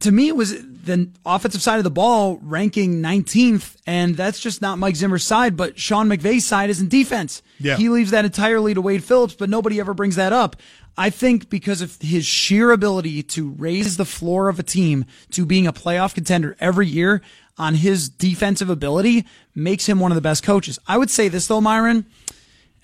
To 0.00 0.10
me, 0.10 0.28
it 0.28 0.36
was 0.36 0.50
the 0.52 1.10
offensive 1.26 1.60
side 1.60 1.76
of 1.76 1.84
the 1.84 1.90
ball 1.90 2.38
ranking 2.42 3.02
19th, 3.02 3.76
and 3.86 4.16
that's 4.16 4.40
just 4.40 4.62
not 4.62 4.78
Mike 4.78 4.96
Zimmer's 4.96 5.24
side, 5.24 5.56
but 5.58 5.78
Sean 5.78 6.08
McVay's 6.08 6.46
side 6.46 6.70
is 6.70 6.80
in 6.80 6.88
defense. 6.88 7.42
Yeah. 7.60 7.76
He 7.76 7.90
leaves 7.90 8.12
that 8.12 8.24
entirely 8.24 8.72
to 8.72 8.80
Wade 8.80 9.04
Phillips, 9.04 9.34
but 9.34 9.50
nobody 9.50 9.78
ever 9.78 9.92
brings 9.92 10.16
that 10.16 10.32
up. 10.32 10.56
I 10.96 11.10
think 11.10 11.48
because 11.48 11.80
of 11.80 12.00
his 12.00 12.26
sheer 12.26 12.70
ability 12.70 13.22
to 13.22 13.50
raise 13.50 13.96
the 13.96 14.04
floor 14.04 14.48
of 14.48 14.58
a 14.58 14.62
team 14.62 15.06
to 15.30 15.46
being 15.46 15.66
a 15.66 15.72
playoff 15.72 16.14
contender 16.14 16.56
every 16.60 16.86
year 16.86 17.22
on 17.56 17.74
his 17.74 18.08
defensive 18.08 18.68
ability 18.68 19.24
makes 19.54 19.86
him 19.86 20.00
one 20.00 20.10
of 20.10 20.16
the 20.16 20.20
best 20.20 20.42
coaches. 20.42 20.78
I 20.86 20.98
would 20.98 21.10
say 21.10 21.28
this 21.28 21.46
though, 21.46 21.60
Myron, 21.60 22.06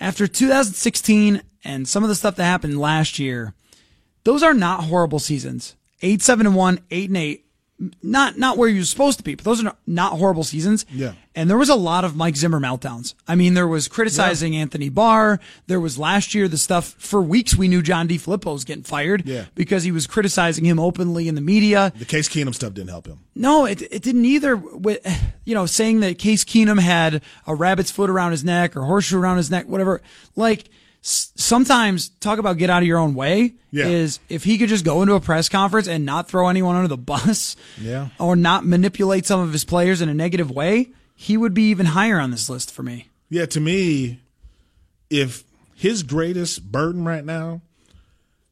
after 0.01 0.27
2016 0.27 1.43
and 1.65 1.89
some 1.89 2.03
of 2.03 2.09
the 2.09 2.15
stuff 2.15 2.37
that 2.37 2.45
happened 2.45 2.81
last 2.81 3.19
year, 3.19 3.55
those 4.25 4.43
are 4.43 4.55
not 4.55 4.85
horrible 4.85 5.19
seasons. 5.19 5.75
Eight, 6.01 6.23
seven, 6.23 6.47
and 6.47 6.55
one, 6.55 6.81
eight 6.91 7.11
and 7.11 7.17
eight. 7.17 7.45
Not 8.03 8.37
not 8.37 8.57
where 8.59 8.69
you're 8.69 8.83
supposed 8.85 9.19
to 9.19 9.25
be, 9.25 9.37
but 9.37 9.45
those 9.45 9.65
are 9.65 9.73
not, 9.87 10.13
horrible 10.19 10.43
seasons. 10.43 10.85
Yeah. 10.91 11.13
And 11.37 11.49
there 11.49 11.57
was 11.57 11.69
a 11.69 11.77
lot 11.77 12.05
of 12.05 12.17
Mike 12.17 12.37
Zimmer 12.37 12.59
meltdowns. 12.59 13.15
I 13.29 13.37
mean, 13.37 13.55
there 13.55 13.69
was 13.69 13.87
criticizing 13.87 14.57
Anthony 14.57 14.89
Barr. 14.89 15.39
There 15.69 15.79
was 15.79 15.97
last 15.97 16.35
year 16.35 16.49
the 16.49 16.59
stuff 16.59 16.97
for 16.99 17.23
weeks 17.23 17.55
we 17.55 17.69
knew 17.69 17.81
John 17.81 18.09
DeFilippo 18.09 18.53
was 18.53 18.65
getting 18.65 18.83
fired 18.83 19.23
Yeah. 19.29 19.45
because 19.55 19.85
he 19.85 19.93
was 19.93 20.09
criticizing 20.09 20.65
him 20.65 20.81
openly 20.81 21.29
in 21.29 21.37
the 21.37 21.41
media. 21.41 21.93
The 21.97 22.05
Case 22.05 22.29
Keenum 22.29 22.53
stuff 22.53 22.75
didn't 22.75 22.91
help 22.91 23.07
him. 23.07 23.21
No, 23.37 23.65
it 23.65 23.81
it 23.83 24.03
didn't 24.03 24.25
either. 24.25 24.57
With 24.57 24.99
you 25.45 25.55
know, 25.55 25.67
saying 25.67 26.01
that 26.01 26.19
Case 26.19 26.43
Keenum 26.45 26.81
had 26.81 27.23
a 27.47 27.55
rabbit's 27.55 27.93
foot 27.93 28.11
around 28.11 28.33
his 28.33 28.43
neck 28.43 28.77
or 28.77 28.83
horseshoe 28.83 29.21
around 29.21 29.37
his 29.37 29.53
neck, 29.53 29.69
whatever. 29.69 30.03
Like 30.35 30.65
sometimes 31.01 32.09
talk 32.21 32.39
about 32.39 32.59
get 32.59 32.71
out 32.71 32.83
of 32.83 32.87
your 32.89 32.99
own 32.99 33.15
way. 33.15 33.55
Yeah. 33.71 33.87
Is 33.87 34.21
if 34.29 34.45
he 34.45 34.59
could 34.59 34.69
just 34.69 34.85
go 34.85 35.03
into 35.03 35.15
a 35.15 35.21
press 35.21 35.49
conference 35.49 35.89
and 35.89 36.05
not 36.05 36.29
throw 36.29 36.49
anyone 36.49 36.77
under 36.77 36.89
the 36.89 36.97
bus, 36.97 37.57
Yeah. 37.81 38.09
or 38.19 38.37
not 38.37 38.65
manipulate 38.67 39.27
some 39.27 39.41
of 39.41 39.53
his 39.53 39.65
players 39.65 40.01
in 40.01 40.09
a 40.09 40.15
negative 40.15 40.51
way, 40.51 40.89
he 41.15 41.37
would 41.37 41.55
be 41.55 41.71
even 41.71 41.87
higher 41.87 42.19
on 42.19 42.31
this 42.31 42.49
list 42.49 42.73
for 42.73 42.83
me. 42.83 43.09
Yeah, 43.31 43.47
to 43.47 43.61
me, 43.61 44.21
if 45.11 45.45
his 45.75 46.03
greatest 46.03 46.71
burden 46.73 47.05
right 47.05 47.25
now 47.25 47.61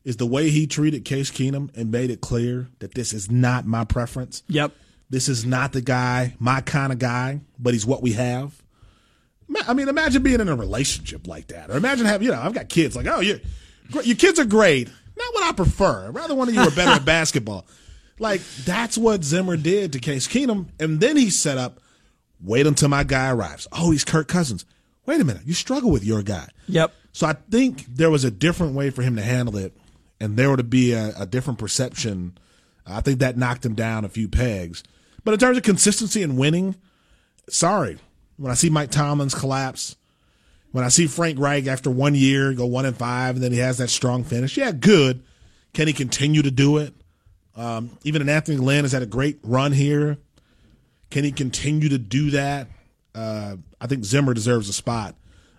is 0.05 0.17
the 0.19 0.27
way 0.27 0.51
he 0.51 0.67
treated 0.67 1.05
Case 1.05 1.31
Keenum 1.31 1.71
and 1.77 1.91
made 1.91 2.11
it 2.11 2.21
clear 2.21 2.69
that 2.79 2.95
this 2.95 3.13
is 3.13 3.31
not 3.31 3.67
my 3.67 3.85
preference. 3.85 4.43
Yep. 4.49 4.73
This 5.09 5.29
is 5.29 5.45
not 5.47 5.73
the 5.73 5.81
guy, 5.81 6.35
my 6.39 6.61
kind 6.61 6.93
of 6.93 6.99
guy, 6.99 7.41
but 7.59 7.73
he's 7.75 7.87
what 7.87 8.03
we 8.03 8.13
have. 8.13 8.63
I 9.67 9.75
mean, 9.75 9.89
imagine 9.89 10.23
being 10.23 10.41
in 10.41 10.49
a 10.49 10.57
relationship 10.57 11.27
like 11.27 11.49
that, 11.49 11.71
or 11.71 11.77
imagine 11.77 12.07
having, 12.07 12.27
you 12.27 12.33
know, 12.33 12.41
I've 12.41 12.55
got 12.55 12.69
kids. 12.69 12.97
Like, 12.97 13.07
oh, 13.07 13.21
you, 13.21 13.41
your 14.03 14.17
kids 14.17 14.39
are 14.39 14.45
great. 14.45 14.89
Not 15.17 15.35
what 15.35 15.45
I 15.45 15.53
prefer. 15.53 16.09
I'd 16.09 16.15
rather 16.15 16.35
one 16.35 16.49
of 16.49 16.55
you 16.55 16.65
were 16.65 16.71
better 16.71 16.93
at 16.93 17.05
basketball. 17.05 17.67
Like 18.19 18.41
that's 18.65 18.97
what 18.97 19.25
Zimmer 19.25 19.57
did 19.57 19.93
to 19.93 19.99
Case 19.99 20.27
Keenum, 20.27 20.69
and 20.81 21.01
then 21.01 21.17
he 21.17 21.31
set 21.31 21.59
up. 21.59 21.81
Wait 22.43 22.67
until 22.67 22.91
my 22.91 23.03
guy 23.03 23.31
arrives. 23.31 23.67
Oh, 23.73 23.93
he's 23.93 24.05
Kirk 24.05 24.29
Cousins. 24.29 24.67
Wait 25.07 25.21
a 25.21 25.25
minute, 25.25 25.43
you 25.47 25.55
struggle 25.55 25.91
with 25.91 26.05
your 26.05 26.23
guy. 26.23 26.49
Yep. 26.69 26.93
So 27.13 27.27
I 27.27 27.33
think 27.33 27.87
there 27.87 28.11
was 28.11 28.25
a 28.25 28.31
different 28.31 28.75
way 28.75 28.91
for 28.91 29.03
him 29.03 29.17
to 29.17 29.23
handle 29.23 29.57
it, 29.57 29.75
and 30.21 30.37
there 30.37 30.51
would 30.51 30.69
be 30.69 30.93
a, 30.93 31.15
a 31.19 31.25
different 31.25 31.59
perception. 31.59 32.37
I 32.87 33.01
think 33.01 33.21
that 33.21 33.39
knocked 33.39 33.65
him 33.65 33.75
down 33.75 34.05
a 34.05 34.09
few 34.09 34.29
pegs. 34.29 34.83
But 35.25 35.33
in 35.33 35.41
terms 35.41 35.57
of 35.57 35.63
consistency 35.63 36.23
and 36.23 36.37
winning, 36.37 36.77
sorry. 37.49 37.99
When 38.37 38.51
I 38.51 38.55
see 38.55 38.70
Mike 38.70 38.90
Tomlin's 38.90 39.35
collapse, 39.35 39.96
when 40.72 40.85
I 40.85 40.88
see 40.88 41.07
Frank 41.07 41.38
Reich 41.38 41.66
after 41.66 41.90
one 41.90 42.14
year 42.14 42.53
go 42.53 42.66
one 42.66 42.85
and 42.85 42.96
five, 42.96 43.37
and 43.37 43.44
then 43.44 43.53
he 43.53 43.59
has 43.59 43.79
that 43.79 43.88
strong 43.88 44.25
finish, 44.25 44.57
yeah, 44.57 44.72
good. 44.72 45.22
Can 45.72 45.87
he 45.87 45.92
continue 45.92 46.42
to 46.42 46.51
do 46.51 46.79
it? 46.79 46.94
Um, 47.57 47.99
even 48.05 48.20
an 48.22 48.29
Anthony 48.29 48.59
Lynn 48.59 48.85
has 48.85 48.92
had 48.92 49.03
a 49.03 49.07
great 49.07 49.38
run 49.42 49.72
here. 49.72 50.18
Can 51.11 51.25
he 51.25 51.33
continue 51.33 51.88
to 51.88 51.99
do 51.99 52.31
that? 52.33 52.68
Uh, 53.14 53.57
I 53.81 53.87
think 53.87 54.05
Zimmer 54.05 54.35
deserves 54.35 54.68
a 54.68 54.72
spot 54.72 55.14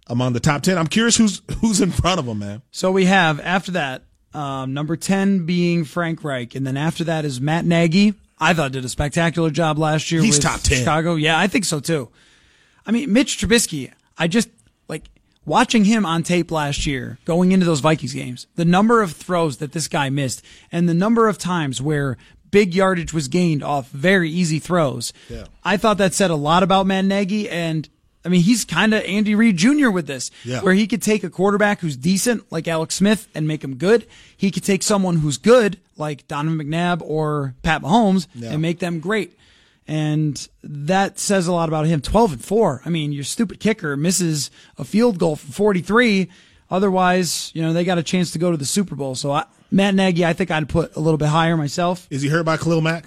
among 0.06 0.34
the 0.34 0.40
top 0.40 0.62
ten. 0.62 0.78
I'm 0.78 0.88
curious 0.88 1.18
who's 1.18 1.42
who's 1.62 1.82
in 1.82 1.92
front 1.92 2.20
of 2.20 2.28
him, 2.28 2.40
man. 2.40 2.62
So 2.72 2.92
we 2.92 3.06
have 3.06 3.40
after 3.40 3.72
that 3.72 4.04
um, 4.34 4.74
number 4.74 4.96
ten 4.96 5.46
being 5.46 5.84
Frank 5.84 6.24
Reich, 6.24 6.54
and 6.54 6.68
then 6.68 6.78
after 6.78 7.04
that 7.06 7.26
is 7.26 7.42
Matt 7.42 7.66
Nagy. 7.66 8.14
I 8.40 8.54
thought 8.54 8.72
did 8.72 8.86
a 8.86 8.90
spectacular 8.90 9.50
job 9.50 9.80
last 9.80 10.12
year. 10.12 10.22
He's 10.22 10.36
with 10.36 10.44
top 10.44 10.62
10. 10.62 10.78
Chicago. 10.78 11.16
Yeah, 11.16 11.40
I 11.40 11.48
think 11.48 11.66
so 11.66 11.80
too. 11.80 12.10
I 12.88 12.92
mean, 12.92 13.12
Mitch 13.14 13.38
Trubisky. 13.38 13.92
I 14.18 14.28
just 14.28 14.50
like 14.88 15.04
watching 15.46 15.86
him 15.86 16.06
on 16.06 16.24
tape 16.24 16.50
last 16.52 16.88
year, 16.88 17.20
going 17.26 17.52
into 17.52 17.66
those 17.66 17.82
Vikings 17.82 18.14
games. 18.14 18.48
The 18.56 18.66
number 18.66 19.02
of 19.02 19.12
throws 19.12 19.58
that 19.58 19.74
this 19.74 19.88
guy 19.88 20.10
missed, 20.10 20.42
and 20.72 20.88
the 20.90 20.94
number 20.94 21.28
of 21.28 21.38
times 21.38 21.82
where 21.82 22.18
big 22.50 22.74
yardage 22.74 23.14
was 23.14 23.28
gained 23.28 23.62
off 23.62 23.90
very 23.90 24.30
easy 24.32 24.58
throws. 24.60 25.12
Yeah. 25.30 25.44
I 25.64 25.78
thought 25.78 25.98
that 26.00 26.14
said 26.14 26.32
a 26.32 26.36
lot 26.36 26.64
about 26.64 26.88
Matt 26.88 27.06
Nagy, 27.06 27.50
and 27.50 27.88
I 28.26 28.30
mean, 28.30 28.42
he's 28.42 28.66
kind 28.66 28.94
of 28.94 29.04
Andy 29.04 29.36
Reid 29.36 29.58
Jr. 29.58 29.90
with 29.90 30.08
this, 30.08 30.32
Yeah. 30.44 30.62
where 30.62 30.74
he 30.74 30.88
could 30.88 31.02
take 31.02 31.24
a 31.24 31.30
quarterback 31.30 31.80
who's 31.82 31.96
decent, 31.98 32.50
like 32.52 32.68
Alex 32.68 32.96
Smith, 32.96 33.28
and 33.36 33.48
make 33.48 33.64
him 33.64 33.76
good. 33.76 34.06
He 34.36 34.50
could 34.52 34.64
take 34.64 34.82
someone 34.84 35.18
who's 35.18 35.38
good, 35.38 35.78
like 35.98 36.28
Donovan 36.28 36.66
McNabb 36.68 37.02
or 37.04 37.54
Pat 37.64 37.82
Mahomes, 37.82 38.28
Yeah. 38.36 38.52
and 38.54 38.62
make 38.62 38.80
them 38.80 39.00
great. 39.00 39.34
And 39.88 40.48
that 40.64 41.18
says 41.18 41.48
a 41.48 41.54
lot 41.54 41.70
about 41.70 41.88
him. 41.88 42.02
12 42.02 42.32
and 42.34 42.44
4. 42.46 42.82
I 42.86 42.90
mean, 42.90 43.12
your 43.14 43.24
stupid 43.24 43.60
kicker 43.62 43.96
misses 43.96 44.52
a 44.78 44.84
field 44.84 45.18
goal 45.18 45.36
from 45.38 45.52
43. 45.52 46.30
Otherwise, 46.70 47.52
you 47.54 47.62
know, 47.62 47.72
they 47.74 47.86
got 47.86 47.98
a 47.98 48.04
chance 48.04 48.32
to 48.32 48.40
go 48.40 48.52
to 48.52 48.58
the 48.58 48.66
Super 48.66 48.96
Bowl. 48.96 49.16
So 49.16 49.32
I, 49.32 49.46
Matt 49.72 49.96
Nagy, 49.96 50.26
I 50.26 50.34
think 50.34 50.52
I'd 50.52 50.68
put 50.68 50.96
a 50.96 51.00
little 51.00 51.18
bit 51.18 51.30
higher 51.30 51.56
myself. 51.56 52.06
Is 52.10 52.22
he 52.22 52.28
hurt 52.30 52.44
by 52.44 52.58
Khalil 52.58 52.82
Mack? 52.82 53.06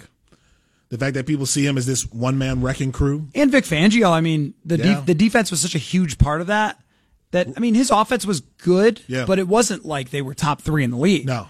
The 0.89 0.97
fact 0.97 1.13
that 1.13 1.25
people 1.27 1.45
see 1.45 1.65
him 1.65 1.77
as 1.77 1.85
this 1.85 2.11
one 2.11 2.37
man 2.37 2.61
wrecking 2.61 2.91
crew. 2.91 3.27
And 3.35 3.51
Vic 3.51 3.63
Fangio, 3.63 4.11
I 4.11 4.19
mean, 4.21 4.55
the 4.65 4.77
Yeah. 4.77 4.95
de- 4.99 5.01
the 5.05 5.13
defense 5.13 5.49
was 5.51 5.61
such 5.61 5.75
a 5.75 5.77
huge 5.79 6.17
part 6.17 6.41
of 6.41 6.47
that. 6.47 6.79
That 7.31 7.47
I 7.55 7.59
mean, 7.61 7.75
his 7.75 7.91
offense 7.91 8.25
was 8.25 8.41
good, 8.41 9.01
Yeah. 9.07 9.25
but 9.25 9.39
it 9.39 9.47
wasn't 9.47 9.85
like 9.85 10.09
they 10.09 10.21
were 10.21 10.33
top 10.33 10.61
three 10.61 10.83
in 10.83 10.91
the 10.91 10.97
league. 10.97 11.25
No, 11.27 11.47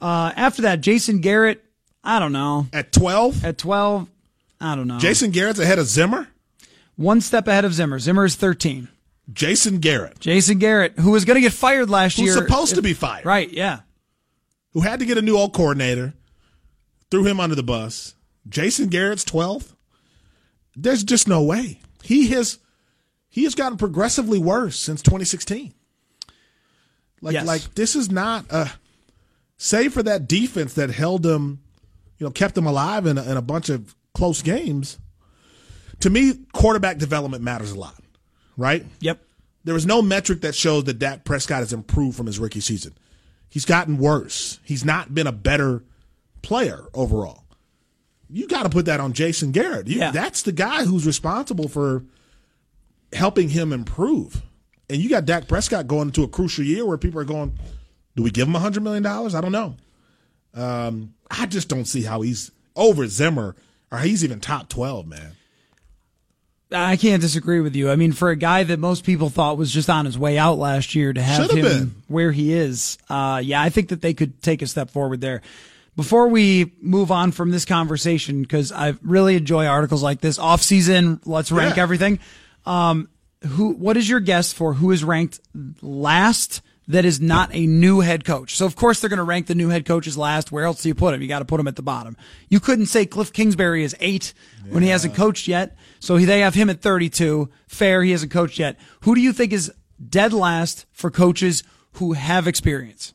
Uh, 0.00 0.30
after 0.36 0.62
that, 0.62 0.82
Jason 0.82 1.20
Garrett, 1.20 1.64
I 2.04 2.20
don't 2.20 2.32
know. 2.32 2.68
at 2.72 2.92
twelve, 2.92 3.44
At 3.44 3.58
twelve, 3.58 4.08
I 4.60 4.74
don't 4.74 4.86
know. 4.88 4.98
Jason 4.98 5.30
Garrett's 5.30 5.58
ahead 5.58 5.78
of 5.78 5.86
Zimmer. 5.86 6.28
one 6.96 7.20
step 7.20 7.46
ahead 7.48 7.64
of 7.64 7.74
Zimmer. 7.74 7.98
Zimmer 7.98 8.24
is 8.24 8.34
thirteen. 8.34 8.88
Jason 9.32 9.78
Garrett, 9.78 10.20
Jason 10.20 10.58
Garrett, 10.58 10.98
who 11.00 11.10
was 11.10 11.24
going 11.24 11.34
to 11.34 11.40
get 11.40 11.52
fired 11.52 11.90
last 11.90 12.16
who's 12.16 12.26
year, 12.26 12.34
supposed 12.34 12.76
to 12.76 12.82
be 12.82 12.92
fired, 12.94 13.24
right? 13.26 13.50
Yeah, 13.50 13.80
who 14.72 14.80
had 14.82 15.00
to 15.00 15.04
get 15.04 15.18
a 15.18 15.22
new 15.22 15.36
old 15.36 15.52
coordinator, 15.52 16.14
threw 17.10 17.24
him 17.24 17.40
under 17.40 17.56
the 17.56 17.62
bus. 17.64 18.14
Jason 18.48 18.86
Garrett's 18.88 19.24
12th. 19.24 19.74
There's 20.76 21.02
just 21.02 21.26
no 21.26 21.42
way. 21.42 21.80
He 22.04 22.28
has 22.28 22.58
he 23.28 23.42
has 23.44 23.56
gotten 23.56 23.76
progressively 23.78 24.38
worse 24.38 24.78
since 24.78 25.02
2016. 25.02 25.74
Like 27.20 27.32
Yes. 27.34 27.46
like 27.46 27.74
this 27.74 27.96
is 27.96 28.10
not 28.10 28.44
a 28.50 28.70
save 29.56 29.92
for 29.94 30.02
that 30.04 30.28
defense 30.28 30.74
that 30.74 30.90
held 30.90 31.26
him, 31.26 31.60
you 32.18 32.26
know, 32.26 32.30
kept 32.30 32.56
him 32.56 32.66
alive 32.66 33.06
in 33.06 33.18
a, 33.18 33.22
in 33.24 33.36
a 33.36 33.42
bunch 33.42 33.70
of 33.70 33.96
close 34.16 34.40
games. 34.40 34.98
To 36.00 36.08
me, 36.08 36.32
quarterback 36.54 36.96
development 36.96 37.42
matters 37.42 37.70
a 37.70 37.78
lot, 37.78 38.02
right? 38.56 38.84
yep. 39.00 39.22
There 39.64 39.76
is 39.76 39.84
no 39.84 40.00
metric 40.00 40.40
that 40.40 40.54
shows 40.54 40.84
that 40.84 40.98
Dak 40.98 41.24
Prescott 41.24 41.58
has 41.58 41.72
improved 41.72 42.16
from 42.16 42.26
his 42.26 42.38
rookie 42.38 42.60
season. 42.60 42.96
He's 43.50 43.64
gotten 43.64 43.98
worse. 43.98 44.58
He's 44.62 44.84
not 44.84 45.14
been 45.14 45.26
a 45.26 45.32
better 45.32 45.82
player 46.40 46.84
overall. 46.94 47.44
You 48.30 48.46
got 48.46 48.62
to 48.62 48.70
put 48.70 48.86
that 48.86 49.00
on 49.00 49.12
Jason 49.12 49.52
Garrett. 49.52 49.86
You, 49.86 49.98
Yeah. 49.98 50.12
That's 50.12 50.42
the 50.42 50.52
guy 50.52 50.84
who's 50.84 51.04
responsible 51.04 51.68
for 51.68 52.04
helping 53.12 53.50
him 53.50 53.72
improve. 53.72 54.40
And 54.88 55.02
you 55.02 55.10
got 55.10 55.24
Dak 55.26 55.46
Prescott 55.46 55.88
going 55.88 56.08
into 56.08 56.22
a 56.22 56.28
crucial 56.28 56.64
year 56.64 56.86
where 56.86 56.96
people 56.96 57.20
are 57.20 57.24
going, 57.24 57.58
do 58.14 58.22
we 58.22 58.30
give 58.30 58.48
him 58.48 58.54
$100 58.54 58.82
million? 58.82 59.04
I 59.04 59.40
don't 59.40 59.52
know. 59.52 59.76
Um, 60.54 61.14
I 61.30 61.46
just 61.46 61.68
don't 61.68 61.84
see 61.84 62.02
how 62.02 62.22
he's 62.22 62.50
over 62.76 63.06
Zimmer 63.08 63.56
or 63.96 64.00
he's 64.00 64.22
even 64.24 64.40
top 64.40 64.68
12, 64.68 65.06
man. 65.06 65.32
I 66.72 66.96
can't 66.96 67.22
disagree 67.22 67.60
with 67.60 67.76
you. 67.76 67.90
I 67.90 67.96
mean, 67.96 68.10
for 68.12 68.30
a 68.30 68.36
guy 68.36 68.64
that 68.64 68.78
most 68.80 69.04
people 69.04 69.30
thought 69.30 69.56
was 69.56 69.70
just 69.72 69.88
on 69.88 70.04
his 70.04 70.18
way 70.18 70.36
out 70.36 70.58
last 70.58 70.96
year 70.96 71.12
to 71.12 71.22
have 71.22 71.42
Should've 71.48 71.56
him 71.58 71.64
been. 71.64 71.94
where 72.08 72.32
he 72.32 72.52
is, 72.52 72.98
uh, 73.08 73.40
yeah, 73.44 73.62
I 73.62 73.68
think 73.68 73.90
that 73.90 74.00
they 74.02 74.14
could 74.14 74.42
take 74.42 74.62
a 74.62 74.66
step 74.66 74.90
forward 74.90 75.20
there. 75.20 75.42
Before 75.94 76.26
we 76.28 76.72
move 76.82 77.12
on 77.12 77.30
from 77.30 77.52
this 77.52 77.64
conversation, 77.64 78.42
because 78.42 78.72
I 78.72 78.94
really 79.02 79.36
enjoy 79.36 79.66
articles 79.66 80.02
like 80.02 80.20
this, 80.20 80.38
off 80.40 80.60
season, 80.60 81.20
let's 81.24 81.52
rank 81.52 81.76
Yeah. 81.76 81.82
everything. 81.84 82.18
Um, 82.66 83.08
who? 83.46 83.70
What 83.74 83.96
is 83.96 84.08
your 84.08 84.20
guess 84.20 84.52
for 84.52 84.74
who 84.74 84.90
is 84.90 85.04
ranked 85.04 85.40
last? 85.80 86.62
That 86.88 87.04
is 87.04 87.20
not 87.20 87.50
a 87.52 87.66
new 87.66 88.00
head 88.00 88.24
coach. 88.24 88.54
So 88.56 88.64
of 88.64 88.76
course 88.76 89.00
they're 89.00 89.10
going 89.10 89.18
to 89.18 89.24
rank 89.24 89.48
the 89.48 89.56
new 89.56 89.70
head 89.70 89.84
coaches 89.84 90.16
last. 90.16 90.52
Where 90.52 90.64
else 90.64 90.82
do 90.82 90.88
you 90.88 90.94
put 90.94 91.14
him? 91.14 91.22
You 91.22 91.26
got 91.26 91.40
to 91.40 91.44
put 91.44 91.58
him 91.58 91.66
at 91.66 91.74
the 91.74 91.82
bottom. 91.82 92.16
You 92.48 92.60
couldn't 92.60 92.86
say 92.86 93.06
Cliff 93.06 93.32
Kingsbury 93.32 93.82
is 93.82 93.96
eight 93.98 94.32
when 94.68 94.84
he 94.84 94.90
hasn't 94.90 95.14
coached 95.14 95.48
yet. 95.48 95.76
So 95.98 96.18
they 96.18 96.40
have 96.40 96.54
him 96.54 96.70
at 96.70 96.80
32. 96.80 97.48
Fair. 97.66 98.04
He 98.04 98.12
hasn't 98.12 98.30
coached 98.30 98.58
yet. 98.60 98.78
Who 99.00 99.16
do 99.16 99.20
you 99.20 99.32
think 99.32 99.52
is 99.52 99.72
dead 100.08 100.32
last 100.32 100.86
for 100.92 101.10
coaches 101.10 101.64
who 101.94 102.12
have 102.12 102.46
experience? 102.46 103.14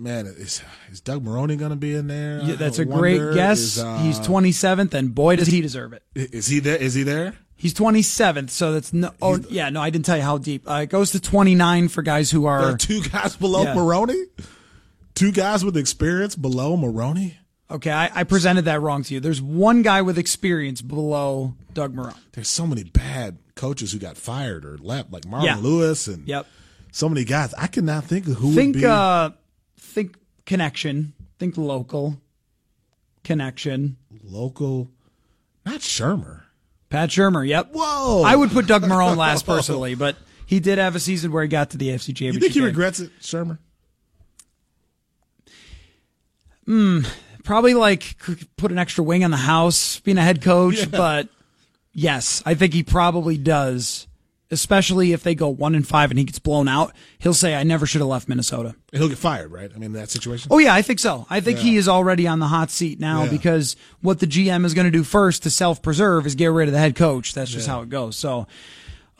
Man, 0.00 0.26
is 0.26 0.62
is 0.92 1.00
Doug 1.00 1.24
Maroney 1.24 1.56
going 1.56 1.70
to 1.70 1.76
be 1.76 1.92
in 1.92 2.06
there? 2.06 2.40
Yeah, 2.40 2.54
that's 2.54 2.78
I 2.78 2.82
a 2.82 2.84
great 2.84 3.34
guess. 3.34 3.58
Is, 3.58 3.78
uh, 3.80 3.98
He's 3.98 4.20
27th, 4.20 4.94
and 4.94 5.12
boy, 5.12 5.34
does 5.34 5.48
he 5.48 5.60
deserve 5.60 5.92
it. 5.92 6.04
Is 6.14 6.46
he 6.46 6.60
there? 6.60 6.76
Is 6.76 6.94
he 6.94 7.02
there? 7.02 7.34
He's 7.60 7.74
27th, 7.74 8.50
so 8.50 8.72
that's 8.72 8.92
no. 8.92 9.10
Oh, 9.20 9.36
yeah, 9.50 9.68
no, 9.68 9.82
I 9.82 9.90
didn't 9.90 10.04
tell 10.06 10.16
you 10.16 10.22
how 10.22 10.38
deep. 10.38 10.68
Uh, 10.70 10.82
it 10.84 10.90
goes 10.90 11.10
to 11.10 11.20
29 11.20 11.88
for 11.88 12.02
guys 12.02 12.30
who 12.30 12.42
There 12.42 12.50
are. 12.52 12.62
are 12.72 12.76
two 12.76 13.02
guys 13.02 13.34
below 13.36 13.64
Yeah. 13.64 13.74
Maroney. 13.74 14.24
Two 15.16 15.32
guys 15.32 15.64
with 15.64 15.76
experience 15.76 16.36
below 16.36 16.76
Maroney. 16.76 17.36
Okay, 17.70 17.90
I, 17.90 18.20
I 18.20 18.22
presented 18.24 18.64
that 18.66 18.80
wrong 18.80 19.02
to 19.02 19.12
you. 19.14 19.18
There's 19.20 19.42
one 19.42 19.82
guy 19.82 20.00
with 20.02 20.16
experience 20.18 20.80
below 20.80 21.54
Doug 21.74 21.94
Marone. 21.94 22.14
There's 22.32 22.48
so 22.48 22.66
many 22.66 22.84
bad 22.84 23.38
coaches 23.56 23.90
who 23.92 23.98
got 23.98 24.16
fired 24.16 24.64
or 24.64 24.78
left, 24.78 25.10
like 25.12 25.26
Marvin 25.26 25.46
Yeah. 25.48 25.56
Lewis 25.56 26.06
and 26.06 26.26
Yep. 26.28 26.46
so 26.92 27.08
many 27.08 27.24
guys. 27.24 27.52
I 27.58 27.66
cannot 27.66 28.04
think 28.04 28.26
of 28.28 28.34
who 28.34 28.54
Think, 28.54 28.76
would 28.76 28.80
be. 28.82 28.86
uh, 28.86 29.30
think 29.76 30.16
connection. 30.46 31.12
Think 31.40 31.58
local 31.58 32.20
connection. 33.24 33.96
local, 34.22 34.90
not 35.66 35.80
Shurmur. 35.80 36.42
Pat 36.90 37.10
Shurmur. 37.10 37.46
Yep. 37.46 37.70
Whoa. 37.72 38.22
I 38.24 38.34
would 38.34 38.50
put 38.50 38.66
Doug 38.66 38.82
Marone 38.82 39.16
last 39.18 39.46
personally, 39.46 39.94
but 39.94 40.16
he 40.46 40.60
did 40.60 40.78
have 40.78 40.96
a 40.96 41.00
season 41.00 41.30
where 41.32 41.42
he 41.42 41.48
got 41.48 41.70
to 41.70 41.76
the 41.78 41.88
AFC 41.88 42.06
Championship. 42.06 42.34
You 42.34 42.40
think 42.40 42.52
he 42.54 42.60
game. 42.60 42.66
regrets 42.66 43.00
it, 43.00 43.10
Shurmur? 43.20 43.58
Hmm. 46.64 47.00
probably 47.44 47.72
like 47.74 48.16
put 48.56 48.70
an 48.70 48.78
extra 48.78 49.02
wing 49.04 49.24
on 49.24 49.30
the 49.30 49.38
house, 49.38 50.00
being 50.00 50.18
a 50.18 50.22
head 50.22 50.42
coach, 50.42 50.90
but 50.90 51.28
yes, 51.92 52.42
I 52.44 52.54
think 52.54 52.74
he 52.74 52.82
probably 52.82 53.38
does. 53.38 54.07
Especially 54.50 55.12
if 55.12 55.22
they 55.22 55.34
go 55.34 55.48
one 55.48 55.74
and 55.74 55.86
five 55.86 56.10
and 56.10 56.18
he 56.18 56.24
gets 56.24 56.38
blown 56.38 56.68
out, 56.68 56.92
he'll 57.18 57.34
say, 57.34 57.54
"I 57.54 57.64
never 57.64 57.84
should 57.84 58.00
have 58.00 58.08
left 58.08 58.28
Minnesota." 58.30 58.74
And 58.92 59.00
he'll 59.00 59.10
get 59.10 59.18
fired, 59.18 59.52
right? 59.52 59.70
I 59.74 59.78
mean, 59.78 59.92
that 59.92 60.08
situation. 60.10 60.48
Oh 60.50 60.56
yeah, 60.58 60.72
I 60.74 60.80
think 60.80 61.00
so. 61.00 61.26
I 61.28 61.40
think 61.40 61.58
he 61.58 61.76
is 61.76 61.86
already 61.86 62.26
on 62.26 62.38
the 62.38 62.46
hot 62.46 62.70
seat 62.70 62.98
now 62.98 63.24
Yeah. 63.24 63.30
because 63.30 63.76
what 64.00 64.20
the 64.20 64.26
GM 64.26 64.64
is 64.64 64.72
going 64.72 64.86
to 64.86 64.90
do 64.90 65.04
first 65.04 65.42
to 65.42 65.50
self-preserve 65.50 66.26
is 66.26 66.34
get 66.34 66.46
rid 66.46 66.66
of 66.68 66.72
the 66.72 66.78
head 66.78 66.96
coach. 66.96 67.34
That's 67.34 67.50
just 67.50 67.66
how 67.66 67.82
it 67.82 67.90
goes. 67.90 68.16
So, 68.16 68.46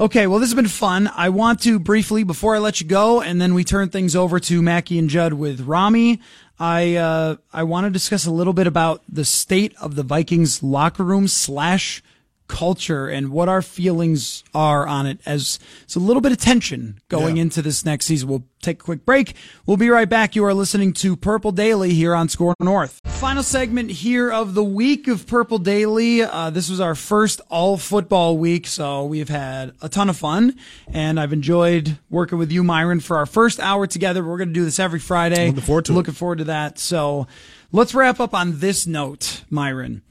okay, 0.00 0.26
well 0.26 0.38
this 0.40 0.48
has 0.48 0.54
been 0.54 0.66
fun. 0.66 1.10
I 1.14 1.28
want 1.28 1.60
to 1.64 1.78
briefly 1.78 2.22
before 2.24 2.54
I 2.56 2.58
let 2.58 2.80
you 2.80 2.86
go, 2.86 3.20
and 3.20 3.38
then 3.38 3.52
we 3.52 3.64
turn 3.64 3.90
things 3.90 4.16
over 4.16 4.40
to 4.40 4.62
Mackey 4.62 4.98
and 4.98 5.10
Judd 5.10 5.34
with 5.34 5.60
Rami. 5.60 6.20
I 6.58 6.96
uh, 6.96 7.36
I 7.52 7.64
want 7.64 7.84
to 7.84 7.90
discuss 7.90 8.24
a 8.24 8.30
little 8.30 8.54
bit 8.54 8.66
about 8.66 9.02
the 9.08 9.26
state 9.26 9.74
of 9.78 9.94
the 9.94 10.02
Vikings 10.02 10.62
locker 10.62 11.04
room 11.04 11.28
slash 11.28 12.02
culture 12.48 13.06
and 13.08 13.30
what 13.30 13.48
our 13.48 13.62
feelings 13.62 14.42
are 14.54 14.86
on 14.86 15.06
it 15.06 15.20
as 15.26 15.58
it's 15.84 15.94
a 15.96 16.00
little 16.00 16.20
bit 16.20 16.32
of 16.32 16.38
tension 16.38 16.98
going 17.08 17.36
Yeah. 17.36 17.42
into 17.42 17.62
this 17.62 17.84
next 17.84 18.06
season. 18.06 18.28
We'll 18.28 18.44
take 18.62 18.80
a 18.80 18.84
quick 18.84 19.04
break. 19.06 19.34
We'll 19.66 19.76
be 19.76 19.88
right 19.90 20.08
back. 20.08 20.34
You 20.34 20.44
are 20.44 20.54
listening 20.54 20.92
to 20.94 21.14
Purple 21.14 21.52
Daily 21.52 21.94
here 21.94 22.14
on 22.14 22.26
Skor 22.28 22.54
North. 22.60 23.00
Final 23.04 23.42
segment 23.42 23.90
here 23.90 24.30
of 24.32 24.54
the 24.54 24.64
week 24.64 25.06
of 25.06 25.26
Purple 25.26 25.58
Daily. 25.58 26.22
Uh, 26.22 26.50
this 26.50 26.68
was 26.68 26.80
our 26.80 26.94
first 26.94 27.40
all 27.50 27.76
football 27.76 28.36
week, 28.36 28.66
so 28.66 29.04
we've 29.04 29.28
had 29.28 29.72
a 29.80 29.88
ton 29.88 30.08
of 30.10 30.16
fun 30.16 30.56
and 30.92 31.20
I've 31.20 31.32
enjoyed 31.32 31.98
working 32.10 32.38
with 32.38 32.50
you, 32.50 32.64
Myron, 32.64 33.00
for 33.00 33.16
our 33.18 33.26
first 33.26 33.60
hour 33.60 33.86
together. 33.86 34.24
We're 34.24 34.38
going 34.38 34.48
to 34.48 34.54
do 34.54 34.64
this 34.64 34.80
every 34.80 34.98
Friday. 35.00 35.48
Looking 35.48 35.62
forward 35.62 35.84
to 35.86 35.92
it. 35.92 35.94
Looking 35.94 36.14
forward 36.14 36.38
to 36.38 36.44
that. 36.44 36.78
So 36.78 37.26
let's 37.70 37.94
wrap 37.94 38.18
up 38.18 38.34
on 38.34 38.58
this 38.58 38.86
note, 38.86 39.44
Myron. 39.50 40.02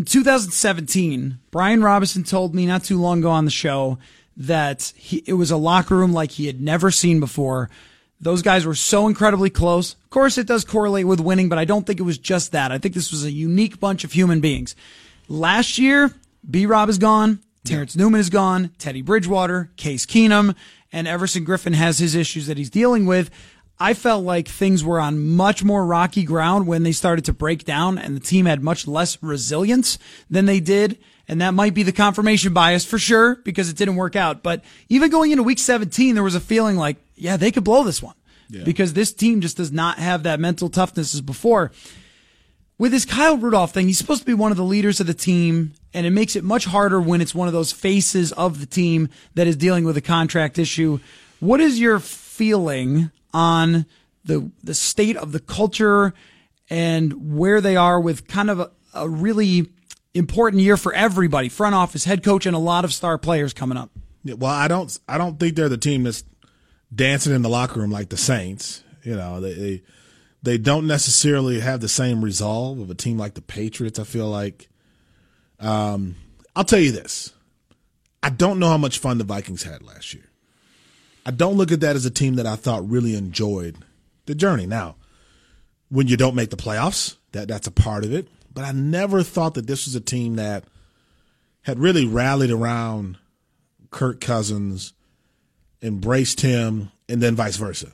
In 0.00 0.06
2017, 0.06 1.40
Brian 1.50 1.82
Robison 1.82 2.24
told 2.24 2.54
me 2.54 2.64
not 2.64 2.84
too 2.84 2.98
long 2.98 3.18
ago 3.18 3.28
on 3.28 3.44
the 3.44 3.50
show 3.50 3.98
that 4.34 4.94
he, 4.96 5.22
it 5.26 5.34
was 5.34 5.50
a 5.50 5.58
locker 5.58 5.94
room 5.94 6.14
like 6.14 6.30
he 6.30 6.46
had 6.46 6.58
never 6.58 6.90
seen 6.90 7.20
before. 7.20 7.68
Those 8.18 8.40
guys 8.40 8.64
were 8.64 8.74
so 8.74 9.08
incredibly 9.08 9.50
close. 9.50 9.92
Of 9.92 10.08
course, 10.08 10.38
it 10.38 10.46
does 10.46 10.64
correlate 10.64 11.06
with 11.06 11.20
winning, 11.20 11.50
but 11.50 11.58
I 11.58 11.66
don't 11.66 11.86
think 11.86 12.00
it 12.00 12.04
was 12.04 12.16
just 12.16 12.52
that. 12.52 12.72
I 12.72 12.78
think 12.78 12.94
this 12.94 13.12
was 13.12 13.26
a 13.26 13.30
unique 13.30 13.78
bunch 13.78 14.02
of 14.02 14.12
human 14.12 14.40
beings. 14.40 14.74
Last 15.28 15.76
year, 15.76 16.14
B 16.50 16.64
Rob 16.64 16.88
is 16.88 16.96
gone. 16.96 17.40
Terrence 17.64 17.94
Newman 17.94 18.20
is 18.22 18.30
gone. 18.30 18.70
Teddy 18.78 19.02
Bridgewater, 19.02 19.70
Case 19.76 20.06
Keenum, 20.06 20.56
and 20.90 21.06
Everson 21.06 21.44
Griffen 21.44 21.74
has 21.74 21.98
his 21.98 22.14
issues 22.14 22.46
that 22.46 22.56
he's 22.56 22.70
dealing 22.70 23.04
with. 23.04 23.28
I 23.82 23.94
felt 23.94 24.24
like 24.24 24.46
things 24.46 24.84
were 24.84 25.00
on 25.00 25.26
much 25.26 25.64
more 25.64 25.86
rocky 25.86 26.22
ground 26.22 26.66
when 26.66 26.82
they 26.82 26.92
started 26.92 27.24
to 27.24 27.32
break 27.32 27.64
down 27.64 27.96
and 27.96 28.14
the 28.14 28.20
team 28.20 28.44
had 28.44 28.62
much 28.62 28.86
less 28.86 29.20
resilience 29.22 29.98
than 30.28 30.44
they 30.44 30.60
did. 30.60 30.98
And 31.26 31.40
that 31.40 31.54
might 31.54 31.72
be 31.72 31.82
the 31.82 31.92
confirmation 31.92 32.52
bias 32.52 32.84
for 32.84 32.98
sure 32.98 33.36
because 33.36 33.70
it 33.70 33.76
didn't 33.76 33.96
work 33.96 34.16
out. 34.16 34.42
But 34.42 34.62
even 34.90 35.10
going 35.10 35.30
into 35.30 35.42
week 35.42 35.58
17, 35.58 36.14
there 36.14 36.22
was 36.22 36.34
a 36.34 36.40
feeling 36.40 36.76
like, 36.76 36.98
yeah, 37.14 37.38
they 37.38 37.50
could 37.50 37.64
blow 37.64 37.82
this 37.82 38.02
one 38.02 38.16
because 38.64 38.92
this 38.92 39.12
team 39.12 39.40
just 39.40 39.56
does 39.56 39.72
not 39.72 39.98
have 39.98 40.24
that 40.24 40.40
mental 40.40 40.68
toughness 40.68 41.14
as 41.14 41.20
before. 41.22 41.70
With 42.78 42.92
this 42.92 43.04
Kyle 43.04 43.36
Rudolph 43.36 43.72
thing, 43.72 43.86
he's 43.86 43.98
supposed 43.98 44.22
to 44.22 44.26
be 44.26 44.34
one 44.34 44.50
of 44.50 44.56
the 44.56 44.64
leaders 44.64 45.00
of 45.00 45.06
the 45.06 45.14
team, 45.14 45.74
and 45.94 46.06
it 46.06 46.10
makes 46.10 46.34
it 46.34 46.42
much 46.42 46.64
harder 46.64 47.00
when 47.00 47.20
it's 47.20 47.34
one 47.34 47.46
of 47.46 47.54
those 47.54 47.72
faces 47.72 48.32
of 48.32 48.58
the 48.58 48.66
team 48.66 49.08
that 49.34 49.46
is 49.46 49.54
dealing 49.54 49.84
with 49.84 49.96
a 49.96 50.02
contract 50.02 50.58
issue. 50.58 50.98
What 51.38 51.60
is 51.60 51.78
your 51.78 52.00
feeling 52.00 53.10
on 53.32 53.86
the 54.24 54.50
the 54.62 54.74
state 54.74 55.16
of 55.16 55.32
the 55.32 55.40
culture 55.40 56.14
and 56.68 57.36
where 57.36 57.60
they 57.60 57.76
are 57.76 58.00
with 58.00 58.28
kind 58.28 58.50
of 58.50 58.60
a, 58.60 58.70
a 58.94 59.08
really 59.08 59.68
important 60.14 60.62
year 60.62 60.76
for 60.76 60.92
everybody, 60.92 61.48
front 61.48 61.74
office, 61.74 62.04
head 62.04 62.22
coach, 62.22 62.46
and 62.46 62.54
a 62.54 62.60
lot 62.60 62.84
of 62.84 62.92
star 62.92 63.18
players 63.18 63.52
coming 63.52 63.78
up? 63.78 63.90
Yeah, 64.24 64.34
well, 64.34 64.52
I 64.52 64.68
don't. 64.68 64.96
I 65.08 65.18
don't 65.18 65.38
think 65.38 65.56
they're 65.56 65.68
the 65.68 65.78
team 65.78 66.04
that's 66.04 66.24
dancing 66.94 67.34
in 67.34 67.42
the 67.42 67.48
locker 67.48 67.80
room 67.80 67.90
like 67.90 68.08
the 68.08 68.16
Saints. 68.16 68.82
You 69.02 69.16
know, 69.16 69.40
they 69.40 69.54
they, 69.54 69.82
they 70.42 70.58
don't 70.58 70.86
necessarily 70.86 71.60
have 71.60 71.80
the 71.80 71.88
same 71.88 72.22
resolve 72.22 72.80
of 72.80 72.90
a 72.90 72.94
team 72.94 73.18
like 73.18 73.34
the 73.34 73.42
Patriots. 73.42 73.98
I 73.98 74.04
feel 74.04 74.28
like. 74.28 74.68
Um, 75.58 76.16
I'll 76.56 76.64
tell 76.64 76.78
you 76.78 76.92
this: 76.92 77.32
I 78.22 78.30
don't 78.30 78.58
know 78.58 78.68
how 78.68 78.78
much 78.78 78.98
fun 78.98 79.18
the 79.18 79.24
Vikings 79.24 79.62
had 79.62 79.82
last 79.82 80.14
year. 80.14 80.29
I 81.26 81.30
don't 81.30 81.56
look 81.56 81.70
at 81.72 81.80
that 81.80 81.96
as 81.96 82.04
a 82.06 82.10
team 82.10 82.36
that 82.36 82.46
I 82.46 82.56
thought 82.56 82.88
really 82.88 83.14
enjoyed 83.14 83.76
the 84.26 84.34
journey. 84.34 84.66
Now, 84.66 84.96
when 85.88 86.06
you 86.08 86.16
don't 86.16 86.34
make 86.34 86.50
the 86.50 86.56
playoffs, 86.56 87.16
that 87.32 87.48
that's 87.48 87.66
a 87.66 87.70
part 87.72 88.04
of 88.04 88.12
it. 88.12 88.28
But 88.52 88.64
I 88.64 88.72
never 88.72 89.22
thought 89.22 89.54
that 89.54 89.66
this 89.66 89.86
was 89.86 89.94
a 89.94 90.00
team 90.00 90.36
that 90.36 90.64
had 91.62 91.78
really 91.78 92.06
rallied 92.06 92.50
around 92.50 93.18
Kirk 93.90 94.20
Cousins, 94.20 94.92
embraced 95.82 96.40
him, 96.40 96.90
and 97.08 97.20
then 97.22 97.36
vice 97.36 97.56
versa. 97.56 97.92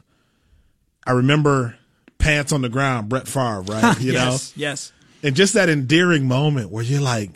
I 1.06 1.12
remember 1.12 1.76
pants 2.18 2.52
on 2.52 2.62
the 2.62 2.68
ground, 2.68 3.08
Brett 3.08 3.28
Favre, 3.28 3.60
right? 3.62 3.96
You 4.00 4.12
yes, 4.12 4.52
yes. 4.56 4.92
and 5.22 5.34
just 5.36 5.54
that 5.54 5.68
endearing 5.68 6.26
moment 6.26 6.70
where 6.70 6.82
you're 6.84 7.00
like, 7.00 7.30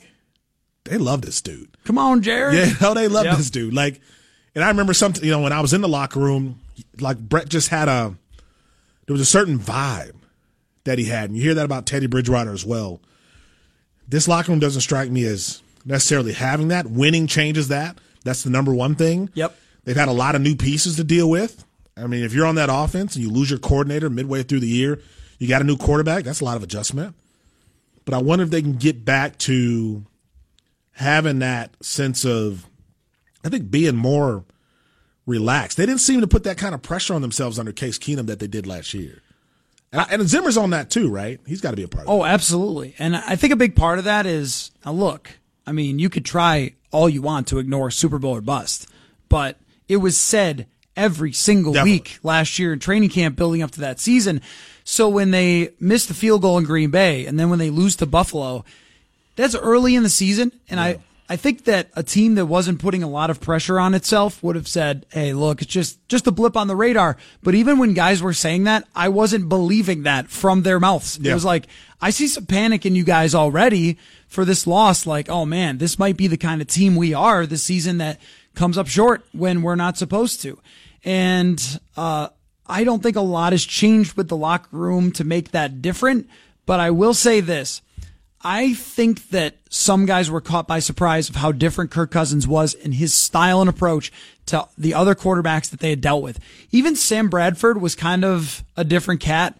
they 0.84 0.98
love 0.98 1.22
this 1.22 1.40
dude. 1.42 1.76
Come 1.84 1.98
on, 1.98 2.22
Jared. 2.22 2.54
Yeah, 2.56 2.72
no, 2.80 2.94
they 2.94 3.08
love 3.08 3.26
Yep. 3.26 3.36
this 3.36 3.50
dude. 3.50 3.74
Like, 3.74 4.00
and 4.54 4.64
I 4.64 4.68
remember 4.68 4.94
something, 4.94 5.24
you 5.24 5.30
know, 5.30 5.40
when 5.40 5.52
I 5.52 5.60
was 5.60 5.72
in 5.72 5.80
the 5.80 5.88
locker 5.88 6.20
room, 6.20 6.60
like 6.98 7.18
Brett 7.18 7.48
just 7.48 7.68
had 7.68 7.88
a, 7.88 8.14
there 9.06 9.14
was 9.14 9.20
a 9.20 9.26
certain 9.26 9.58
vibe 9.58 10.14
that 10.84 10.98
he 10.98 11.04
had, 11.06 11.30
and 11.30 11.36
you 11.36 11.42
hear 11.42 11.54
that 11.54 11.64
about 11.64 11.86
Teddy 11.86 12.06
Bridgewater 12.06 12.52
as 12.52 12.64
well. 12.64 13.00
This 14.08 14.26
locker 14.26 14.50
room 14.50 14.60
doesn't 14.60 14.80
strike 14.80 15.10
me 15.10 15.24
as 15.24 15.62
necessarily 15.84 16.32
having 16.32 16.68
that. 16.68 16.86
Winning 16.86 17.26
changes 17.26 17.68
that. 17.68 17.98
That's 18.24 18.42
the 18.42 18.50
number 18.50 18.74
one 18.74 18.94
thing. 18.94 19.30
Yep. 19.34 19.56
They've 19.84 19.96
had 19.96 20.08
a 20.08 20.12
lot 20.12 20.34
of 20.34 20.42
new 20.42 20.56
pieces 20.56 20.96
to 20.96 21.04
deal 21.04 21.30
with. 21.30 21.64
I 21.96 22.06
mean, 22.06 22.24
if 22.24 22.32
you're 22.32 22.46
on 22.46 22.54
that 22.56 22.70
offense 22.72 23.14
and 23.14 23.24
you 23.24 23.30
lose 23.30 23.50
your 23.50 23.58
coordinator 23.58 24.10
midway 24.10 24.42
through 24.42 24.60
the 24.60 24.68
year, 24.68 25.00
you 25.38 25.48
got 25.48 25.60
a 25.60 25.64
new 25.64 25.76
quarterback. 25.76 26.24
That's 26.24 26.40
a 26.40 26.44
lot 26.44 26.56
of 26.56 26.62
adjustment. 26.62 27.14
But 28.04 28.14
I 28.14 28.18
wonder 28.18 28.44
if 28.44 28.50
they 28.50 28.62
can 28.62 28.76
get 28.76 29.04
back 29.04 29.38
to 29.38 30.04
having 30.92 31.40
that 31.40 31.82
sense 31.84 32.24
of, 32.24 32.66
I 33.44 33.48
think, 33.48 33.70
being 33.70 33.96
more 33.96 34.44
relaxed. 35.26 35.76
They 35.76 35.86
didn't 35.86 36.00
seem 36.00 36.20
to 36.20 36.26
put 36.26 36.44
that 36.44 36.58
kind 36.58 36.74
of 36.74 36.82
pressure 36.82 37.14
on 37.14 37.22
themselves 37.22 37.58
under 37.58 37.72
Case 37.72 37.98
Keenum 37.98 38.26
that 38.26 38.38
they 38.38 38.46
did 38.46 38.66
last 38.66 38.94
year. 38.94 39.22
And, 39.92 40.06
and 40.10 40.28
Zimmer's 40.28 40.56
on 40.56 40.70
that 40.70 40.90
too, 40.90 41.08
right? 41.08 41.40
He's 41.46 41.60
got 41.60 41.70
to 41.70 41.76
be 41.76 41.82
a 41.82 41.88
part 41.88 42.06
of 42.06 42.10
Oh, 42.10 42.24
absolutely. 42.24 42.94
And 42.98 43.16
I 43.16 43.36
think 43.36 43.52
a 43.52 43.56
big 43.56 43.76
part 43.76 43.98
of 43.98 44.04
that 44.04 44.26
is 44.26 44.70
now 44.84 44.92
look, 44.92 45.30
I 45.66 45.72
mean, 45.72 45.98
you 45.98 46.08
could 46.08 46.24
try 46.24 46.74
all 46.90 47.08
you 47.08 47.22
want 47.22 47.48
to 47.48 47.58
ignore 47.58 47.90
Super 47.90 48.18
Bowl 48.18 48.36
or 48.36 48.40
bust, 48.40 48.88
but 49.28 49.58
it 49.88 49.96
was 49.98 50.16
said 50.16 50.66
every 50.96 51.32
single 51.32 51.72
Definitely. 51.72 51.92
week 51.92 52.18
last 52.22 52.58
year 52.58 52.72
in 52.72 52.78
training 52.78 53.10
camp 53.10 53.36
building 53.36 53.62
up 53.62 53.70
to 53.72 53.80
that 53.80 54.00
season. 54.00 54.42
So 54.84 55.08
when 55.08 55.30
they 55.30 55.70
missed 55.78 56.08
the 56.08 56.14
field 56.14 56.42
goal 56.42 56.58
in 56.58 56.64
Green 56.64 56.90
Bay 56.90 57.26
and 57.26 57.38
then 57.38 57.50
when 57.50 57.58
they 57.58 57.70
lose 57.70 57.96
to 57.96 58.06
Buffalo, 58.06 58.64
that's 59.36 59.54
early 59.54 59.94
in 59.94 60.02
the 60.02 60.08
season. 60.08 60.52
And 60.68 60.80
I, 60.80 60.98
I 61.30 61.36
think 61.36 61.66
that 61.66 61.90
a 61.94 62.02
team 62.02 62.34
that 62.34 62.46
wasn't 62.46 62.80
putting 62.80 63.04
a 63.04 63.08
lot 63.08 63.30
of 63.30 63.40
pressure 63.40 63.78
on 63.78 63.94
itself 63.94 64.42
would 64.42 64.56
have 64.56 64.66
said, 64.66 65.06
Hey, 65.12 65.32
look, 65.32 65.62
it's 65.62 65.72
just, 65.72 66.06
just 66.08 66.26
a 66.26 66.32
blip 66.32 66.56
on 66.56 66.66
the 66.66 66.74
radar. 66.74 67.16
But 67.40 67.54
even 67.54 67.78
when 67.78 67.94
guys 67.94 68.20
were 68.20 68.32
saying 68.32 68.64
that, 68.64 68.88
I 68.96 69.10
wasn't 69.10 69.48
believing 69.48 70.02
that 70.02 70.28
from 70.28 70.62
their 70.62 70.80
mouths. 70.80 71.18
It 71.18 71.32
was 71.34 71.44
like, 71.44 71.68
I 72.00 72.10
see 72.10 72.26
some 72.26 72.46
panic 72.46 72.84
in 72.84 72.96
you 72.96 73.04
guys 73.04 73.32
already 73.32 73.96
for 74.26 74.44
this 74.44 74.66
loss. 74.66 75.06
Like, 75.06 75.28
oh 75.28 75.46
man, 75.46 75.78
this 75.78 76.00
might 76.00 76.16
be 76.16 76.26
the 76.26 76.36
kind 76.36 76.60
of 76.60 76.66
team 76.66 76.96
we 76.96 77.14
are 77.14 77.46
this 77.46 77.62
season 77.62 77.98
that 77.98 78.20
comes 78.56 78.76
up 78.76 78.88
short 78.88 79.24
when 79.30 79.62
we're 79.62 79.76
not 79.76 79.96
supposed 79.96 80.42
to. 80.42 80.58
And, 81.04 81.80
uh, 81.96 82.30
I 82.66 82.82
don't 82.82 83.04
think 83.04 83.14
a 83.14 83.20
lot 83.20 83.52
has 83.52 83.64
changed 83.64 84.16
with 84.16 84.28
the 84.28 84.36
locker 84.36 84.76
room 84.76 85.12
to 85.12 85.22
make 85.22 85.52
that 85.52 85.80
different. 85.80 86.28
But 86.66 86.80
I 86.80 86.90
will 86.90 87.14
say 87.14 87.40
this. 87.40 87.82
I 88.42 88.72
think 88.72 89.28
that 89.30 89.56
some 89.68 90.06
guys 90.06 90.30
were 90.30 90.40
caught 90.40 90.66
by 90.66 90.78
surprise 90.78 91.28
of 91.28 91.36
how 91.36 91.52
different 91.52 91.90
Kirk 91.90 92.10
Cousins 92.10 92.48
was 92.48 92.72
in 92.74 92.92
his 92.92 93.12
style 93.12 93.60
and 93.60 93.68
approach 93.68 94.10
to 94.46 94.66
the 94.78 94.94
other 94.94 95.14
quarterbacks 95.14 95.68
that 95.70 95.80
they 95.80 95.90
had 95.90 96.00
dealt 96.00 96.22
with. 96.22 96.40
Even 96.70 96.96
Sam 96.96 97.28
Bradford 97.28 97.80
was 97.80 97.94
kind 97.94 98.24
of 98.24 98.64
a 98.76 98.84
different 98.84 99.20
cat, 99.20 99.58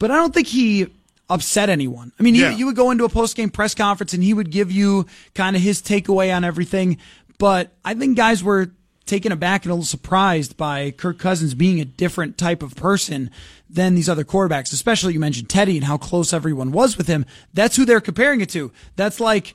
but 0.00 0.10
I 0.10 0.16
don't 0.16 0.34
think 0.34 0.48
he 0.48 0.88
upset 1.30 1.68
anyone. 1.70 2.12
I 2.18 2.22
mean, 2.24 2.34
Yeah. 2.34 2.50
you, 2.50 2.56
you 2.58 2.66
would 2.66 2.76
go 2.76 2.90
into 2.90 3.04
a 3.04 3.08
post 3.08 3.36
game 3.36 3.50
press 3.50 3.74
conference 3.74 4.12
and 4.12 4.22
he 4.22 4.34
would 4.34 4.50
give 4.50 4.70
you 4.72 5.06
kind 5.34 5.54
of 5.56 5.62
his 5.62 5.80
takeaway 5.80 6.34
on 6.34 6.42
everything. 6.44 6.98
But 7.38 7.72
I 7.84 7.94
think 7.94 8.16
guys 8.16 8.42
were 8.42 8.70
taken 9.06 9.32
aback 9.32 9.64
and 9.64 9.70
a 9.70 9.74
little 9.74 9.84
surprised 9.86 10.56
by 10.56 10.90
Kirk 10.90 11.18
Cousins 11.18 11.54
being 11.54 11.80
a 11.80 11.84
different 11.84 12.36
type 12.36 12.62
of 12.62 12.74
person 12.76 13.30
than 13.70 13.94
these 13.94 14.08
other 14.08 14.24
quarterbacks, 14.24 14.72
especially 14.72 15.12
you 15.14 15.20
mentioned 15.20 15.48
Teddy 15.48 15.76
and 15.76 15.86
how 15.86 15.96
close 15.96 16.32
everyone 16.32 16.72
was 16.72 16.96
with 16.98 17.06
him. 17.06 17.24
That's 17.54 17.76
who 17.76 17.84
they're 17.84 18.00
comparing 18.00 18.40
it 18.40 18.50
to. 18.50 18.72
That's 18.96 19.20
like 19.20 19.54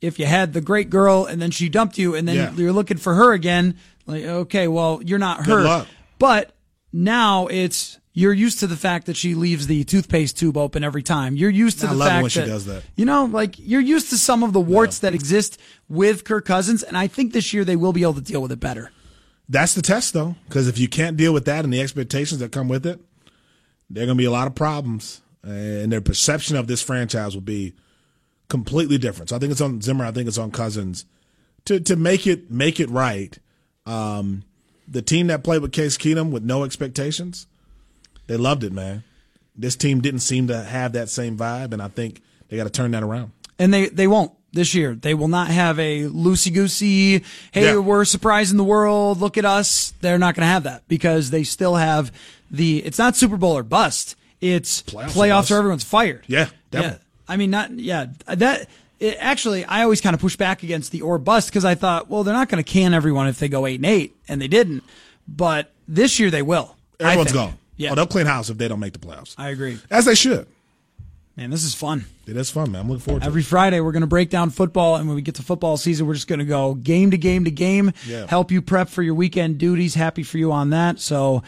if 0.00 0.18
you 0.18 0.26
had 0.26 0.52
the 0.52 0.60
great 0.60 0.90
girl 0.90 1.24
and 1.24 1.40
then 1.40 1.50
she 1.50 1.68
dumped 1.68 1.98
you 1.98 2.14
and 2.14 2.26
then 2.26 2.36
Yeah. 2.36 2.52
you're 2.54 2.72
looking 2.72 2.96
for 2.98 3.14
her 3.14 3.32
again. 3.32 3.76
Like, 4.06 4.24
okay, 4.24 4.68
well, 4.68 5.00
you're 5.04 5.18
not 5.18 5.46
her. 5.46 5.86
But 6.18 6.54
now 6.92 7.46
it's 7.48 7.98
you're 8.16 8.32
used 8.32 8.60
to 8.60 8.66
the 8.66 8.78
fact 8.78 9.04
that 9.06 9.16
she 9.16 9.34
leaves 9.34 9.66
the 9.66 9.84
toothpaste 9.84 10.38
tube 10.38 10.56
open 10.56 10.82
every 10.82 11.02
time. 11.02 11.36
You're 11.36 11.50
used 11.50 11.80
to 11.80 11.86
I 11.86 11.90
the 11.90 11.96
love 11.96 12.08
fact 12.08 12.22
when 12.22 12.30
she 12.30 12.40
that 12.40 12.46
does 12.46 12.64
that. 12.64 12.82
you 12.96 13.04
know, 13.04 13.26
like 13.26 13.56
you're 13.58 13.82
used 13.82 14.08
to 14.08 14.16
some 14.16 14.42
of 14.42 14.54
the 14.54 14.60
warts 14.60 15.00
that 15.00 15.12
exist 15.14 15.60
with 15.86 16.24
Kirk 16.24 16.46
Cousins, 16.46 16.82
and 16.82 16.96
I 16.96 17.08
think 17.08 17.34
this 17.34 17.52
year 17.52 17.62
they 17.62 17.76
will 17.76 17.92
be 17.92 18.00
able 18.00 18.14
to 18.14 18.22
deal 18.22 18.40
with 18.40 18.50
it 18.50 18.58
better. 18.58 18.90
That's 19.50 19.74
the 19.74 19.82
test, 19.82 20.14
though, 20.14 20.34
because 20.48 20.66
if 20.66 20.78
you 20.78 20.88
can't 20.88 21.18
deal 21.18 21.34
with 21.34 21.44
that 21.44 21.62
and 21.62 21.72
the 21.72 21.80
expectations 21.82 22.40
that 22.40 22.52
come 22.52 22.68
with 22.68 22.86
it, 22.86 22.98
there 23.90 24.02
are 24.02 24.06
going 24.06 24.16
to 24.16 24.22
be 24.22 24.24
a 24.24 24.30
lot 24.30 24.46
of 24.46 24.54
problems, 24.54 25.20
and 25.42 25.92
their 25.92 26.00
perception 26.00 26.56
of 26.56 26.68
this 26.68 26.80
franchise 26.80 27.34
will 27.34 27.42
be 27.42 27.74
completely 28.48 28.96
different. 28.96 29.28
So 29.28 29.36
I 29.36 29.38
think 29.38 29.52
it's 29.52 29.60
on 29.60 29.82
Zimmer. 29.82 30.06
I 30.06 30.10
think 30.10 30.26
it's 30.26 30.38
on 30.38 30.50
Cousins 30.52 31.04
to 31.66 31.80
to 31.80 31.96
make 31.96 32.26
it 32.26 32.50
make 32.50 32.80
it 32.80 32.88
right. 32.88 33.38
Um, 33.84 34.44
the 34.88 35.02
team 35.02 35.26
that 35.26 35.44
played 35.44 35.60
with 35.60 35.72
Case 35.72 35.98
Keenum 35.98 36.30
with 36.30 36.44
no 36.44 36.64
expectations, 36.64 37.46
they 38.26 38.36
loved 38.36 38.64
it, 38.64 38.72
man. 38.72 39.02
This 39.56 39.76
team 39.76 40.00
didn't 40.00 40.20
seem 40.20 40.48
to 40.48 40.62
have 40.62 40.92
that 40.92 41.08
same 41.08 41.36
vibe, 41.36 41.72
and 41.72 41.80
I 41.82 41.88
think 41.88 42.20
they 42.48 42.56
got 42.56 42.64
to 42.64 42.70
turn 42.70 42.90
that 42.92 43.02
around. 43.02 43.32
and 43.58 43.72
they 43.72 43.88
they 43.88 44.06
won't 44.06 44.32
this 44.52 44.74
year. 44.74 44.94
They 44.94 45.14
will 45.14 45.28
not 45.28 45.48
have 45.48 45.78
a 45.78 46.02
loosey 46.04 46.52
goosey. 46.52 47.24
Hey, 47.52 47.64
Yeah. 47.72 47.76
we're 47.78 48.04
surprising 48.04 48.56
the 48.56 48.64
world. 48.64 49.18
Look 49.20 49.36
at 49.38 49.44
us. 49.44 49.92
They're 50.00 50.18
not 50.18 50.34
going 50.34 50.42
to 50.42 50.50
have 50.52 50.62
that 50.64 50.82
because 50.88 51.30
they 51.30 51.42
still 51.44 51.76
have 51.76 52.12
the. 52.50 52.78
It's 52.84 52.98
not 52.98 53.16
Super 53.16 53.36
Bowl 53.36 53.56
or 53.56 53.62
bust. 53.62 54.14
It's 54.40 54.82
Playoffs 54.82 55.08
playoffs, 55.10 55.50
or 55.50 55.56
everyone's 55.56 55.84
fired. 55.84 56.24
Yeah, 56.26 56.48
yeah. 56.72 56.96
I 57.26 57.36
mean, 57.38 57.50
not 57.50 57.70
yeah. 57.78 58.06
That 58.26 58.68
it, 59.00 59.16
actually, 59.20 59.64
I 59.64 59.82
always 59.82 60.00
kind 60.02 60.14
of 60.14 60.20
push 60.20 60.36
back 60.36 60.62
against 60.62 60.92
the 60.92 61.00
or 61.02 61.18
bust 61.18 61.48
because 61.48 61.64
I 61.64 61.74
thought, 61.74 62.08
well, 62.10 62.22
they're 62.24 62.34
not 62.34 62.48
going 62.50 62.62
to 62.62 62.70
can 62.70 62.92
everyone 62.94 63.28
if 63.28 63.38
they 63.38 63.48
go 63.48 63.66
eight 63.66 63.76
and 63.76 63.86
eight, 63.86 64.14
and 64.28 64.40
they 64.40 64.48
didn't. 64.48 64.84
But 65.26 65.72
this 65.88 66.18
year 66.20 66.30
they 66.30 66.42
will. 66.42 66.76
Everyone's 67.00 67.32
gone. 67.32 67.58
Yeah, 67.76 67.92
Oh, 67.92 67.94
they'll 67.94 68.06
clean 68.06 68.26
house 68.26 68.48
if 68.50 68.58
they 68.58 68.68
don't 68.68 68.80
make 68.80 68.92
the 68.94 68.98
playoffs, 68.98 69.34
I 69.38 69.50
agree. 69.50 69.78
as 69.90 70.04
they 70.06 70.14
should. 70.14 70.46
Man, 71.36 71.50
this 71.50 71.64
is 71.64 71.74
fun. 71.74 72.06
It 72.26 72.34
is 72.38 72.50
fun, 72.50 72.72
man. 72.72 72.80
I'm 72.82 72.88
looking 72.88 73.02
forward 73.02 73.20
to 73.20 73.26
it. 73.26 73.28
Every 73.28 73.42
it. 73.42 73.44
Friday, 73.46 73.80
we're 73.80 73.92
going 73.92 74.00
to 74.00 74.06
break 74.06 74.30
down 74.30 74.48
football, 74.48 74.96
and 74.96 75.06
when 75.06 75.14
we 75.16 75.20
get 75.20 75.34
to 75.34 75.42
football 75.42 75.76
season, 75.76 76.06
we're 76.06 76.14
just 76.14 76.28
going 76.28 76.38
to 76.38 76.46
go 76.46 76.72
game 76.74 77.10
to 77.10 77.18
game 77.18 77.44
to 77.44 77.50
game, 77.50 77.92
Yeah. 78.06 78.26
help 78.26 78.50
you 78.50 78.62
prep 78.62 78.88
for 78.88 79.02
your 79.02 79.14
weekend 79.14 79.58
duties. 79.58 79.94
Happy 79.94 80.22
for 80.22 80.38
you 80.38 80.50
on 80.52 80.70
that. 80.70 80.98
So 80.98 81.42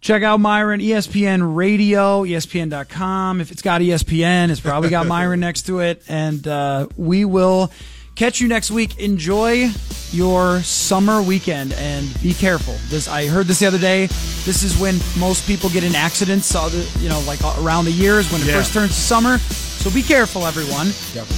check 0.00 0.22
out 0.22 0.40
Myron, 0.40 0.80
ESPN 0.80 1.54
Radio, 1.54 2.24
ESPN.com. 2.24 3.42
If 3.42 3.52
it's 3.52 3.60
got 3.60 3.82
ESPN, 3.82 4.48
it's 4.50 4.60
probably 4.60 4.88
got 4.88 5.06
Myron 5.08 5.40
next 5.40 5.62
to 5.66 5.80
it. 5.80 6.02
And 6.08 6.46
uh, 6.48 6.88
we 6.96 7.26
will 7.26 7.70
catch 8.16 8.40
you 8.40 8.48
next 8.48 8.70
week. 8.70 8.98
Enjoy 8.98 9.68
your 10.12 10.60
summer 10.60 11.20
weekend 11.22 11.72
and 11.74 12.08
be 12.22 12.32
careful. 12.32 12.74
This 12.88 13.08
I 13.08 13.26
heard 13.26 13.46
this 13.46 13.58
the 13.60 13.66
other 13.66 13.78
day. 13.78 14.06
This 14.44 14.62
is 14.62 14.78
when 14.80 14.98
most 15.18 15.46
people 15.46 15.68
get 15.70 15.84
in 15.84 15.94
accidents. 15.94 16.46
So 16.46 16.68
the, 16.68 17.00
you 17.00 17.08
know, 17.08 17.20
like 17.26 17.42
uh, 17.44 17.54
around 17.60 17.84
the 17.84 17.92
years 17.92 18.30
when 18.32 18.40
it 18.40 18.46
Yeah. 18.46 18.54
first 18.58 18.72
turns 18.72 18.90
to 18.90 19.00
summer. 19.00 19.38
So 19.38 19.90
be 19.90 20.02
careful, 20.02 20.46
everyone. 20.46 20.88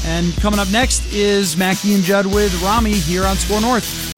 And 0.07 0.35
coming 0.37 0.59
up 0.61 0.71
next 0.71 1.13
is 1.13 1.57
Mackey 1.57 1.95
and 1.95 2.03
Judd 2.03 2.27
with 2.27 2.55
Rami 2.63 2.93
here 2.93 3.25
on 3.27 3.37
Skor 3.37 3.61
North. 3.61 4.18